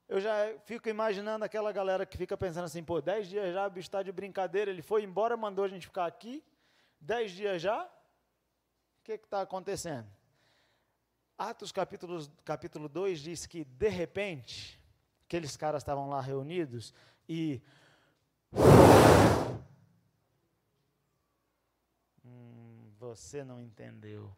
Eu 0.08 0.20
já 0.20 0.58
fico 0.66 0.90
imaginando 0.90 1.46
aquela 1.46 1.72
galera 1.72 2.06
que 2.06 2.18
fica 2.18 2.38
pensando 2.38 2.66
assim, 2.66 2.84
pô, 2.84 3.02
dez 3.02 3.28
dias 3.28 3.54
já, 3.54 3.66
o 3.66 3.70
bicho 3.70 3.88
está 3.88 4.04
de 4.04 4.12
brincadeira, 4.12 4.70
ele 4.70 4.82
foi 4.82 5.04
embora, 5.04 5.38
mandou 5.38 5.64
a 5.64 5.68
gente 5.68 5.88
ficar 5.88 6.06
aqui, 6.06 6.44
dez 7.00 7.32
dias 7.32 7.62
já, 7.62 7.86
o 7.86 9.04
que 9.04 9.14
está 9.14 9.42
acontecendo? 9.42 10.08
Atos 11.38 11.72
capítulo, 11.72 12.28
capítulo 12.44 12.88
2 12.88 13.20
diz 13.20 13.46
que, 13.46 13.64
de 13.64 13.88
repente, 13.88 14.80
aqueles 15.26 15.58
caras 15.58 15.82
estavam 15.82 16.10
lá 16.10 16.22
reunidos 16.22 16.94
e. 17.28 17.62
Hum, 22.24 22.94
você 23.00 23.44
não 23.44 23.60
entendeu. 23.60 24.36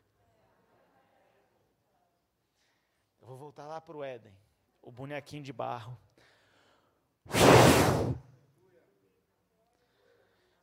Eu 3.19 3.27
vou 3.27 3.37
voltar 3.37 3.67
lá 3.67 3.81
para 3.81 3.97
o 3.97 4.03
Éden 4.03 4.44
o 4.85 4.91
bonequinho 4.91 5.41
de 5.41 5.51
barro. 5.51 5.97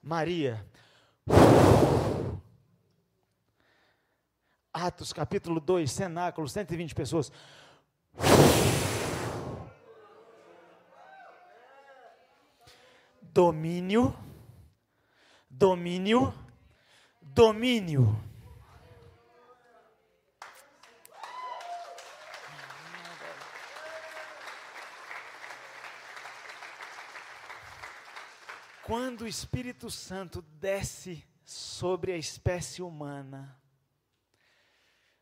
Maria. 0.00 0.64
Atos 4.72 5.12
capítulo 5.12 5.60
2, 5.60 5.90
cenáculo, 5.90 6.48
120 6.48 6.94
pessoas. 6.94 7.32
Domínio, 13.20 14.16
domínio, 15.50 16.32
domínio. 17.20 18.31
Quando 28.92 29.22
o 29.22 29.26
Espírito 29.26 29.90
Santo 29.90 30.42
desce 30.42 31.26
sobre 31.46 32.12
a 32.12 32.16
espécie 32.18 32.82
humana, 32.82 33.58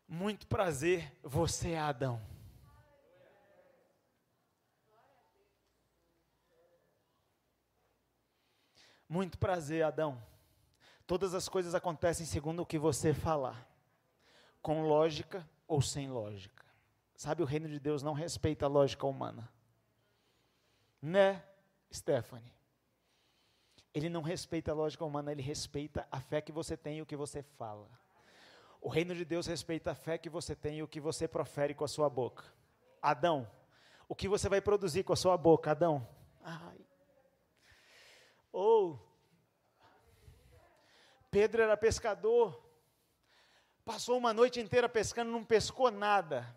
muito 0.05 0.45
prazer, 0.45 1.17
você 1.23 1.69
é 1.69 1.79
Adão. 1.79 2.21
Muito 9.07 9.37
prazer, 9.37 9.85
Adão. 9.85 10.21
Todas 11.07 11.33
as 11.33 11.47
coisas 11.47 11.73
acontecem 11.73 12.25
segundo 12.25 12.63
o 12.63 12.65
que 12.65 12.77
você 12.77 13.13
falar, 13.13 13.65
com 14.61 14.85
lógica 14.85 15.49
ou 15.65 15.81
sem 15.81 16.09
lógica. 16.09 16.65
Sabe, 17.15 17.41
o 17.41 17.45
reino 17.45 17.69
de 17.69 17.79
Deus 17.79 18.03
não 18.03 18.11
respeita 18.11 18.65
a 18.65 18.69
lógica 18.69 19.07
humana. 19.07 19.49
Né, 21.01 21.41
Stephanie? 21.89 22.59
Ele 23.93 24.09
não 24.09 24.21
respeita 24.21 24.71
a 24.71 24.73
lógica 24.73 25.03
humana, 25.03 25.31
ele 25.31 25.41
respeita 25.41 26.07
a 26.11 26.19
fé 26.19 26.41
que 26.41 26.51
você 26.51 26.77
tem 26.77 26.97
e 26.97 27.01
o 27.01 27.05
que 27.05 27.15
você 27.15 27.43
fala. 27.43 27.89
O 28.79 28.89
reino 28.89 29.13
de 29.13 29.25
Deus 29.25 29.45
respeita 29.45 29.91
a 29.91 29.95
fé 29.95 30.17
que 30.17 30.29
você 30.29 30.55
tem 30.55 30.77
e 30.77 30.83
o 30.83 30.87
que 30.87 30.99
você 30.99 31.27
profere 31.27 31.73
com 31.73 31.83
a 31.83 31.87
sua 31.87 32.09
boca. 32.09 32.43
Adão, 33.01 33.49
o 34.07 34.15
que 34.15 34.27
você 34.27 34.49
vai 34.49 34.61
produzir 34.61 35.03
com 35.03 35.13
a 35.13 35.15
sua 35.15 35.37
boca, 35.37 35.71
Adão? 35.71 36.07
Ai. 36.43 36.79
Ou, 38.51 38.99
Pedro 41.29 41.61
era 41.61 41.77
pescador, 41.77 42.61
Passou 43.83 44.17
uma 44.17 44.33
noite 44.33 44.59
inteira 44.59 44.87
pescando, 44.87 45.31
não 45.31 45.43
pescou 45.43 45.89
nada. 45.89 46.47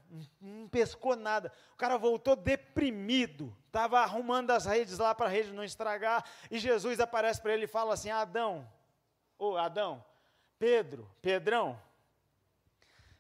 Não 0.41 0.69
pescou 0.69 1.17
nada. 1.17 1.51
O 1.73 1.77
cara 1.77 1.97
voltou 1.97 2.37
deprimido. 2.37 3.57
Estava 3.67 4.01
arrumando 4.01 4.51
as 4.51 4.67
redes 4.67 4.99
lá 4.99 5.15
para 5.15 5.27
a 5.27 5.31
rede 5.31 5.53
não 5.53 5.65
estragar. 5.65 6.25
E 6.51 6.59
Jesus 6.59 7.01
aparece 7.01 7.41
para 7.41 7.55
ele 7.55 7.65
e 7.65 7.69
fala 7.69 7.95
assim: 7.95 8.11
Adão, 8.11 8.71
ô 9.39 9.57
Adão, 9.57 10.05
Pedro, 10.59 11.11
Pedrão, 11.23 11.81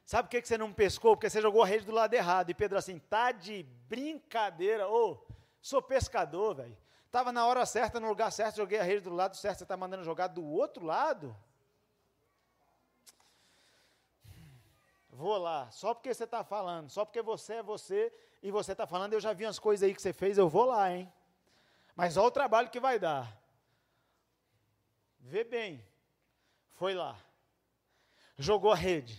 sabe 0.04 0.28
por 0.28 0.32
que, 0.32 0.42
que 0.42 0.48
você 0.48 0.58
não 0.58 0.72
pescou? 0.72 1.16
Porque 1.16 1.30
você 1.30 1.40
jogou 1.40 1.62
a 1.62 1.66
rede 1.66 1.86
do 1.86 1.92
lado 1.92 2.12
errado. 2.12 2.50
E 2.50 2.54
Pedro 2.54 2.76
assim, 2.76 2.98
tá 2.98 3.32
de 3.32 3.62
brincadeira. 3.88 4.86
Ô, 4.86 5.18
sou 5.62 5.80
pescador, 5.80 6.56
velho. 6.56 6.76
Estava 7.06 7.32
na 7.32 7.46
hora 7.46 7.64
certa, 7.64 7.98
no 7.98 8.08
lugar 8.08 8.30
certo, 8.32 8.56
joguei 8.56 8.78
a 8.78 8.82
rede 8.82 9.02
do 9.02 9.14
lado 9.14 9.36
certo, 9.36 9.58
você 9.58 9.64
está 9.64 9.76
mandando 9.76 10.02
jogar 10.02 10.26
do 10.26 10.44
outro 10.44 10.84
lado? 10.84 11.34
Vou 15.16 15.38
lá, 15.38 15.70
só 15.70 15.94
porque 15.94 16.12
você 16.12 16.24
está 16.24 16.42
falando, 16.42 16.90
só 16.90 17.04
porque 17.04 17.22
você 17.22 17.54
é 17.54 17.62
você 17.62 18.12
e 18.42 18.50
você 18.50 18.72
está 18.72 18.84
falando, 18.84 19.12
eu 19.12 19.20
já 19.20 19.32
vi 19.32 19.46
umas 19.46 19.60
coisas 19.60 19.86
aí 19.86 19.94
que 19.94 20.02
você 20.02 20.12
fez, 20.12 20.36
eu 20.36 20.48
vou 20.48 20.64
lá, 20.64 20.92
hein? 20.92 21.10
Mas 21.94 22.16
olha 22.16 22.26
o 22.26 22.32
trabalho 22.32 22.68
que 22.68 22.80
vai 22.80 22.98
dar. 22.98 23.40
Vê 25.20 25.44
bem. 25.44 25.86
Foi 26.72 26.94
lá. 26.94 27.16
Jogou 28.36 28.72
a 28.72 28.74
rede. 28.74 29.16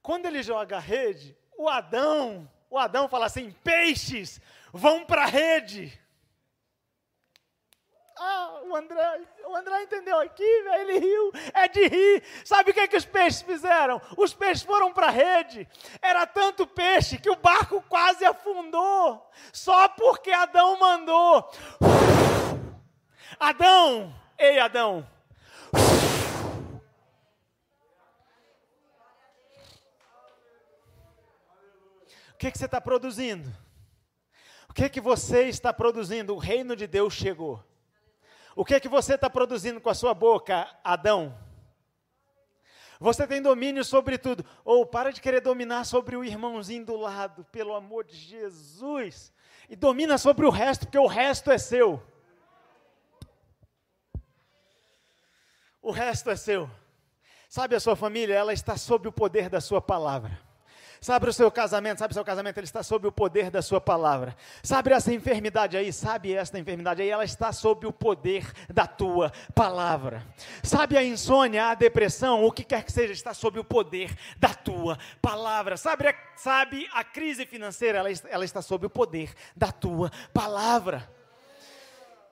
Quando 0.00 0.24
ele 0.24 0.42
joga 0.42 0.78
a 0.78 0.80
rede, 0.80 1.36
o 1.58 1.68
Adão, 1.68 2.50
o 2.70 2.78
Adão 2.78 3.06
fala 3.06 3.26
assim: 3.26 3.52
peixes, 3.62 4.40
vão 4.72 5.04
para 5.04 5.24
a 5.24 5.26
rede. 5.26 5.92
Ah, 8.26 8.62
o 8.64 8.74
André, 8.74 9.20
o 9.44 9.54
André 9.54 9.82
entendeu 9.82 10.18
aqui, 10.18 10.42
ele 10.42 10.98
riu, 10.98 11.30
é 11.52 11.68
de 11.68 11.86
rir. 11.86 12.22
Sabe 12.42 12.70
o 12.70 12.74
que, 12.74 12.80
é 12.80 12.88
que 12.88 12.96
os 12.96 13.04
peixes 13.04 13.42
fizeram? 13.42 14.00
Os 14.16 14.32
peixes 14.32 14.62
foram 14.62 14.94
para 14.94 15.08
a 15.08 15.10
rede. 15.10 15.68
Era 16.00 16.26
tanto 16.26 16.66
peixe 16.66 17.18
que 17.18 17.28
o 17.28 17.36
barco 17.36 17.84
quase 17.86 18.24
afundou, 18.24 19.30
só 19.52 19.90
porque 19.90 20.30
Adão 20.30 20.78
mandou. 20.78 21.52
Adão, 23.38 24.14
ei 24.38 24.58
Adão. 24.58 25.06
O 32.32 32.38
que, 32.38 32.50
que 32.50 32.56
você 32.56 32.64
está 32.64 32.80
produzindo? 32.80 33.54
O 34.66 34.72
que, 34.72 34.88
que 34.88 35.00
você 35.00 35.42
está 35.42 35.74
produzindo? 35.74 36.34
O 36.34 36.38
reino 36.38 36.74
de 36.74 36.86
Deus 36.86 37.12
chegou. 37.12 37.62
O 38.56 38.64
que 38.64 38.74
é 38.74 38.80
que 38.80 38.88
você 38.88 39.14
está 39.14 39.28
produzindo 39.28 39.80
com 39.80 39.90
a 39.90 39.94
sua 39.94 40.14
boca, 40.14 40.68
Adão? 40.82 41.36
Você 43.00 43.26
tem 43.26 43.42
domínio 43.42 43.84
sobre 43.84 44.16
tudo. 44.16 44.44
Ou 44.64 44.86
para 44.86 45.12
de 45.12 45.20
querer 45.20 45.40
dominar 45.40 45.84
sobre 45.84 46.16
o 46.16 46.24
irmãozinho 46.24 46.84
do 46.84 46.96
lado, 46.96 47.44
pelo 47.46 47.74
amor 47.74 48.04
de 48.04 48.16
Jesus. 48.16 49.32
E 49.68 49.74
domina 49.74 50.18
sobre 50.18 50.46
o 50.46 50.50
resto, 50.50 50.86
porque 50.86 50.98
o 50.98 51.06
resto 51.06 51.50
é 51.50 51.58
seu. 51.58 52.02
O 55.82 55.90
resto 55.90 56.30
é 56.30 56.36
seu. 56.36 56.70
Sabe 57.48 57.74
a 57.74 57.80
sua 57.80 57.96
família? 57.96 58.34
Ela 58.34 58.52
está 58.52 58.76
sob 58.76 59.08
o 59.08 59.12
poder 59.12 59.48
da 59.48 59.60
sua 59.60 59.80
palavra. 59.82 60.43
Sabe 61.04 61.28
o 61.28 61.32
seu 61.34 61.50
casamento, 61.50 61.98
sabe 61.98 62.12
o 62.12 62.14
seu 62.14 62.24
casamento, 62.24 62.56
ele 62.56 62.64
está 62.64 62.82
sob 62.82 63.06
o 63.06 63.12
poder 63.12 63.50
da 63.50 63.60
sua 63.60 63.78
palavra. 63.78 64.34
Sabe 64.62 64.90
essa 64.90 65.12
enfermidade 65.12 65.76
aí, 65.76 65.92
sabe 65.92 66.32
esta 66.32 66.58
enfermidade 66.58 67.02
aí, 67.02 67.10
ela 67.10 67.26
está 67.26 67.52
sob 67.52 67.86
o 67.86 67.92
poder 67.92 68.50
da 68.72 68.86
tua 68.86 69.30
palavra. 69.54 70.26
Sabe 70.62 70.96
a 70.96 71.04
insônia, 71.04 71.66
a 71.66 71.74
depressão, 71.74 72.42
o 72.42 72.50
que 72.50 72.64
quer 72.64 72.82
que 72.82 72.90
seja, 72.90 73.12
está 73.12 73.34
sob 73.34 73.58
o 73.58 73.64
poder 73.64 74.16
da 74.38 74.54
tua 74.54 74.98
palavra. 75.20 75.76
Sabe, 75.76 76.04
sabe 76.36 76.88
a 76.90 77.04
crise 77.04 77.44
financeira, 77.44 77.98
ela, 77.98 78.08
ela 78.30 78.44
está 78.46 78.62
sob 78.62 78.86
o 78.86 78.90
poder 78.90 79.34
da 79.54 79.70
tua 79.70 80.10
palavra. 80.32 81.06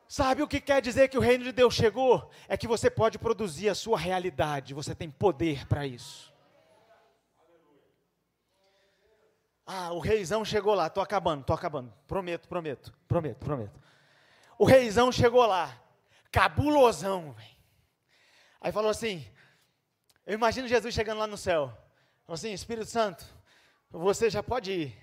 Sabe 0.09 0.43
o 0.43 0.49
que 0.49 0.63
quer 0.63 0.81
dizer 0.81 1.09
que 1.09 1.19
o 1.19 1.21
reino 1.21 1.45
de 1.45 1.53
Deus 1.53 1.75
chegou? 1.75 2.31
É 2.49 2.57
que 2.57 2.67
você 2.67 2.89
pode 2.89 3.19
produzir 3.19 3.69
a 3.69 3.75
sua 3.75 3.99
realidade, 3.99 4.73
você 4.73 4.95
tem 4.95 5.11
poder 5.11 5.67
para 5.67 5.87
isso. 5.87 6.32
Ah, 9.75 9.91
o 9.91 10.01
reizão 10.01 10.45
chegou 10.45 10.75
lá, 10.75 10.89
estou 10.89 11.03
acabando, 11.03 11.41
estou 11.41 11.57
acabando. 11.57 11.91
Prometo, 12.07 12.47
prometo, 12.47 12.93
prometo, 13.09 13.39
prometo. 13.39 13.81
O 14.59 14.67
reizão 14.67 15.11
chegou 15.11 15.47
lá, 15.47 15.81
cabulosão. 16.31 17.35
Aí 18.61 18.71
falou 18.71 18.91
assim: 18.91 19.27
Eu 20.27 20.35
imagino 20.35 20.69
Jesus 20.69 20.95
chegando 20.95 21.21
lá 21.21 21.27
no 21.27 21.39
céu. 21.39 21.69
Falou 22.27 22.35
assim: 22.35 22.53
Espírito 22.53 22.85
Santo, 22.85 23.25
você 23.91 24.29
já 24.29 24.43
pode 24.43 24.71
ir. 24.71 24.99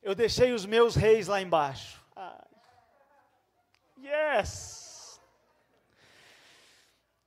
Eu 0.00 0.14
deixei 0.14 0.52
os 0.52 0.64
meus 0.64 0.94
reis 0.94 1.26
lá 1.26 1.40
embaixo. 1.40 2.00
Ah, 2.14 2.46
yes! 4.00 5.20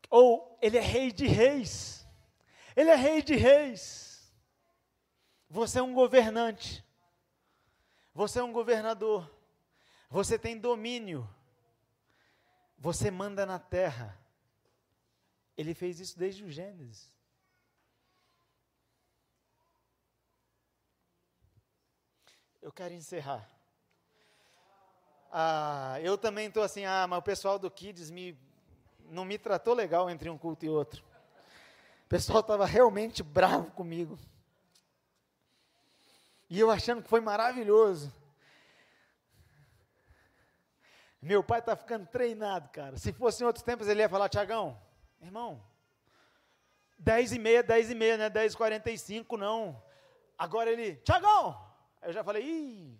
Ou 0.09 0.57
ele 0.61 0.77
é 0.77 0.81
rei 0.81 1.11
de 1.11 1.27
reis. 1.27 2.07
Ele 2.77 2.89
é 2.89 2.95
rei 2.95 3.21
de 3.21 3.35
reis. 3.35 4.10
Você 5.51 5.79
é 5.79 5.83
um 5.83 5.93
governante. 5.93 6.81
Você 8.13 8.39
é 8.39 8.43
um 8.43 8.53
governador. 8.53 9.29
Você 10.09 10.39
tem 10.39 10.57
domínio. 10.57 11.29
Você 12.77 13.11
manda 13.11 13.45
na 13.45 13.59
terra. 13.59 14.17
Ele 15.57 15.73
fez 15.73 15.99
isso 15.99 16.17
desde 16.17 16.45
o 16.45 16.49
Gênesis. 16.49 17.05
Eu 22.61 22.71
quero 22.71 22.93
encerrar. 22.93 23.45
Ah, 25.29 25.97
eu 26.01 26.17
também 26.17 26.47
estou 26.47 26.63
assim, 26.63 26.85
ah, 26.85 27.05
mas 27.09 27.19
o 27.19 27.23
pessoal 27.23 27.59
do 27.59 27.69
Kids 27.69 28.09
me, 28.09 28.39
não 29.09 29.25
me 29.25 29.37
tratou 29.37 29.73
legal 29.73 30.09
entre 30.09 30.29
um 30.29 30.37
culto 30.37 30.65
e 30.65 30.69
outro. 30.69 31.03
O 32.05 32.07
pessoal 32.07 32.39
estava 32.39 32.65
realmente 32.65 33.21
bravo 33.21 33.69
comigo. 33.71 34.17
E 36.51 36.59
eu 36.59 36.69
achando 36.69 37.01
que 37.01 37.07
foi 37.07 37.21
maravilhoso. 37.21 38.13
Meu 41.21 41.41
pai 41.41 41.59
está 41.59 41.77
ficando 41.77 42.05
treinado, 42.05 42.67
cara. 42.67 42.97
Se 42.97 43.13
fosse 43.13 43.41
em 43.41 43.47
outros 43.47 43.63
tempos, 43.63 43.87
ele 43.87 44.01
ia 44.01 44.09
falar, 44.09 44.27
Tiagão, 44.27 44.77
irmão, 45.21 45.63
10 46.99 47.31
e 47.31 47.39
meia, 47.39 47.63
10 47.63 47.91
e 47.91 47.95
meia, 47.95 48.17
não 48.17 48.25
é 48.25 48.29
10 48.29 48.51
e 48.51 48.57
45, 48.57 49.37
não. 49.37 49.81
Agora 50.37 50.69
ele, 50.69 50.97
Tiagão! 50.97 51.57
Eu 52.01 52.11
já 52.11 52.21
falei, 52.21 52.43
Ih. 52.43 52.99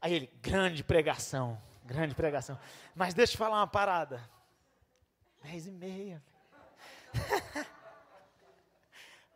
Aí 0.00 0.14
ele, 0.14 0.26
grande 0.40 0.82
pregação, 0.82 1.60
grande 1.84 2.14
pregação. 2.14 2.58
Mas 2.94 3.12
deixa 3.12 3.34
eu 3.34 3.38
falar 3.38 3.58
uma 3.58 3.66
parada. 3.66 4.26
10 5.42 5.66
e 5.66 5.70
meia. 5.70 6.24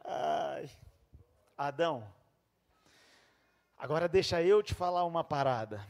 Ai. 0.03 0.71
Adão, 1.59 2.11
Agora 3.81 4.07
deixa 4.07 4.43
eu 4.43 4.63
te 4.63 4.75
falar 4.75 5.07
uma 5.07 5.25
parada. 5.25 5.81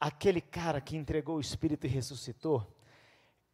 Aquele 0.00 0.40
cara 0.40 0.80
que 0.80 0.96
entregou 0.96 1.36
o 1.36 1.40
Espírito 1.40 1.86
e 1.86 1.88
ressuscitou, 1.88 2.66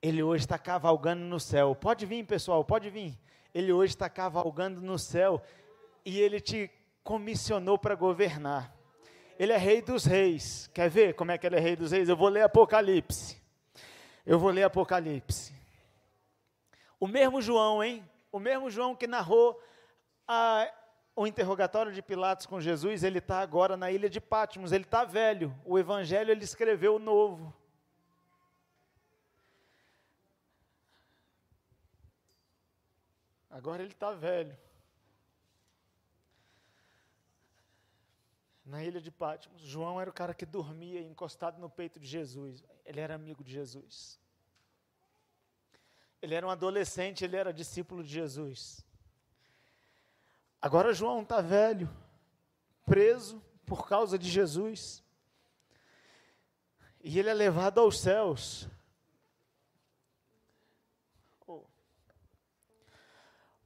ele 0.01 0.23
hoje 0.23 0.45
está 0.45 0.57
cavalgando 0.59 1.23
no 1.23 1.39
céu. 1.39 1.75
Pode 1.75 2.07
vir, 2.07 2.25
pessoal, 2.25 2.65
pode 2.65 2.89
vir. 2.89 3.15
Ele 3.53 3.75
hoje 3.75 3.93
está 3.93 4.09
cavalgando 4.09 4.81
no 4.81 4.99
céu 4.99 5.43
e 6.03 6.19
ele 6.19 6.41
te 6.41 6.71
comissionou 7.03 7.79
para 7.79 7.95
governar. 7.95 8.75
Ele 9.39 9.53
é 9.53 9.59
rei 9.59 9.83
dos 9.83 10.07
reis. 10.07 10.67
Quer 10.73 10.89
ver 10.89 11.13
como 11.13 11.33
é 11.33 11.37
que 11.37 11.47
ele 11.47 11.57
é 11.57 11.61
rei 11.61 11.77
dos 11.77 11.93
reis? 11.93 12.09
Eu 12.09 12.17
vou 12.17 12.31
ler 12.31 12.41
Apocalipse. 12.41 13.39
Eu 14.25 14.39
vou 14.39 14.49
ler 14.49 14.63
Apocalipse. 14.63 15.53
O 16.99 17.07
mesmo 17.07 17.43
João, 17.43 17.85
hein? 17.85 18.03
O 18.33 18.39
mesmo 18.39 18.71
João 18.71 18.97
que 18.97 19.07
narrou 19.07 19.63
a 20.27 20.73
o 21.17 21.27
interrogatório 21.27 21.93
de 21.93 22.03
Pilatos 22.03 22.47
com 22.47 22.61
Jesus, 22.61 23.05
ele 23.05 23.19
está 23.19 23.41
agora 23.41 23.77
na 23.77 23.91
ilha 23.91 24.11
de 24.11 24.21
Patmos, 24.21 24.73
ele 24.73 24.85
está 24.85 25.05
velho, 25.05 25.55
o 25.65 25.79
evangelho 25.79 26.31
ele 26.31 26.45
escreveu 26.45 26.99
novo. 26.99 27.55
Agora 33.49 33.83
ele 33.83 33.93
está 33.93 34.13
velho. 34.13 34.59
Na 38.65 38.83
ilha 38.83 39.01
de 39.01 39.13
Patmos, 39.13 39.63
João 39.63 40.01
era 40.01 40.11
o 40.11 40.13
cara 40.13 40.35
que 40.35 40.45
dormia 40.45 41.01
encostado 41.01 41.61
no 41.61 41.71
peito 41.71 42.01
de 42.01 42.07
Jesus. 42.07 42.65
Ele 42.85 43.01
era 43.01 43.15
amigo 43.15 43.45
de 43.45 43.53
Jesus. 43.53 44.19
Ele 46.21 46.35
era 46.35 46.45
um 46.45 46.51
adolescente, 46.51 47.25
ele 47.25 47.37
era 47.37 47.53
discípulo 47.53 48.03
de 48.03 48.11
Jesus. 48.11 48.84
Agora 50.65 50.95
João 50.95 51.21
está 51.21 51.43
velho, 51.43 51.95
preso 52.87 53.39
por 53.67 53.87
causa 53.87 54.19
de 54.19 54.31
Jesus. 54.31 55.05
E 57.03 57.19
ele 57.19 57.29
é 57.29 57.35
levado 57.35 57.81
aos 57.81 58.01
céus. 58.01 58.67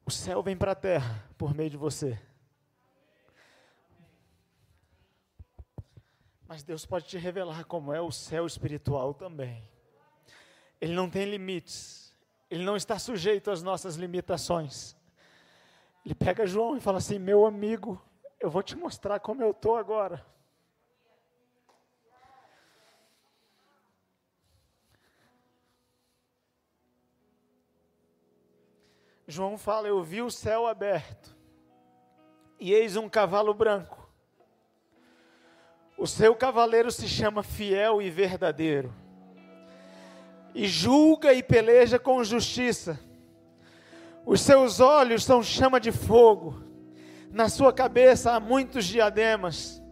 O 0.04 0.10
céu 0.10 0.42
vem 0.42 0.56
para 0.56 0.72
a 0.72 0.74
terra 0.74 1.24
por 1.38 1.54
meio 1.54 1.70
de 1.70 1.76
você. 1.76 2.20
Mas 6.48 6.64
Deus 6.64 6.84
pode 6.84 7.06
te 7.06 7.16
revelar 7.16 7.64
como 7.66 7.94
é 7.94 8.00
o 8.00 8.10
céu 8.10 8.44
espiritual 8.44 9.14
também. 9.14 9.62
Ele 10.80 10.94
não 10.94 11.08
tem 11.08 11.30
limites. 11.30 12.12
Ele 12.50 12.64
não 12.64 12.76
está 12.76 12.98
sujeito 12.98 13.52
às 13.52 13.62
nossas 13.62 13.94
limitações. 13.94 14.97
Ele 16.08 16.14
pega 16.14 16.46
João 16.46 16.74
e 16.74 16.80
fala 16.80 16.96
assim: 16.96 17.18
Meu 17.18 17.44
amigo, 17.44 18.02
eu 18.40 18.48
vou 18.48 18.62
te 18.62 18.74
mostrar 18.74 19.20
como 19.20 19.42
eu 19.42 19.50
estou 19.50 19.76
agora. 19.76 20.24
João 29.26 29.58
fala: 29.58 29.86
Eu 29.86 30.02
vi 30.02 30.22
o 30.22 30.30
céu 30.30 30.66
aberto, 30.66 31.36
e 32.58 32.72
eis 32.72 32.96
um 32.96 33.06
cavalo 33.06 33.52
branco. 33.52 34.10
O 35.98 36.06
seu 36.06 36.34
cavaleiro 36.34 36.90
se 36.90 37.06
chama 37.06 37.42
Fiel 37.42 38.00
e 38.00 38.08
Verdadeiro, 38.08 38.94
e 40.54 40.66
julga 40.66 41.34
e 41.34 41.42
peleja 41.42 41.98
com 41.98 42.24
justiça 42.24 42.98
os 44.28 44.42
seus 44.42 44.78
olhos 44.78 45.24
são 45.24 45.42
chama 45.42 45.80
de 45.80 45.90
fogo, 45.90 46.62
na 47.32 47.48
sua 47.48 47.72
cabeça 47.72 48.32
há 48.32 48.38
muitos 48.38 48.84
diademas. 48.84 49.82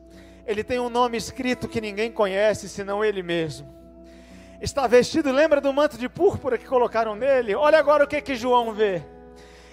Ele 0.46 0.62
tem 0.62 0.78
um 0.78 0.90
nome 0.90 1.16
escrito 1.16 1.66
que 1.66 1.80
ninguém 1.80 2.12
conhece 2.12 2.68
senão 2.68 3.02
ele 3.02 3.22
mesmo. 3.22 3.66
Está 4.60 4.86
vestido, 4.86 5.32
lembra 5.32 5.58
do 5.58 5.72
manto 5.72 5.96
de 5.96 6.06
púrpura 6.06 6.58
que 6.58 6.66
colocaram 6.66 7.16
nele? 7.16 7.54
Olha 7.54 7.78
agora 7.78 8.04
o 8.04 8.06
que 8.06 8.20
que 8.20 8.36
João 8.36 8.74
vê 8.74 9.02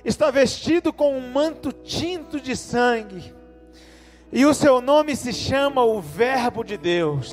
está 0.06 0.32
vestido 0.32 0.94
com 0.94 1.14
um 1.14 1.30
manto 1.30 1.74
tinto 1.74 2.40
de 2.40 2.56
sangue, 2.56 3.36
e 4.32 4.46
o 4.46 4.54
seu 4.54 4.80
nome 4.80 5.14
se 5.18 5.34
chama 5.34 5.84
o 5.84 6.00
Verbo 6.00 6.64
de 6.64 6.78
Deus. 6.78 7.32